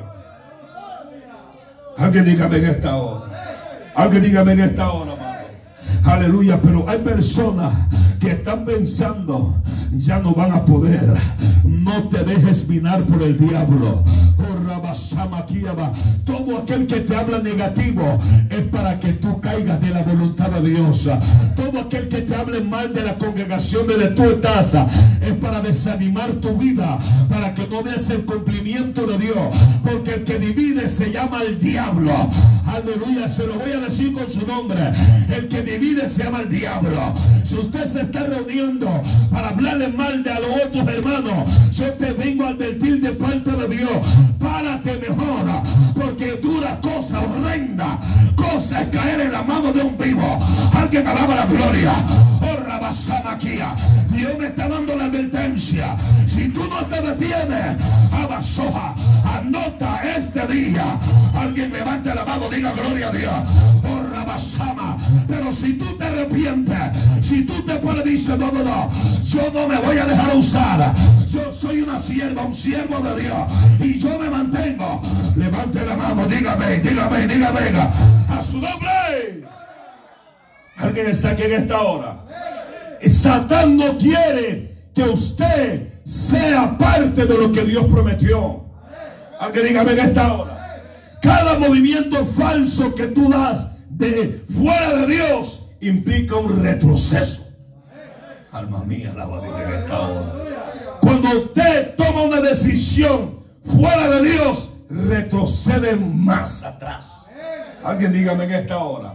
Alguien 1.97 2.25
dígame 2.25 2.58
en 2.58 2.65
esta 2.65 2.95
hora. 2.95 3.25
Alguien 3.95 4.23
dígame 4.23 4.54
en 4.54 4.60
esta 4.62 4.91
hora. 4.91 5.18
Aleluya, 6.05 6.62
pero 6.62 6.88
hay 6.88 6.99
personas 6.99 7.73
que 8.19 8.31
están 8.31 8.65
pensando, 8.65 9.55
ya 9.97 10.19
no 10.19 10.33
van 10.33 10.51
a 10.51 10.65
poder. 10.65 11.13
No 11.63 12.09
te 12.09 12.23
dejes 12.23 12.67
minar 12.67 13.03
por 13.03 13.21
el 13.21 13.38
diablo. 13.38 14.03
Oh, 14.38 14.49
Todo 16.25 16.57
aquel 16.57 16.88
que 16.88 17.01
te 17.01 17.15
habla 17.15 17.39
negativo 17.39 18.19
es 18.49 18.62
para 18.62 18.99
que 18.99 19.13
tú 19.13 19.39
caigas 19.41 19.79
de 19.81 19.89
la 19.89 20.03
voluntad 20.03 20.49
de 20.49 20.69
Dios. 20.69 21.09
Todo 21.55 21.79
aquel 21.79 22.09
que 22.09 22.21
te 22.21 22.35
hable 22.35 22.62
mal 22.62 22.93
de 22.93 23.03
la 23.03 23.17
congregación 23.17 23.88
de 23.88 24.07
tu 24.09 24.23
estás 24.23 24.73
es 24.73 25.33
para 25.41 25.62
desanimar 25.62 26.31
tu 26.33 26.55
vida, 26.57 26.99
para 27.29 27.53
que 27.53 27.67
no 27.67 27.83
veas 27.83 28.09
el 28.09 28.25
cumplimiento 28.25 29.05
de 29.05 29.17
Dios. 29.17 29.38
Porque 29.83 30.15
el 30.15 30.23
que 30.23 30.39
divide 30.39 30.88
se 30.89 31.12
llama 31.12 31.41
el 31.43 31.59
diablo. 31.59 32.12
Aleluya, 32.65 33.27
se 33.27 33.45
lo 33.47 33.55
voy 33.55 33.71
a 33.71 33.79
decir 33.79 34.13
con 34.13 34.29
su 34.29 34.45
nombre. 34.45 34.79
El 35.35 35.47
que 35.47 35.62
divide 35.62 35.88
se 35.97 36.23
llama 36.23 36.41
el 36.41 36.49
diablo. 36.49 37.15
Si 37.43 37.56
usted 37.56 37.86
se 37.86 38.02
está 38.02 38.23
reuniendo 38.23 38.88
para 39.32 39.49
hablarle 39.49 39.88
mal 39.89 40.23
de 40.23 40.32
a 40.32 40.39
los 40.39 40.52
otros 40.65 40.88
hermanos, 40.88 41.71
yo 41.71 41.91
te 41.93 42.12
vengo 42.13 42.45
a 42.45 42.49
advertir 42.49 43.02
de 43.02 43.12
parte 43.13 43.52
de 43.52 43.67
Dios. 43.67 43.91
Párate 44.39 44.97
mejor, 44.97 45.45
porque 45.95 46.34
dura 46.41 46.80
cosa 46.82 47.21
horrenda. 47.21 47.99
Cosa 48.36 48.82
es 48.82 48.88
caer 48.89 49.21
en 49.21 49.32
la 49.32 49.43
mano 49.43 49.73
de 49.73 49.82
un 49.82 49.97
vivo. 49.97 50.39
Alguien 50.73 51.08
alaba 51.08 51.36
la 51.36 51.45
gloria. 51.45 51.93
Oh. 52.41 52.49
Dios 54.12 54.37
me 54.40 54.48
está 54.48 54.67
dando 54.67 54.96
la 54.96 55.06
advertencia. 55.06 55.96
Si 56.25 56.50
tú 56.50 56.67
no 56.67 56.85
te 56.87 57.00
detienes, 57.02 57.77
Abasoja, 58.12 58.96
anota 59.23 60.02
este 60.17 60.48
día. 60.48 61.00
Alguien 61.35 61.71
levante 61.71 62.13
la 62.15 62.25
mano, 62.25 62.50
diga 62.50 62.71
gloria 62.71 63.10
a 63.10 63.12
Dios. 63.12 63.33
Rabasama. 63.83 63.98
Pero 65.27 65.51
si 65.51 65.73
tú 65.73 65.97
te 65.97 66.05
arrepientes, 66.05 66.77
si 67.21 67.45
tú 67.45 67.61
te 67.65 67.75
pones, 67.75 68.03
dice, 68.03 68.37
no, 68.37 68.51
no, 68.51 68.63
no, 68.63 68.91
yo 69.23 69.51
no 69.51 69.67
me 69.67 69.77
voy 69.77 69.97
a 69.97 70.05
dejar 70.05 70.35
usar. 70.35 70.95
Yo 71.27 71.51
soy 71.51 71.81
una 71.81 71.99
sierva, 71.99 72.43
un 72.45 72.53
siervo 72.53 72.99
de 72.99 73.21
Dios. 73.21 73.37
Y 73.79 73.99
yo 73.99 74.17
me 74.17 74.29
mantengo. 74.29 75.01
Levante 75.35 75.85
la 75.85 75.95
mano, 75.95 76.25
dígame, 76.27 76.79
dígame, 76.79 77.27
dígame. 77.27 77.59
A 78.29 78.43
su 78.43 78.59
nombre. 78.59 79.43
Alguien 80.77 81.07
está 81.07 81.31
aquí 81.31 81.43
en 81.43 81.53
esta 81.53 81.81
hora. 81.81 82.19
Satán 83.07 83.77
no 83.77 83.97
quiere 83.97 84.75
que 84.93 85.03
usted 85.03 85.87
sea 86.03 86.77
parte 86.77 87.25
de 87.25 87.37
lo 87.37 87.51
que 87.51 87.63
Dios 87.63 87.85
prometió. 87.85 88.65
Alguien 89.39 89.67
dígame 89.67 89.91
en 89.93 89.99
esta 89.99 90.33
hora. 90.33 90.83
Cada 91.21 91.59
movimiento 91.59 92.25
falso 92.25 92.95
que 92.95 93.07
tú 93.07 93.29
das 93.29 93.68
fuera 94.47 94.93
de 94.93 95.08
Dios 95.08 95.69
implica 95.81 96.35
un 96.37 96.62
retroceso. 96.63 97.47
Alma 98.52 98.83
mía, 98.83 99.12
alaba 99.12 99.41
Dios 99.41 99.62
en 99.62 99.73
esta 99.73 100.00
hora. 100.00 100.33
Cuando 101.02 101.29
usted 101.43 101.95
toma 101.95 102.23
una 102.23 102.41
decisión 102.41 103.39
fuera 103.63 104.10
de 104.10 104.31
Dios, 104.31 104.71
retrocede 104.89 105.95
más 105.95 106.63
atrás. 106.63 107.25
Alguien 107.83 108.12
dígame 108.12 108.45
en 108.45 108.52
esta 108.52 108.77
hora. 108.77 109.13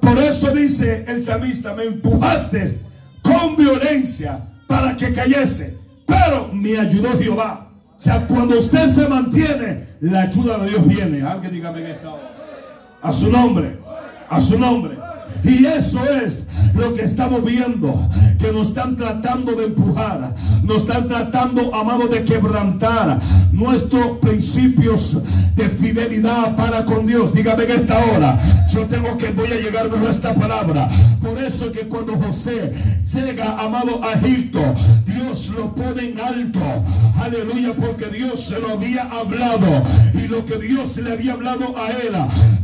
Por 0.00 0.18
eso 0.18 0.52
dice 0.52 1.04
el 1.06 1.22
salmista, 1.22 1.74
me 1.74 1.84
empujaste 1.84 2.80
con 3.22 3.56
violencia 3.56 4.40
para 4.66 4.96
que 4.96 5.12
cayese, 5.12 5.78
pero 6.06 6.48
me 6.52 6.76
ayudó 6.78 7.10
Jehová. 7.20 7.68
O 7.94 7.98
sea, 7.98 8.26
cuando 8.26 8.58
usted 8.58 8.88
se 8.88 9.06
mantiene, 9.06 9.86
la 10.00 10.22
ayuda 10.22 10.58
de 10.58 10.70
Dios 10.70 10.86
viene. 10.88 11.22
Alguien 11.22 11.52
dígame 11.52 11.80
en 11.80 11.86
esta 11.86 12.14
hora. 12.14 12.30
A 13.00 13.12
su 13.12 13.30
nombre, 13.30 13.78
a 14.32 14.40
su 14.40 14.58
nombre. 14.58 14.96
Y 15.44 15.66
eso 15.66 16.00
es 16.08 16.46
lo 16.74 16.94
que 16.94 17.02
estamos 17.02 17.44
viendo, 17.44 18.08
que 18.38 18.52
nos 18.52 18.68
están 18.68 18.96
tratando 18.96 19.52
de 19.52 19.66
empujar, 19.66 20.34
nos 20.62 20.78
están 20.78 21.08
tratando, 21.08 21.74
amado, 21.74 22.06
de 22.08 22.24
quebrantar 22.24 23.20
nuestros 23.52 24.18
principios 24.18 25.20
de 25.56 25.68
fidelidad 25.68 26.56
para 26.56 26.84
con 26.84 27.06
Dios. 27.06 27.34
Dígame 27.34 27.64
en 27.64 27.70
esta 27.72 27.98
hora, 28.04 28.40
yo 28.72 28.86
tengo 28.86 29.16
que 29.16 29.30
voy 29.30 29.50
a 29.52 29.60
llegar 29.60 29.90
a 29.92 30.10
esta 30.10 30.34
palabra. 30.34 30.90
Por 31.20 31.38
eso 31.38 31.70
que 31.72 31.88
cuando 31.88 32.16
José 32.16 32.72
llega, 33.12 33.58
amado, 33.60 34.02
a 34.02 34.12
Egipto, 34.12 34.60
Dios 35.06 35.52
lo 35.56 35.74
pone 35.74 36.10
en 36.10 36.20
alto. 36.20 36.60
Aleluya, 37.20 37.74
porque 37.74 38.06
Dios 38.06 38.40
se 38.44 38.58
lo 38.58 38.72
había 38.72 39.04
hablado 39.04 39.82
y 40.14 40.28
lo 40.28 40.44
que 40.44 40.56
Dios 40.56 40.96
le 40.98 41.12
había 41.12 41.34
hablado 41.34 41.74
a 41.76 41.90
él, 41.90 42.14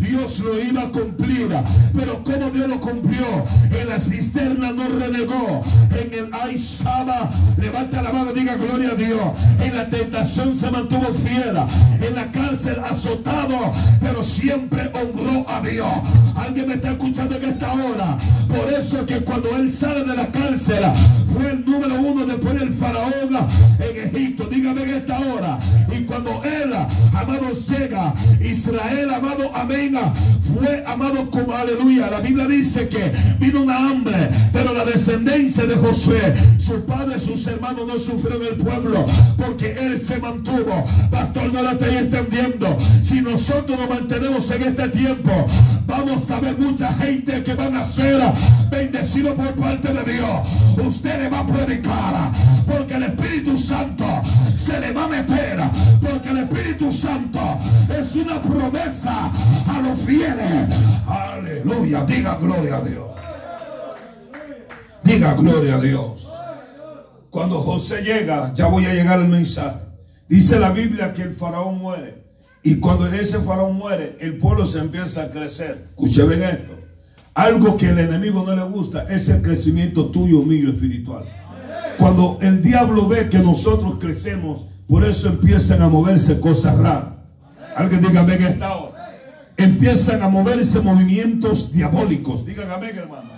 Dios 0.01 0.41
lo 0.41 0.61
iba 0.61 0.83
a 0.83 0.89
cumplir. 0.89 1.49
Pero 1.97 2.23
como 2.25 2.48
Dios 2.51 2.69
lo 2.69 2.81
cumplió. 2.81 3.27
En 3.79 3.89
la 3.89 4.01
cisterna 4.01 4.73
no 4.73 4.89
renegó. 4.89 5.65
En 5.91 6.13
el 6.13 6.35
Aizaba, 6.35 7.31
levanta 7.57 8.03
la 8.03 8.13
mano, 8.13 8.33
diga 8.33 8.55
gloria 8.57 8.91
a 8.91 8.95
Dios. 8.95 9.21
En 9.61 9.77
la 9.77 9.89
tentación 9.89 10.57
se 10.57 10.71
mantuvo 10.71 11.13
fiel. 11.15 11.57
En 12.01 12.15
la 12.15 12.31
cárcel 12.33 12.79
azotado, 12.81 13.73
pero 14.01 14.23
siempre 14.23 14.91
honró 14.95 15.49
a 15.49 15.61
Dios. 15.61 15.89
Alguien 16.37 16.69
me 16.69 16.75
está 16.75 16.91
escuchando 16.91 17.37
en 17.37 17.45
esta 17.45 17.73
hora. 17.73 18.19
Por 18.49 18.73
eso 18.73 19.05
que 19.05 19.19
cuando 19.21 19.55
él 19.57 19.73
sale 19.73 20.05
de 20.05 20.17
la 20.17 20.27
cárcel, 20.29 20.85
fue 21.33 21.51
el 21.51 21.65
número 21.65 21.95
uno 22.01 22.25
después 22.25 22.59
del 22.59 22.73
faraón 22.75 23.37
en 23.79 24.17
Egipto. 24.17 24.45
Dígame 24.45 24.83
en 24.83 24.91
esta 24.91 25.19
hora. 25.19 25.59
Y 25.97 26.05
cuando 26.05 26.43
él, 26.45 26.73
amado, 26.73 27.53
llega, 27.53 28.15
Israel, 28.41 29.11
amado, 29.13 29.51
amén, 29.55 29.97
fue 30.55 30.85
amado 30.87 31.31
como 31.31 31.53
aleluya. 31.53 32.11
La 32.11 32.21
Biblia 32.39 32.57
dice 32.57 32.89
que 32.89 33.13
vino 33.41 33.63
una 33.63 33.77
hambre, 33.77 34.31
pero 34.53 34.73
la 34.73 34.85
descendencia 34.85 35.65
de 35.65 35.75
Josué, 35.75 36.37
su 36.59 36.85
padre, 36.85 37.19
sus 37.19 37.45
hermanos 37.49 37.85
no 37.87 37.99
sufrieron 37.99 38.47
el 38.47 38.57
pueblo 38.57 39.07
porque 39.37 39.73
él 39.73 40.01
se 40.01 40.21
mantuvo. 40.21 40.87
Pastor, 41.11 41.53
no 41.53 41.63
la 41.63 41.73
estoy 41.73 41.97
entendiendo. 41.97 42.79
Si 43.03 43.21
nosotros 43.21 43.77
nos 43.77 43.89
mantenemos 43.89 44.49
en 44.53 44.63
este 44.63 44.89
tiempo, 44.91 45.49
vamos 45.87 46.31
a 46.31 46.39
ver 46.39 46.57
mucha 46.59 46.93
gente 46.95 47.43
que 47.43 47.55
van 47.55 47.75
a 47.75 47.83
ser 47.83 48.21
bendecidos 48.71 49.35
por 49.35 49.53
parte 49.55 49.93
de 49.93 50.13
Dios. 50.13 50.87
Usted 50.87 51.23
le 51.23 51.29
va 51.31 51.41
a 51.41 51.47
predicar 51.47 52.33
porque 52.69 52.88
el 52.99 53.05
Espíritu 53.05 53.57
Santo 53.57 54.05
se 54.55 54.79
le 54.81 54.93
va 54.93 55.05
a 55.05 55.09
meter 55.09 55.59
porque 56.03 56.31
el 56.31 56.39
Espíritu 56.39 56.91
Santo 56.91 57.41
es 57.97 58.15
una 58.17 58.43
promesa 58.43 59.31
a 59.67 59.81
los 59.83 60.01
fieles. 60.01 60.69
Aleluya, 61.07 62.05
diga 62.05 62.37
gloria 62.37 62.77
a 62.77 62.81
Dios. 62.81 63.07
Diga 65.05 65.35
gloria 65.35 65.77
a 65.77 65.81
Dios. 65.81 66.29
Cuando 67.31 67.61
José 67.61 68.03
llega, 68.03 68.53
ya 68.55 68.67
voy 68.67 68.87
a 68.87 68.95
llegar 68.95 69.21
al 69.21 69.29
mensaje. 69.29 69.79
Dice 70.29 70.59
la 70.59 70.73
Biblia 70.73 71.15
que 71.15 71.23
el 71.23 71.31
faraón 71.31 71.79
muere. 71.79 72.25
Y 72.65 72.81
cuando 72.81 73.07
ese 73.07 73.39
faraón 73.39 73.79
muere, 73.79 74.17
el 74.21 74.39
pueblo 74.39 74.67
se 74.67 74.81
empieza 74.81 75.25
a 75.25 75.31
crecer. 75.31 75.87
Escuche 75.91 76.27
bien 76.27 76.43
esto. 76.43 76.75
Algo 77.35 77.77
que 77.77 77.87
el 77.91 77.99
enemigo 78.01 78.45
no 78.45 78.57
le 78.57 78.65
gusta 78.65 79.05
es 79.05 79.29
el 79.29 79.43
crecimiento 79.43 80.11
tuyo, 80.11 80.43
mío, 80.43 80.71
espiritual. 80.71 81.25
Cuando 81.99 82.39
el 82.41 82.63
diablo 82.63 83.09
ve 83.09 83.29
que 83.29 83.39
nosotros 83.39 83.97
crecemos, 84.01 84.67
por 84.87 85.05
eso 85.05 85.29
empiezan 85.29 85.83
a 85.83 85.89
moverse 85.89 86.41
cosas 86.41 86.79
raras. 86.79 87.15
Alguien 87.77 88.01
diga, 88.01 88.23
ven 88.23 88.43
esta 88.43 88.75
hora 88.77 88.99
empiezan 89.59 90.23
a 90.23 90.29
moverse 90.29 90.81
movimientos 90.81 91.73
diabólicos. 91.73 92.47
Digan 92.47 92.71
amén, 92.71 92.97
hermano. 92.97 93.29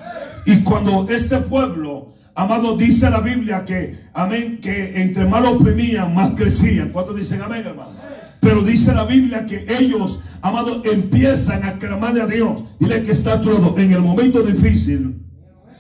Y 0.47 0.63
cuando 0.63 1.07
este 1.09 1.39
pueblo, 1.39 2.13
amado, 2.35 2.77
dice 2.77 3.11
la 3.11 3.21
Biblia 3.21 3.65
que, 3.65 3.99
amén, 4.13 4.61
que 4.61 5.01
entre 5.03 5.25
más 5.25 5.43
lo 5.43 5.53
oprimían, 5.53 6.15
más 6.15 6.33
crecían. 6.37 6.91
¿Cuántos 6.91 7.17
dicen 7.17 7.41
amén, 7.43 7.63
hermano? 7.67 7.99
Pero 8.41 8.63
dice 8.63 8.95
la 8.95 9.05
Biblia 9.05 9.47
que 9.47 9.65
ellos, 9.69 10.21
amado, 10.43 10.83
empiezan 10.85 11.65
a 11.65 11.79
clamarle 11.79 12.23
a 12.23 12.27
Dios. 12.27 12.65
Dile 12.79 13.03
que 13.03 13.13
está 13.13 13.41
todo 13.41 13.77
en 13.79 13.93
el 13.93 14.01
momento 14.01 14.43
difícil. 14.43 15.23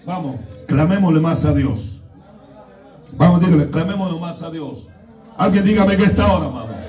Vamos, 0.06 0.40
clamémosle 0.66 1.20
más 1.20 1.44
a 1.44 1.52
Dios. 1.52 1.99
Vamos, 3.20 3.40
dígale, 3.40 3.68
clamémosle 3.68 4.18
más 4.18 4.42
a 4.42 4.50
Dios. 4.50 4.88
Alguien 5.36 5.62
dígame 5.62 5.94
que 5.94 6.04
está 6.04 6.24
ahora, 6.26 6.46
amado. 6.46 6.79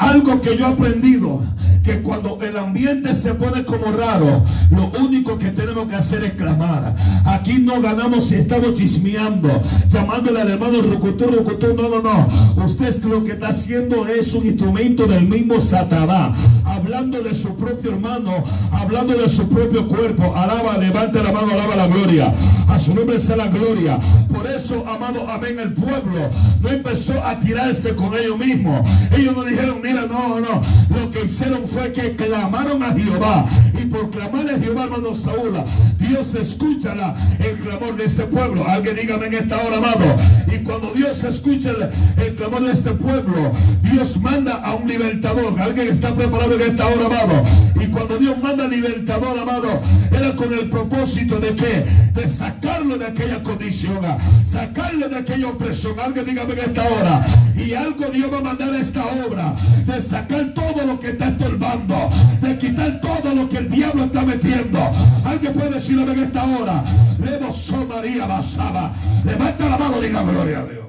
Algo 0.00 0.40
que 0.40 0.56
yo 0.56 0.66
he 0.66 0.72
aprendido, 0.72 1.42
que 1.82 2.00
cuando 2.00 2.38
el 2.40 2.56
ambiente 2.56 3.14
se 3.14 3.34
pone 3.34 3.64
como 3.64 3.92
raro, 3.92 4.44
lo 4.70 4.90
único 4.98 5.38
que 5.38 5.50
tenemos 5.50 5.88
que 5.88 5.94
hacer 5.94 6.24
es 6.24 6.32
clamar. 6.32 6.96
Aquí 7.26 7.58
no 7.58 7.82
ganamos 7.82 8.24
si 8.24 8.36
estamos 8.36 8.72
chismeando, 8.74 9.62
llamándole 9.90 10.40
al 10.40 10.50
hermano 10.52 10.80
Rucutú, 10.80 11.26
Rucutú. 11.26 11.74
No, 11.74 11.88
no, 11.90 12.02
no. 12.02 12.64
Usted 12.64 13.02
lo 13.04 13.24
que 13.24 13.32
está 13.32 13.48
haciendo 13.48 14.06
es 14.06 14.32
un 14.32 14.46
instrumento 14.46 15.06
del 15.06 15.26
mismo 15.26 15.60
Satanás, 15.60 16.32
hablando 16.64 17.22
de 17.22 17.34
su 17.34 17.54
propio 17.56 17.92
hermano, 17.92 18.42
hablando 18.72 19.14
de 19.14 19.28
su 19.28 19.48
propio 19.50 19.86
cuerpo. 19.86 20.34
Alaba, 20.34 20.78
levanta 20.78 21.22
la 21.22 21.30
mano, 21.32 21.52
alaba 21.52 21.76
la 21.76 21.88
gloria. 21.88 22.34
A 22.68 22.78
su 22.78 22.94
nombre 22.94 23.18
sea 23.18 23.36
la 23.36 23.48
gloria. 23.48 23.98
Por 24.32 24.46
eso, 24.46 24.82
amado, 24.88 25.28
amén, 25.28 25.58
el 25.58 25.74
pueblo 25.74 26.30
no 26.62 26.68
empezó 26.68 27.22
a 27.22 27.38
tirarse 27.40 27.94
con 27.94 28.14
ellos 28.14 28.38
mismos. 28.38 28.88
Ellos 29.16 29.36
no 29.36 29.44
dijeron, 29.44 29.82
no, 29.92 30.40
no. 30.40 30.62
Lo 30.88 31.10
que 31.10 31.24
hicieron 31.24 31.66
fue 31.66 31.92
que 31.92 32.16
clamaron 32.16 32.82
a 32.82 32.92
Jehová. 32.92 33.46
Y 33.80 33.86
por 33.86 34.10
clamar 34.10 34.48
a 34.48 34.58
Jehová, 34.58 34.84
hermano 34.84 35.14
Saúl, 35.14 35.54
Dios 35.98 36.34
escucha 36.34 36.94
el 37.38 37.56
clamor 37.56 37.96
de 37.96 38.04
este 38.04 38.24
pueblo. 38.24 38.66
Alguien 38.66 38.96
dígame 38.96 39.26
en 39.26 39.34
esta 39.34 39.58
hora, 39.58 39.78
amado. 39.78 40.16
Y 40.52 40.58
cuando 40.58 40.92
Dios 40.92 41.22
escucha 41.24 41.72
el, 42.16 42.34
clamor 42.34 42.62
de 42.62 42.72
este 42.72 42.90
pueblo, 42.92 43.52
Dios 43.82 44.18
manda 44.18 44.54
a 44.54 44.74
un 44.74 44.88
libertador. 44.88 45.58
Alguien 45.60 45.88
está 45.88 46.14
preparado 46.14 46.54
en 46.54 46.62
esta 46.62 46.86
hora, 46.86 47.06
amado. 47.06 47.44
Y 47.80 47.86
cuando 47.86 48.18
Dios 48.18 48.38
manda 48.38 48.64
al 48.64 48.70
libertador, 48.70 49.38
amado, 49.38 49.80
era 50.10 50.34
con 50.36 50.52
el 50.52 50.68
propósito 50.70 51.38
de 51.38 51.54
que 51.54 51.86
de 52.14 52.28
sacarlo 52.28 52.98
de 52.98 53.06
aquella 53.06 53.42
condición, 53.42 54.00
sacarlo 54.46 55.08
de 55.08 55.16
aquella 55.16 55.48
opresión. 55.48 55.98
Alguien 55.98 56.26
dígame 56.26 56.52
en 56.54 56.58
esta 56.58 56.82
hora. 56.82 57.26
Y 57.56 57.74
algo 57.74 58.06
Dios 58.06 58.32
va 58.32 58.38
a 58.38 58.42
mandar 58.42 58.72
a 58.74 58.78
esta 58.78 59.04
obra 59.26 59.54
de 59.86 60.00
sacar 60.00 60.52
todo 60.54 60.86
lo 60.86 60.98
que 60.98 61.10
está 61.10 61.28
estorbando, 61.28 62.10
de 62.40 62.58
quitar 62.58 63.00
todo 63.00 63.34
lo 63.34 63.48
que 63.48 63.58
el 63.58 63.70
diablo 63.70 64.04
está 64.04 64.22
metiendo. 64.22 64.78
Alguien 65.24 65.52
puede 65.54 65.70
decirlo 65.70 66.10
en 66.12 66.18
esta 66.20 66.44
hora. 66.44 66.84
Levos 67.18 67.74
María 67.88 68.26
basaba. 68.26 68.94
Levanta 69.24 69.68
la 69.68 69.78
mano 69.78 69.98
y 69.98 70.06
diga 70.06 70.22
gloria 70.22 70.60
a 70.60 70.64
Dios. 70.64 70.80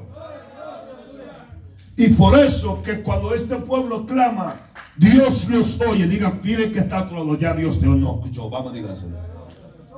Y 1.98 2.08
por 2.10 2.38
eso 2.38 2.82
que 2.82 3.02
cuando 3.02 3.34
este 3.34 3.56
pueblo 3.58 4.06
clama, 4.06 4.56
Dios 4.98 5.50
nos 5.50 5.80
oye. 5.82 6.08
Diga, 6.08 6.32
pide 6.42 6.72
que 6.72 6.80
está 6.80 7.08
todo. 7.08 7.38
Ya 7.38 7.54
Dios, 7.54 7.82
no 7.82 8.16
escuchó. 8.16 8.50
Vamos, 8.50 8.74
dígaselo. 8.74 9.18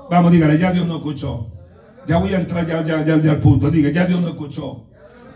Vamos, 0.10 0.32
dígale, 0.32 0.58
ya 0.60 0.72
Dios 0.72 0.86
no 0.86 0.96
escuchó. 0.96 1.48
Ya 2.06 2.18
voy 2.18 2.34
a 2.34 2.40
entrar 2.40 2.68
ya, 2.68 2.84
ya, 2.84 3.06
ya, 3.06 3.22
ya 3.22 3.32
al 3.32 3.40
punto. 3.40 3.70
Diga, 3.70 3.90
ya 3.90 4.06
Dios 4.06 4.22
lo 4.22 4.30
escuchó. 4.30 4.86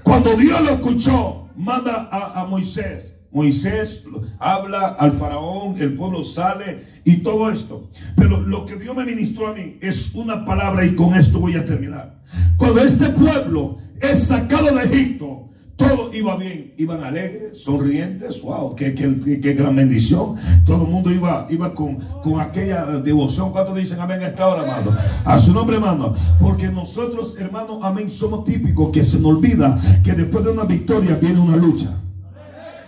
Cuando 0.03 0.35
Dios 0.35 0.61
lo 0.61 0.71
escuchó, 0.71 1.47
manda 1.55 2.09
a, 2.11 2.41
a 2.41 2.45
Moisés. 2.45 3.16
Moisés 3.37 4.03
habla 4.39 4.95
al 4.97 5.11
faraón, 5.11 5.75
el 5.79 5.93
pueblo 5.93 6.23
sale 6.23 6.81
y 7.05 7.17
todo 7.17 7.51
esto. 7.51 7.87
Pero 8.15 8.41
lo 8.41 8.65
que 8.65 8.77
Dios 8.77 8.95
me 8.95 9.05
ministró 9.05 9.49
a 9.49 9.53
mí 9.53 9.77
es 9.79 10.15
una 10.15 10.43
palabra 10.43 10.83
y 10.83 10.95
con 10.95 11.13
esto 11.13 11.39
voy 11.39 11.55
a 11.55 11.63
terminar. 11.63 12.17
Cuando 12.57 12.81
este 12.81 13.09
pueblo 13.09 13.77
es 14.01 14.23
sacado 14.23 14.73
de 14.75 14.85
Egipto, 14.85 15.49
todo 15.75 16.09
iba 16.11 16.35
bien, 16.35 16.73
iban 16.79 17.03
alegres, 17.03 17.61
sonrientes, 17.61 18.41
wow, 18.41 18.73
qué, 18.73 18.89
gran 18.89 19.75
bendición. 19.75 20.35
Todo 20.65 20.85
el 20.85 20.89
mundo 20.89 21.11
iba, 21.11 21.75
con, 21.75 21.97
con 22.23 22.39
aquella 22.39 22.85
devoción. 22.85 23.51
¿Cuántos 23.51 23.75
dicen 23.75 23.99
amén 23.99 24.21
a 24.21 24.29
esta 24.29 24.47
hora, 24.47 24.63
hermano? 24.63 24.97
A 25.25 25.37
su 25.37 25.53
nombre, 25.53 25.75
hermano. 25.75 26.15
Porque 26.39 26.69
nosotros, 26.69 27.37
hermano, 27.37 27.81
amén, 27.83 28.09
somos 28.09 28.45
típicos 28.45 28.89
que 28.91 29.03
se 29.03 29.19
nos 29.19 29.27
olvida 29.27 29.79
que 30.03 30.13
después 30.13 30.43
de 30.43 30.49
una 30.49 30.63
victoria 30.63 31.15
viene 31.21 31.39
una 31.39 31.55
lucha. 31.55 32.01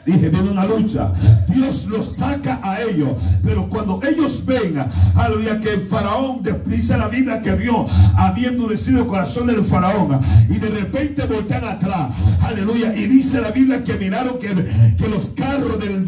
Dije, 0.09 0.29
viene 0.29 0.49
una 0.49 0.65
lucha. 0.65 1.13
Dios 1.47 1.85
los 1.85 2.15
saca 2.15 2.59
a 2.63 2.81
ellos. 2.81 3.11
Pero 3.43 3.69
cuando 3.69 3.99
ellos 4.03 4.43
vengan, 4.43 4.89
aleluya, 5.15 5.59
que 5.59 5.73
el 5.73 5.87
faraón, 5.87 6.41
dice 6.65 6.97
la 6.97 7.07
Biblia 7.07 7.41
que 7.41 7.55
Dios 7.55 7.91
había 8.15 8.47
endurecido 8.47 9.01
el 9.01 9.07
corazón 9.07 9.47
del 9.47 9.63
faraón. 9.63 10.19
Y 10.49 10.55
de 10.55 10.69
repente 10.69 11.25
voltean 11.25 11.63
atrás. 11.65 12.09
Aleluya. 12.41 12.95
Y 12.95 13.05
dice 13.05 13.39
la 13.39 13.51
Biblia 13.51 13.83
que 13.83 13.93
miraron 13.95 14.39
que, 14.39 14.49
que 14.97 15.07
los 15.07 15.29
carros 15.29 15.79
del, 15.79 16.05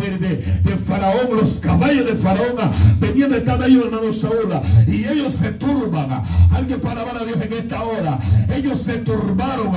faraón, 0.86 1.38
los 1.40 1.60
caballos 1.60 2.06
del 2.06 2.18
faraón, 2.18 2.56
venían 3.00 3.30
detrás 3.30 3.60
de 3.60 3.68
ellos, 3.68 3.86
hermano 3.86 4.12
Saúl. 4.12 4.52
Y 4.88 5.06
ellos 5.06 5.34
se 5.34 5.52
turban. 5.52 6.24
Alguien 6.52 6.80
para 6.80 7.02
a 7.02 7.26
Dios 7.26 7.40
en 7.40 7.54
esta 7.54 7.84
hora. 7.84 8.20
Ellos 8.50 8.80
se 8.80 8.98
turbaron. 8.98 9.72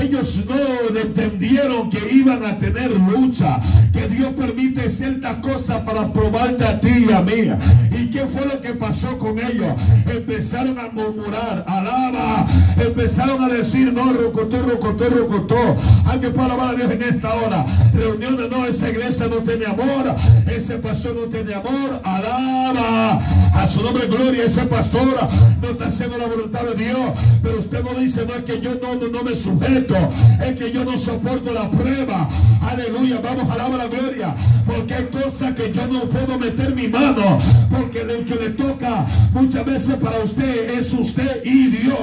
Ellos 0.00 0.40
no 0.48 0.98
entendieron 0.98 1.90
que 1.90 2.00
iban 2.12 2.44
a 2.44 2.58
tener 2.58 2.90
lucha 2.90 3.60
que 3.92 4.08
Dios 4.08 4.32
permite 4.36 4.88
ciertas 4.88 5.36
cosas 5.36 5.78
para 5.82 6.12
probarte 6.12 6.64
a 6.64 6.80
ti 6.80 7.06
y 7.08 7.12
a 7.12 7.20
mí. 7.20 7.50
¿Y 7.90 8.10
qué 8.10 8.26
fue 8.26 8.46
lo 8.46 8.60
que 8.60 8.74
pasó 8.74 9.18
con 9.18 9.38
ellos? 9.38 9.72
Empezaron 10.06 10.78
a 10.78 10.88
murmurar, 10.88 11.64
alaba, 11.66 12.46
empezaron 12.76 13.42
a 13.42 13.48
decir, 13.48 13.92
no, 13.92 14.12
rocotó, 14.12 14.62
rocotó, 14.62 15.08
rocotó. 15.08 15.76
Hay 16.06 16.20
que 16.20 16.26
alabar 16.26 16.74
a 16.74 16.74
Dios 16.74 16.90
en 16.90 17.02
esta 17.02 17.34
hora. 17.34 17.66
Reuniones, 17.94 18.50
no, 18.50 18.64
esa 18.66 18.88
iglesia 18.88 19.26
no 19.28 19.36
tiene 19.36 19.66
amor, 19.66 20.14
ese 20.46 20.78
pastor 20.78 21.16
no 21.16 21.22
tiene 21.22 21.54
amor, 21.54 22.00
alaba. 22.04 23.20
A 23.54 23.66
su 23.66 23.82
nombre, 23.82 24.06
gloria, 24.06 24.44
ese 24.44 24.62
pastor 24.62 25.18
no 25.60 25.68
está 25.70 25.86
haciendo 25.86 26.18
la 26.18 26.26
voluntad 26.26 26.62
de 26.62 26.84
Dios. 26.84 27.00
Pero 27.42 27.58
usted 27.58 27.82
no 27.82 27.98
dice, 27.98 28.24
no 28.26 28.34
es 28.34 28.42
que 28.42 28.60
yo 28.60 28.74
no, 28.80 28.94
no, 28.94 29.08
no 29.08 29.22
me 29.22 29.34
sujeto, 29.34 29.96
es 30.44 30.56
que 30.56 30.72
yo 30.72 30.84
no 30.84 30.96
soporto 30.96 31.52
la 31.52 31.70
prueba. 31.70 32.28
Aleluya, 32.62 33.20
vamos 33.22 33.47
a 33.50 33.56
la 33.56 33.86
gloria. 33.86 34.34
Porque 34.66 34.94
hay 34.94 35.04
cosas 35.06 35.52
que 35.52 35.72
yo 35.72 35.86
no 35.86 36.00
puedo 36.02 36.38
meter 36.38 36.74
mi 36.74 36.88
mano. 36.88 37.38
Porque 37.70 38.00
el 38.00 38.24
que 38.24 38.34
le 38.34 38.50
toca 38.50 39.06
muchas 39.32 39.64
veces 39.64 39.96
para 39.96 40.18
usted 40.20 40.70
es 40.78 40.92
usted 40.92 41.42
y 41.44 41.68
Dios. 41.68 41.98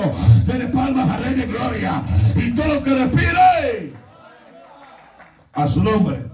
Dele 0.46 0.68
palmas 0.68 1.10
a 1.10 1.18
Rey 1.18 1.36
de 1.36 1.46
Gloria. 1.48 2.04
Y 2.36 2.52
todo 2.52 2.76
lo 2.76 2.84
que 2.84 2.94
respire. 2.96 3.94
A 5.54 5.68
su 5.68 5.84
nombre. 5.84 6.26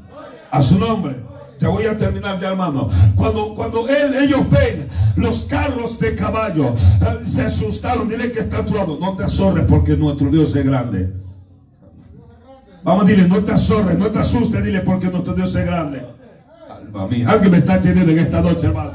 A 0.50 0.62
su 0.62 0.80
nombre. 0.80 1.16
Ya 1.60 1.70
voy 1.70 1.86
a 1.86 1.96
terminar 1.96 2.40
ya, 2.40 2.50
hermano. 2.50 2.90
Cuando, 3.16 3.54
cuando 3.54 3.88
él, 3.88 4.16
ellos 4.16 4.50
ven 4.50 4.88
los 5.16 5.46
carros 5.46 6.00
de 6.00 6.16
caballo, 6.16 6.76
eh, 6.76 7.24
se 7.24 7.44
asustaron. 7.44 8.10
Dile 8.10 8.32
que 8.32 8.40
está 8.40 8.60
a 8.60 8.66
tu 8.66 8.74
lado. 8.74 8.98
No 9.00 9.16
te 9.16 9.26
azorres 9.26 9.66
porque 9.70 9.96
nuestro 9.96 10.30
Dios 10.30 10.56
es 10.56 10.66
grande. 10.66 11.14
Vamos 12.84 13.04
a 13.04 13.06
decirle, 13.06 13.30
no 13.30 13.44
te 13.44 13.52
azorres, 13.52 13.98
no 13.98 14.08
te 14.08 14.20
asustes, 14.20 14.64
dile 14.64 14.82
porque 14.82 15.08
nuestro 15.08 15.34
Dios 15.34 15.54
es 15.56 15.66
grande. 15.66 16.04
Alma 16.70 17.08
mía, 17.08 17.30
alguien 17.30 17.52
me 17.52 17.58
está 17.60 17.76
entendiendo 17.76 18.12
en 18.12 18.20
esta 18.20 18.42
noche, 18.42 18.68
hermano. 18.68 18.91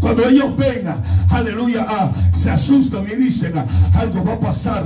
Cuando 0.00 0.28
ellos 0.28 0.56
vengan, 0.56 1.02
aleluya, 1.30 1.86
ah, 1.88 2.12
se 2.32 2.50
asustan 2.50 3.04
y 3.10 3.16
dicen, 3.16 3.52
ah, 3.56 3.66
algo 3.94 4.24
va 4.24 4.34
a 4.34 4.40
pasar, 4.40 4.84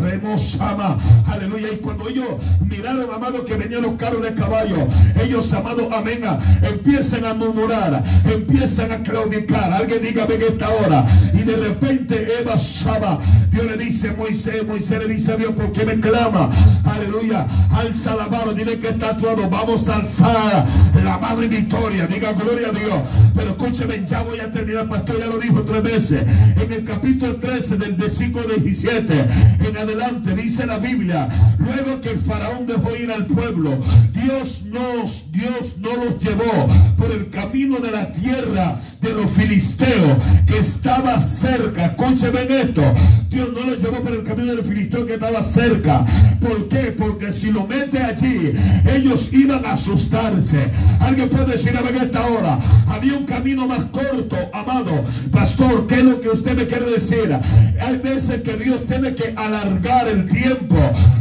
ama, 0.61 0.99
aleluya. 1.27 1.69
Y 1.73 1.77
cuando 1.77 2.09
ellos 2.09 2.27
miraron, 2.67 3.13
amado, 3.15 3.45
que 3.45 3.55
venían 3.55 3.83
los 3.83 3.95
carros 3.95 4.23
de 4.23 4.33
caballo, 4.35 4.89
ellos, 5.23 5.53
amado, 5.53 5.89
amén, 5.93 6.21
ah, 6.25 6.39
empiezan 6.63 7.25
a 7.25 7.35
murmurar, 7.35 8.03
empiezan 8.25 8.93
a 8.93 9.03
claudicar. 9.03 9.73
Alguien 9.73 10.03
diga, 10.03 10.27
ven 10.27 10.41
esta 10.43 10.71
hora. 10.71 11.07
Y 11.35 11.43
de 11.43 11.57
repente 11.57 12.41
Eva 12.41 12.57
Shama, 12.57 13.19
Dios 13.51 13.67
le 13.67 13.77
dice 13.77 14.13
Moisés, 14.13 14.67
Moisés 14.67 14.99
le 14.99 15.15
dice 15.15 15.33
a 15.33 15.37
Dios, 15.37 15.53
¿por 15.53 15.73
qué 15.73 15.85
me 15.85 16.01
clama? 16.01 16.51
Aleluya, 16.85 17.47
alza 17.71 18.17
la 18.17 18.29
mano, 18.29 18.53
dile 18.53 18.79
que 18.79 18.89
está 18.89 19.11
actuado, 19.11 19.49
vamos 19.49 19.89
a 19.89 19.97
alzar 19.97 20.67
la 21.05 21.21
y 21.43 21.49
victoria, 21.49 22.07
diga 22.07 22.33
gloria 22.33 22.69
a 22.69 22.73
Dios. 22.73 23.01
Pero 23.35 23.51
escúcheme, 23.51 24.05
ya 24.07 24.23
voy 24.23 24.41
a 24.41 24.51
terminar 24.51 24.72
el 24.81 24.89
pastor 24.89 25.19
ya 25.19 25.27
lo 25.27 25.39
dijo 25.39 25.63
tres 25.63 25.83
veces. 25.83 26.23
En 26.57 26.73
el 26.73 26.85
capítulo 26.85 27.37
13 27.37 27.77
del 27.77 27.95
versículo 27.95 28.47
17 28.47 29.27
en 29.67 29.77
adelante 29.77 30.35
dice 30.35 30.67
la 30.67 30.79
Biblia, 30.79 31.29
luego 31.59 32.01
que 32.01 32.11
el 32.11 32.19
faraón 32.21 32.67
dejó 32.67 32.97
ir 32.97 33.11
al 33.11 33.27
pueblo, 33.27 33.79
Dios 34.13 34.63
nos, 34.67 35.31
Dios 35.33 35.77
no 35.79 36.05
los 36.05 36.19
llevó 36.23 36.69
por 36.97 37.11
el 37.11 37.31
camino 37.31 37.79
de 37.79 37.91
la 37.91 38.13
tierra 38.13 38.81
de 39.01 39.13
los 39.13 39.31
filisteos 39.31 40.17
que 40.47 40.59
estaba 40.59 41.21
cerca. 41.21 41.87
Escúcheme 41.87 42.41
esto. 42.49 42.83
Dios 43.29 43.51
no 43.53 43.65
los 43.65 43.79
llevó 43.83 44.03
por 44.03 44.13
el 44.13 44.23
camino 44.23 44.51
de 44.51 44.57
los 44.57 44.67
filisteos 44.67 45.07
que 45.07 45.15
estaba 45.15 45.43
cerca. 45.43 46.05
¿Por 46.41 46.69
qué? 46.69 46.95
Porque 46.97 47.33
si 47.33 47.51
lo 47.51 47.67
mete 47.67 47.99
allí, 48.03 48.53
ellos 48.95 49.33
iban 49.33 49.65
a 49.65 49.73
asustarse. 49.73 50.71
Alguien 51.01 51.29
puede 51.29 51.53
decir 51.53 51.77
a 51.77 51.83
esta 52.03 52.27
hora, 52.27 52.59
había 52.87 53.15
un 53.15 53.25
camino 53.25 53.67
más 53.67 53.85
corto 53.87 54.37
amado, 54.63 55.05
pastor, 55.31 55.87
¿qué 55.87 55.97
es 55.97 56.05
lo 56.05 56.21
que 56.21 56.29
usted 56.29 56.57
me 56.57 56.67
quiere 56.67 56.91
decir? 56.91 57.39
Hay 57.81 57.99
veces 57.99 58.43
que 58.43 58.55
Dios 58.55 58.85
tiene 58.87 59.15
que 59.15 59.35
alargar 59.37 60.09
el 60.09 60.29
tiempo, 60.29 60.77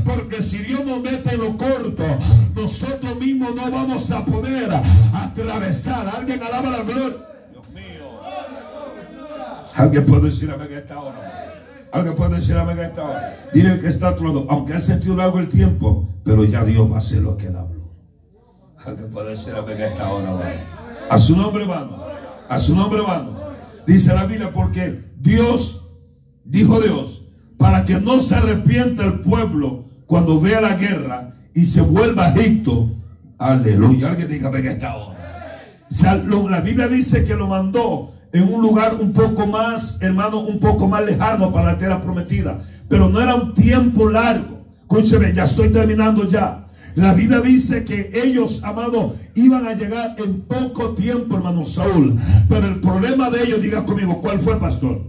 porque 0.05 0.41
si 0.41 0.59
Dios 0.59 0.85
nos 0.85 1.01
mete 1.01 1.37
lo 1.37 1.57
corto, 1.57 2.03
nosotros 2.55 3.19
mismos 3.19 3.55
no 3.55 3.71
vamos 3.71 4.11
a 4.11 4.23
poder 4.25 4.69
atravesar. 5.13 6.07
Alguien 6.15 6.41
alaba 6.43 6.69
la 6.69 6.83
gloria. 6.83 7.17
Dios 7.51 7.69
mío. 7.69 8.19
Alguien 9.75 10.05
puede 10.05 10.23
decir 10.25 10.51
amén 10.51 10.69
esta 10.71 10.99
hora. 10.99 11.61
Alguien 11.91 12.15
puede 12.15 12.35
decir 12.35 12.57
amén 12.57 12.79
esta 12.79 13.03
hora. 13.03 13.37
Dile 13.53 13.73
el 13.73 13.79
que 13.79 13.87
está 13.87 14.09
a 14.09 14.15
aunque 14.49 14.73
ha 14.73 14.79
sentido 14.79 15.15
largo 15.15 15.39
el 15.39 15.49
tiempo, 15.49 16.07
pero 16.23 16.45
ya 16.45 16.63
Dios 16.63 16.89
va 16.89 16.95
a 16.95 16.99
hacer 16.99 17.19
lo 17.19 17.37
que 17.37 17.47
él 17.47 17.55
habló. 17.55 17.81
Alguien 18.85 19.09
puede 19.09 19.31
decir 19.31 19.53
amén 19.55 19.79
esta 19.79 20.09
hora, 20.09 20.37
A 21.09 21.19
su 21.19 21.35
nombre, 21.35 21.63
hermano. 21.63 22.11
A 22.51 22.59
su 22.59 22.75
nombre, 22.75 22.99
hermano. 22.99 23.37
Dice 23.87 24.13
la 24.13 24.25
Biblia, 24.25 24.51
porque 24.51 24.99
Dios, 25.21 25.87
dijo 26.43 26.81
Dios, 26.81 27.29
para 27.57 27.85
que 27.85 27.97
no 28.01 28.19
se 28.19 28.35
arrepienta 28.35 29.05
el 29.05 29.21
pueblo 29.21 29.85
cuando 30.05 30.37
vea 30.41 30.59
la 30.59 30.75
guerra 30.75 31.33
y 31.53 31.63
se 31.63 31.79
vuelva 31.79 32.25
a 32.25 32.35
Egipto. 32.35 32.91
Aleluya. 33.37 34.09
Alguien 34.09 34.27
diga, 34.27 34.49
venga 34.49 34.73
esta 34.73 34.97
hora. 34.97 36.49
la 36.49 36.59
Biblia 36.59 36.89
dice 36.89 37.23
que 37.23 37.35
lo 37.35 37.47
mandó 37.47 38.11
en 38.33 38.53
un 38.53 38.61
lugar 38.61 38.95
un 38.99 39.13
poco 39.13 39.47
más, 39.47 40.01
hermano, 40.01 40.41
un 40.41 40.59
poco 40.59 40.89
más 40.89 41.05
lejano 41.05 41.53
para 41.53 41.71
la 41.71 41.77
tierra 41.77 42.01
prometida. 42.01 42.59
Pero 42.89 43.07
no 43.07 43.21
era 43.21 43.33
un 43.35 43.53
tiempo 43.53 44.09
largo. 44.09 44.65
Escúcheme, 44.81 45.33
ya 45.33 45.45
estoy 45.45 45.69
terminando 45.69 46.27
ya. 46.27 46.67
La 46.95 47.13
Biblia 47.13 47.41
dice 47.41 47.85
que 47.85 48.11
ellos, 48.13 48.63
amados, 48.63 49.13
iban 49.35 49.65
a 49.65 49.73
llegar 49.73 50.15
en 50.17 50.41
poco 50.41 50.91
tiempo, 50.91 51.35
hermano 51.35 51.63
Saúl. 51.63 52.17
Pero 52.49 52.67
el 52.67 52.81
problema 52.81 53.29
de 53.29 53.43
ellos, 53.43 53.61
diga 53.61 53.85
conmigo, 53.85 54.21
¿cuál 54.21 54.39
fue, 54.39 54.59
pastor? 54.59 55.01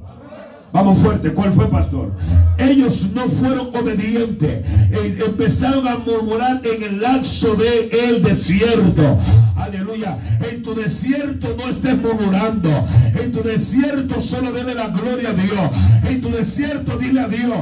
Vamos 0.72 0.98
fuerte, 0.98 1.34
¿cuál 1.34 1.52
fue, 1.52 1.68
pastor? 1.68 2.12
Ellos 2.56 3.08
no 3.14 3.28
fueron 3.28 3.68
obedientes. 3.76 4.64
Eh, 4.90 5.22
empezaron 5.26 5.86
a 5.86 5.98
murmurar 5.98 6.62
en 6.64 6.82
el 6.82 7.00
lapso 7.00 7.54
de 7.56 7.90
el 8.08 8.22
desierto. 8.22 9.18
Aleluya. 9.56 10.18
En 10.50 10.62
tu 10.62 10.74
desierto 10.74 11.54
no 11.58 11.68
estés 11.68 11.96
murmurando. 11.98 12.70
En 13.22 13.32
tu 13.32 13.42
desierto 13.42 14.20
solo 14.20 14.50
debe 14.50 14.74
la 14.74 14.88
gloria 14.88 15.30
a 15.30 15.34
Dios. 15.34 15.70
En 16.08 16.20
tu 16.20 16.30
desierto 16.30 16.96
dile 16.96 17.20
a 17.20 17.28
Dios, 17.28 17.54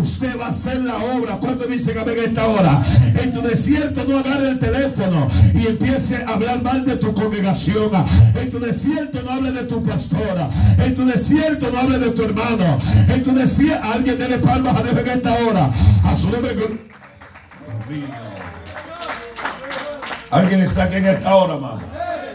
usted 0.00 0.38
va 0.40 0.46
a 0.46 0.48
hacer 0.48 0.80
la 0.82 0.96
obra. 0.96 1.36
¿Cuánto 1.36 1.66
dicen 1.66 1.98
a 1.98 2.02
esta 2.02 2.46
hora? 2.46 2.82
En 3.22 3.32
tu 3.32 3.42
desierto 3.42 4.04
no 4.08 4.18
agarre 4.18 4.50
el 4.50 4.58
teléfono 4.58 5.28
y 5.54 5.66
empiece 5.66 6.16
a 6.16 6.30
hablar 6.30 6.62
mal 6.62 6.84
de 6.84 6.96
tu 6.96 7.12
congregación. 7.12 7.90
En 8.40 8.50
tu 8.50 8.58
desierto 8.58 9.22
no 9.22 9.30
hable 9.30 9.52
de 9.52 9.64
tu 9.64 9.82
pastora. 9.82 10.50
En 10.78 10.94
tu 10.94 11.04
desierto 11.04 11.70
no 11.70 11.78
hable 11.78 11.98
de 11.98 12.10
tu 12.10 12.22
hermano. 12.22 12.53
Decía, 13.44 13.80
alguien 13.84 14.18
dele 14.18 14.38
palmas 14.38 14.74
a 14.74 14.82
Dios 14.82 14.98
en 14.98 15.06
esta 15.06 15.34
hora. 15.34 15.70
A 16.02 16.16
su 16.16 16.30
nombre. 16.30 16.56
Alguien 20.30 20.60
está 20.62 20.84
aquí 20.84 20.96
en 20.96 21.06
esta 21.06 21.34
hora, 21.34 21.54
hermano. 21.54 21.82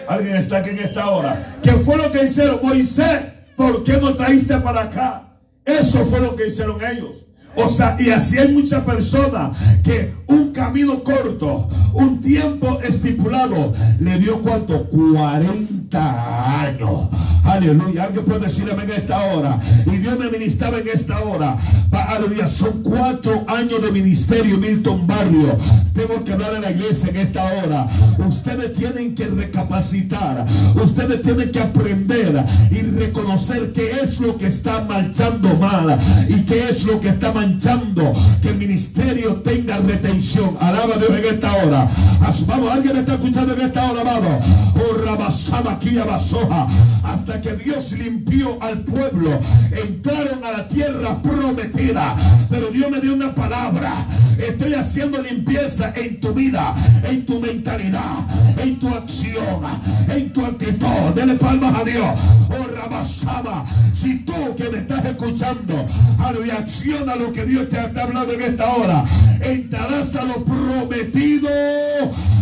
Alguien 0.07 0.35
está 0.35 0.57
aquí 0.57 0.69
en 0.69 0.79
esta 0.79 1.09
hora. 1.09 1.57
¿Qué 1.63 1.71
fue 1.71 1.97
lo 1.97 2.11
que 2.11 2.25
hicieron? 2.25 2.59
Moisés, 2.61 3.21
¿por 3.55 3.83
qué 3.83 3.97
no 3.97 4.15
traíste 4.15 4.57
para 4.59 4.83
acá? 4.83 5.23
Eso 5.65 6.05
fue 6.05 6.19
lo 6.19 6.35
que 6.35 6.47
hicieron 6.47 6.77
ellos. 6.85 7.25
O 7.55 7.67
sea, 7.67 7.97
y 7.99 8.11
así 8.11 8.37
hay 8.37 8.49
muchas 8.49 8.83
personas 8.83 9.57
que 9.83 10.13
un 10.27 10.51
camino 10.51 11.03
corto, 11.03 11.67
un 11.93 12.21
tiempo 12.21 12.79
estipulado, 12.81 13.73
le 13.99 14.19
dio 14.19 14.39
cuánto? 14.41 14.85
40 14.89 15.78
años. 15.97 17.07
Aleluya. 17.43 18.03
Alguien 18.05 18.25
puede 18.25 18.41
decirme 18.41 18.83
en 18.83 18.91
esta 18.91 19.19
hora. 19.33 19.59
Y 19.85 19.97
Dios 19.97 20.19
me 20.19 20.29
ministraba 20.29 20.77
en 20.77 20.87
esta 20.87 21.19
hora. 21.21 21.57
Aleluya. 21.91 22.47
Son 22.47 22.83
cuatro 22.83 23.43
años 23.47 23.81
de 23.81 23.91
ministerio, 23.91 24.57
Milton 24.57 25.07
Barrio. 25.07 25.57
Tengo 25.93 26.23
que 26.23 26.33
hablar 26.33 26.55
en 26.55 26.61
la 26.61 26.71
iglesia 26.71 27.09
en 27.09 27.15
esta 27.17 27.43
hora. 27.43 27.87
Ustedes 28.19 28.73
tienen 28.73 29.15
que 29.15 29.25
recapacitar. 29.27 30.45
Ustedes 30.75 31.21
tienen 31.21 31.51
que 31.51 31.59
aprender 31.59 32.45
y 32.69 32.81
reconocer 32.81 33.73
qué 33.73 33.91
es 34.01 34.19
lo 34.19 34.37
que 34.37 34.47
está 34.47 34.83
marchando 34.85 35.55
mal 35.55 35.99
y 36.27 36.41
qué 36.41 36.69
es 36.69 36.85
lo 36.85 36.99
que 36.99 37.09
está 37.09 37.31
manchando. 37.31 38.13
Que 38.41 38.49
el 38.49 38.57
ministerio 38.57 39.37
tenga 39.37 39.77
retención. 39.77 40.55
Alaba 40.59 40.95
a 40.95 40.97
Dios 40.97 41.11
en 41.11 41.25
esta 41.35 41.53
hora. 41.55 41.89
Vamos, 42.47 42.71
alguien 42.71 42.97
está 42.97 43.13
escuchando 43.13 43.53
en 43.53 43.61
esta 43.61 43.91
hora, 43.91 44.01
amado. 44.01 44.39
Oh, 44.75 44.97
Rabasama 45.03 45.78
aquí 45.79 45.95
Basoja. 45.95 46.67
Hasta 47.03 47.39
que 47.41 47.55
Dios 47.55 47.93
limpió 47.93 48.61
al 48.61 48.79
pueblo. 48.79 49.39
Entraron 49.71 50.43
a 50.43 50.51
la 50.51 50.67
tierra 50.67 51.21
prometida. 51.21 52.15
Pero 52.49 52.67
Dios 52.67 52.91
me 52.91 52.99
dio 52.99 53.13
una 53.13 53.33
palabra. 53.33 54.05
Estoy 54.37 54.73
haciendo 54.73 55.21
limpieza 55.21 55.93
en 55.95 56.19
tu 56.19 56.33
vida, 56.33 56.75
en 57.03 57.25
tu 57.25 57.39
mentalidad, 57.39 58.19
en 58.57 58.79
tu 58.79 58.89
acción, 58.89 59.61
en 60.07 60.31
tu 60.31 60.45
actitud. 60.45 61.13
Dele 61.15 61.35
palmas 61.35 61.79
a 61.79 61.83
Dios. 61.83 62.13
Oh, 62.49 62.67
Rabasama. 62.75 63.65
Si 63.93 64.19
tú 64.19 64.55
que 64.55 64.69
me 64.69 64.79
estás 64.79 65.05
escuchando, 65.05 65.87
acciona 66.59 67.15
lo 67.15 67.31
que 67.31 67.45
Dios 67.45 67.69
te 67.69 67.77
ha 67.77 67.91
hablado 68.01 68.31
en 68.33 68.41
esta 68.41 68.75
hora, 68.75 69.05
entrarás 69.41 70.15
a 70.15 70.23
lo 70.23 70.43
prometido 70.43 71.49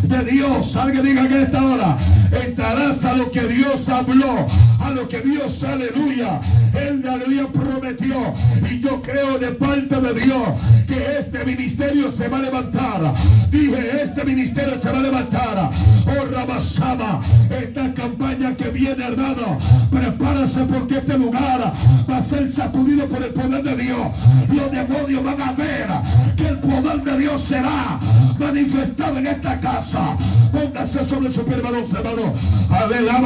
de 0.03 0.23
Dios. 0.25 0.75
Alguien 0.75 1.05
diga 1.05 1.27
que 1.27 1.43
esta 1.43 1.63
hora 1.63 1.97
entrarás 2.45 3.03
a 3.05 3.13
lo 3.13 3.26
que 3.31 3.41
Dios 3.47 3.89
habló, 3.89 4.47
a 4.79 4.89
lo 4.91 5.07
que 5.07 5.21
Dios, 5.21 5.63
aleluya, 5.63 6.41
él 6.73 7.03
aleluya 7.07 7.47
prometió. 7.47 8.33
Y 8.69 8.79
yo 8.79 9.01
creo 9.01 9.37
de 9.37 9.51
parte 9.51 9.99
de 9.99 10.13
Dios 10.13 10.43
que 10.87 11.19
este 11.19 11.43
ministerio 11.45 12.09
se 12.11 12.27
va 12.27 12.37
a 12.37 12.41
levantar. 12.41 13.15
Dije, 13.49 14.03
este 14.03 14.23
ministerio 14.23 14.79
se 14.81 14.91
va 14.91 14.99
a 14.99 15.01
levantar. 15.01 15.71
Oh 16.05 16.25
Rabasama, 16.25 17.21
esta 17.49 17.93
campaña 17.93 18.55
que 18.55 18.69
viene, 18.69 19.03
hermano, 19.03 19.59
prepárase 19.91 20.61
porque 20.65 20.97
este 20.97 21.17
lugar 21.17 21.73
va 22.09 22.17
a 22.17 22.23
ser 22.23 22.51
sacudido 22.51 23.07
por 23.07 23.23
el 23.23 23.31
poder 23.31 23.63
de 23.63 23.75
Dios. 23.75 24.07
Los 24.53 24.71
demonios 24.71 25.23
van 25.23 25.41
a 25.41 25.51
ver 25.53 25.87
que 26.35 26.47
el 26.47 26.59
poder 26.59 27.03
de 27.03 27.17
Dios 27.17 27.41
será 27.41 27.99
manifestado 28.39 29.17
en 29.17 29.27
esta 29.27 29.59
casa. 29.59 30.17
Póngase 30.51 31.03
sobre 31.03 31.31
su 31.31 31.41
hermano, 31.41 31.77
hermano. 31.77 32.33
Soja. 32.67 33.16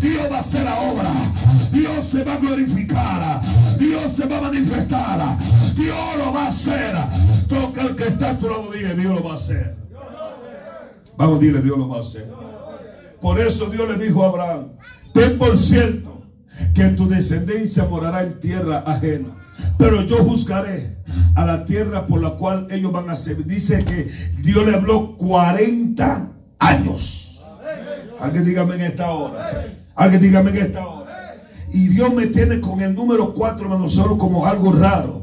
Dios 0.00 0.30
va 0.30 0.36
a 0.36 0.40
hacer 0.40 0.62
la 0.62 0.80
obra. 0.80 1.12
Dios 1.72 2.04
se 2.04 2.22
va 2.22 2.34
a 2.34 2.36
glorificar. 2.38 3.42
Dios 3.78 4.12
se 4.12 4.26
va 4.26 4.38
a 4.38 4.42
manifestar. 4.42 5.38
Dios 5.74 6.16
lo 6.18 6.32
va 6.32 6.44
a 6.44 6.48
hacer. 6.48 6.94
Toca 7.48 7.82
el 7.82 7.96
que 7.96 8.04
está 8.04 8.30
a 8.30 8.38
tu 8.38 8.48
lado, 8.48 8.70
dile, 8.70 8.94
Dios 8.94 9.14
lo 9.14 9.22
va 9.22 9.32
a 9.32 9.34
hacer. 9.34 9.76
Vamos, 11.16 11.40
dile, 11.40 11.62
Dios 11.62 11.76
lo 11.76 11.88
va 11.88 11.96
a 11.96 12.00
hacer. 12.00 12.32
Por 13.20 13.40
eso 13.40 13.68
Dios 13.70 13.88
le 13.88 14.04
dijo 14.04 14.24
a 14.24 14.28
Abraham, 14.28 14.68
ten 15.12 15.38
por 15.38 15.58
cierto 15.58 16.22
que 16.74 16.84
tu 16.90 17.08
descendencia 17.08 17.86
morará 17.86 18.22
en 18.22 18.38
tierra 18.38 18.84
ajena. 18.86 19.30
Pero 19.78 20.02
yo 20.02 20.18
juzgaré 20.18 20.96
a 21.34 21.44
la 21.44 21.64
tierra 21.64 22.06
por 22.06 22.22
la 22.22 22.32
cual 22.32 22.68
ellos 22.70 22.92
van 22.92 23.10
a 23.10 23.16
ser. 23.16 23.44
Dice 23.44 23.84
que 23.84 24.10
Dios 24.42 24.64
le 24.64 24.74
habló 24.74 25.16
40 25.16 26.30
años. 26.58 27.25
Alguien 28.20 28.44
dígame 28.44 28.74
en 28.74 28.80
esta 28.80 29.10
hora. 29.10 29.64
Alguien 29.94 30.22
dígame 30.22 30.50
en 30.50 30.56
esta 30.56 30.86
hora. 30.86 30.95
Y 31.76 31.88
Dios 31.88 32.10
me 32.14 32.26
tiene 32.28 32.58
con 32.58 32.80
el 32.80 32.94
número 32.94 33.34
4, 33.34 33.66
hermano, 33.66 33.86
solo 33.86 34.16
como 34.16 34.46
algo 34.46 34.72
raro. 34.72 35.20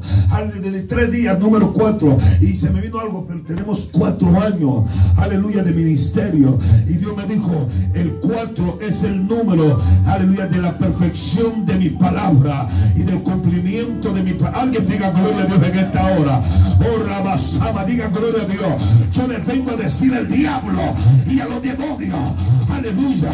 Desde 0.62 0.82
tres 0.82 1.10
días, 1.10 1.38
número 1.40 1.72
4. 1.72 2.18
Y 2.40 2.54
se 2.54 2.70
me 2.70 2.80
vino 2.80 3.00
algo, 3.00 3.26
pero 3.26 3.40
tenemos 3.42 3.88
cuatro 3.92 4.40
años, 4.40 4.84
aleluya, 5.16 5.64
de 5.64 5.72
ministerio. 5.72 6.58
Y 6.86 6.94
Dios 6.94 7.16
me 7.16 7.26
dijo, 7.26 7.68
el 7.94 8.12
4 8.20 8.78
es 8.82 9.02
el 9.02 9.26
número, 9.26 9.80
aleluya, 10.06 10.46
de 10.46 10.58
la 10.58 10.78
perfección 10.78 11.66
de 11.66 11.76
mi 11.76 11.88
palabra 11.90 12.68
y 12.94 13.02
del 13.02 13.22
cumplimiento 13.22 14.12
de 14.12 14.22
mi 14.22 14.32
palabra. 14.32 14.62
Alguien 14.62 14.86
diga 14.86 15.10
gloria 15.10 15.42
a 15.42 15.46
Dios 15.46 15.62
en 15.64 15.78
esta 15.78 16.18
hora. 16.18 16.42
Oh, 16.80 17.04
Rabasama, 17.04 17.84
diga 17.84 18.08
gloria 18.08 18.42
a 18.42 18.46
Dios. 18.46 19.10
Yo 19.12 19.26
les 19.26 19.44
vengo 19.44 19.72
a 19.72 19.76
decir 19.76 20.14
al 20.14 20.28
diablo 20.28 20.94
y 21.28 21.40
a 21.40 21.46
los 21.46 21.62
demonios, 21.62 22.34
aleluya, 22.70 23.32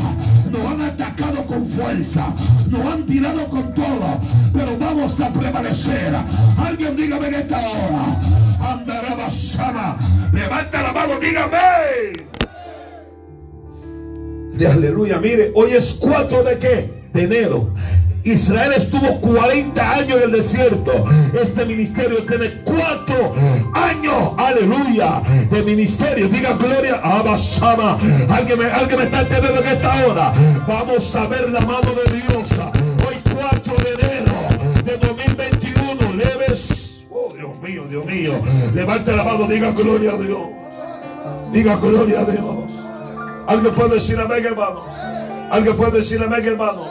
nos 0.50 0.72
han 0.72 0.80
atacado 0.80 1.46
con 1.46 1.66
fuerza, 1.66 2.34
nos 2.70 2.86
han 2.86 3.06
tirado 3.10 3.48
con 3.48 3.74
todo, 3.74 4.20
pero 4.52 4.78
vamos 4.78 5.20
a 5.20 5.32
prevalecer. 5.32 6.14
Alguien 6.56 6.96
dígame 6.96 7.26
en 7.26 7.34
esta 7.34 7.58
hora. 7.58 8.20
Andará 8.60 9.14
basama. 9.16 9.98
Levanta 10.32 10.82
la 10.82 10.92
mano, 10.92 11.18
dígame. 11.18 12.12
De 14.54 14.66
aleluya, 14.66 15.18
mire, 15.18 15.50
hoy 15.54 15.72
es 15.72 15.94
4 16.00 16.44
de 16.44 16.58
qué? 16.58 16.92
De 17.12 17.24
enero. 17.24 17.74
Israel 18.22 18.74
estuvo 18.76 19.20
40 19.20 19.96
años 19.96 20.18
en 20.18 20.22
el 20.24 20.32
desierto. 20.32 21.04
Este 21.32 21.64
ministerio 21.64 22.24
tiene 22.26 22.62
4 22.64 23.34
años, 23.74 24.34
aleluya, 24.36 25.22
de 25.50 25.62
ministerio. 25.62 26.28
Diga 26.28 26.52
gloria 26.52 27.00
a 27.02 27.22
Basama. 27.22 27.98
Alguien 28.28 28.58
me, 28.58 28.66
alguien 28.66 28.98
me 28.98 29.04
está 29.06 29.22
entendiendo 29.22 29.62
en 29.62 29.68
esta 29.68 30.06
hora. 30.06 30.32
Vamos 30.68 31.16
a 31.16 31.26
ver 31.26 31.50
la 31.50 31.60
mano 31.60 31.92
de 32.04 32.20
Dios. 32.20 32.60
Hoy 33.70 33.76
4 33.76 33.84
de 33.84 34.18
enero 34.18 34.32
de 34.84 34.96
2021. 34.98 36.12
Leves. 36.14 37.06
Oh, 37.10 37.32
Dios 37.32 37.60
mío, 37.60 37.84
Dios 37.88 38.04
mío. 38.04 38.32
Levante 38.74 39.14
la 39.14 39.24
mano, 39.24 39.46
diga 39.46 39.70
gloria 39.72 40.12
a 40.12 40.18
Dios. 40.18 40.48
Diga 41.52 41.76
gloria 41.76 42.20
a 42.20 42.24
Dios. 42.24 42.70
Alguien 43.46 43.74
puede 43.74 43.94
decir 43.94 44.18
amén, 44.18 44.44
hermanos. 44.44 44.82
Alguien 45.50 45.76
puede 45.76 45.98
decir 45.98 46.22
amén, 46.22 46.44
hermanos. 46.44 46.88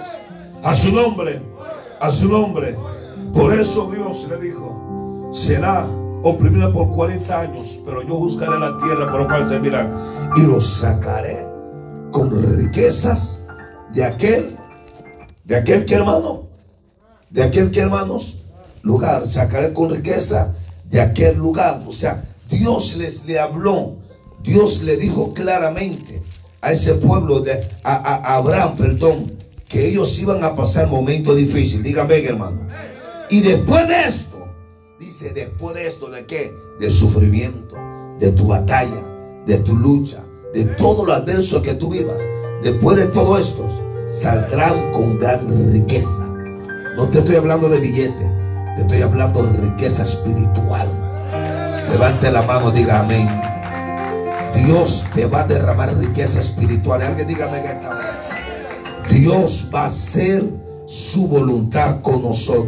A 0.64 0.76
su 0.76 0.92
nombre, 0.92 1.42
a 2.00 2.12
su 2.12 2.30
nombre. 2.30 2.76
Por 3.34 3.54
eso 3.54 3.90
Dios 3.92 4.28
le 4.30 4.38
dijo, 4.38 5.30
será 5.32 5.86
oprimida 6.24 6.72
por 6.72 6.92
40 6.92 7.40
años, 7.40 7.80
pero 7.86 8.02
yo 8.02 8.16
buscaré 8.16 8.58
la 8.60 8.78
tierra 8.80 9.12
por 9.12 9.22
la 9.22 9.28
cual 9.28 9.50
se 9.50 9.60
miran 9.60 10.32
y 10.36 10.42
los 10.42 10.66
sacaré 10.66 11.48
con 12.12 12.32
riquezas 12.58 13.46
de 13.94 14.04
aquel, 14.04 14.58
de 15.46 15.56
aquel 15.56 15.86
que 15.86 15.96
hermano, 15.96 16.49
de 17.30 17.44
aquel 17.44 17.72
que 17.72 17.82
hermanos, 17.82 18.38
lugar, 18.82 19.28
sacaré 19.28 19.74
con 19.74 19.90
riqueza 19.90 20.56
de 20.90 21.02
aquel 21.02 21.38
lugar. 21.38 21.84
O 21.88 21.94
sea, 21.94 22.24
Dios 22.50 22.98
les 22.98 23.26
le 23.26 23.40
habló, 23.40 23.96
Dios 24.44 24.82
le 24.84 24.98
dijo 24.98 25.34
claramente 25.34 26.22
a 26.62 26.72
ese 26.72 26.96
pueblo 26.96 27.40
de 27.42 27.68
a, 27.84 28.36
Abraham, 28.36 28.76
perdón, 28.78 29.34
que 29.68 29.88
ellos 29.88 30.20
iban 30.20 30.44
a 30.44 30.56
pasar 30.56 30.88
momentos 30.88 31.38
difíciles. 31.38 31.84
Dígame, 31.84 32.24
hermano. 32.26 32.62
Y 33.30 33.42
después 33.42 33.88
de 33.88 34.04
esto, 34.08 34.48
dice, 35.00 35.32
después 35.32 35.76
de 35.76 35.88
esto, 35.88 36.10
¿de 36.10 36.26
qué? 36.26 36.52
De 36.80 36.90
sufrimiento, 36.90 37.76
de 38.20 38.32
tu 38.32 38.48
batalla, 38.48 39.04
de 39.46 39.58
tu 39.60 39.76
lucha, 39.76 40.24
de 40.54 40.66
todo 40.66 41.06
lo 41.06 41.14
adverso 41.14 41.62
que 41.62 41.76
tú 41.76 41.92
vivas. 41.92 42.18
Después 42.64 42.98
de 42.98 43.06
todo 43.08 43.38
esto, 43.38 43.70
saldrán 44.08 44.92
con 44.92 45.20
gran 45.20 45.72
riqueza. 45.72 46.29
No 47.00 47.08
te 47.08 47.20
estoy 47.20 47.38
hablando 47.38 47.70
de 47.70 47.80
billete, 47.80 48.26
te 48.76 48.82
estoy 48.82 49.02
hablando 49.02 49.42
de 49.44 49.58
riqueza 49.70 50.04
espiritual. 50.04 50.90
Levante 51.90 52.30
la 52.30 52.42
mano, 52.42 52.72
diga 52.72 53.00
amén. 53.00 53.26
Dios 54.54 55.06
te 55.16 55.26
va 55.26 55.44
a 55.44 55.48
derramar 55.48 55.96
riqueza 55.96 56.42
espiritual. 56.42 57.02
Alguien 57.02 57.30
dígame 57.30 57.62
que 57.62 57.70
esta 57.70 58.20
Dios 59.10 59.72
va 59.74 59.84
a 59.84 59.86
hacer 59.86 60.44
su 60.88 61.30
voluntad 61.30 62.02
con 62.02 62.22
nosotros. 62.22 62.58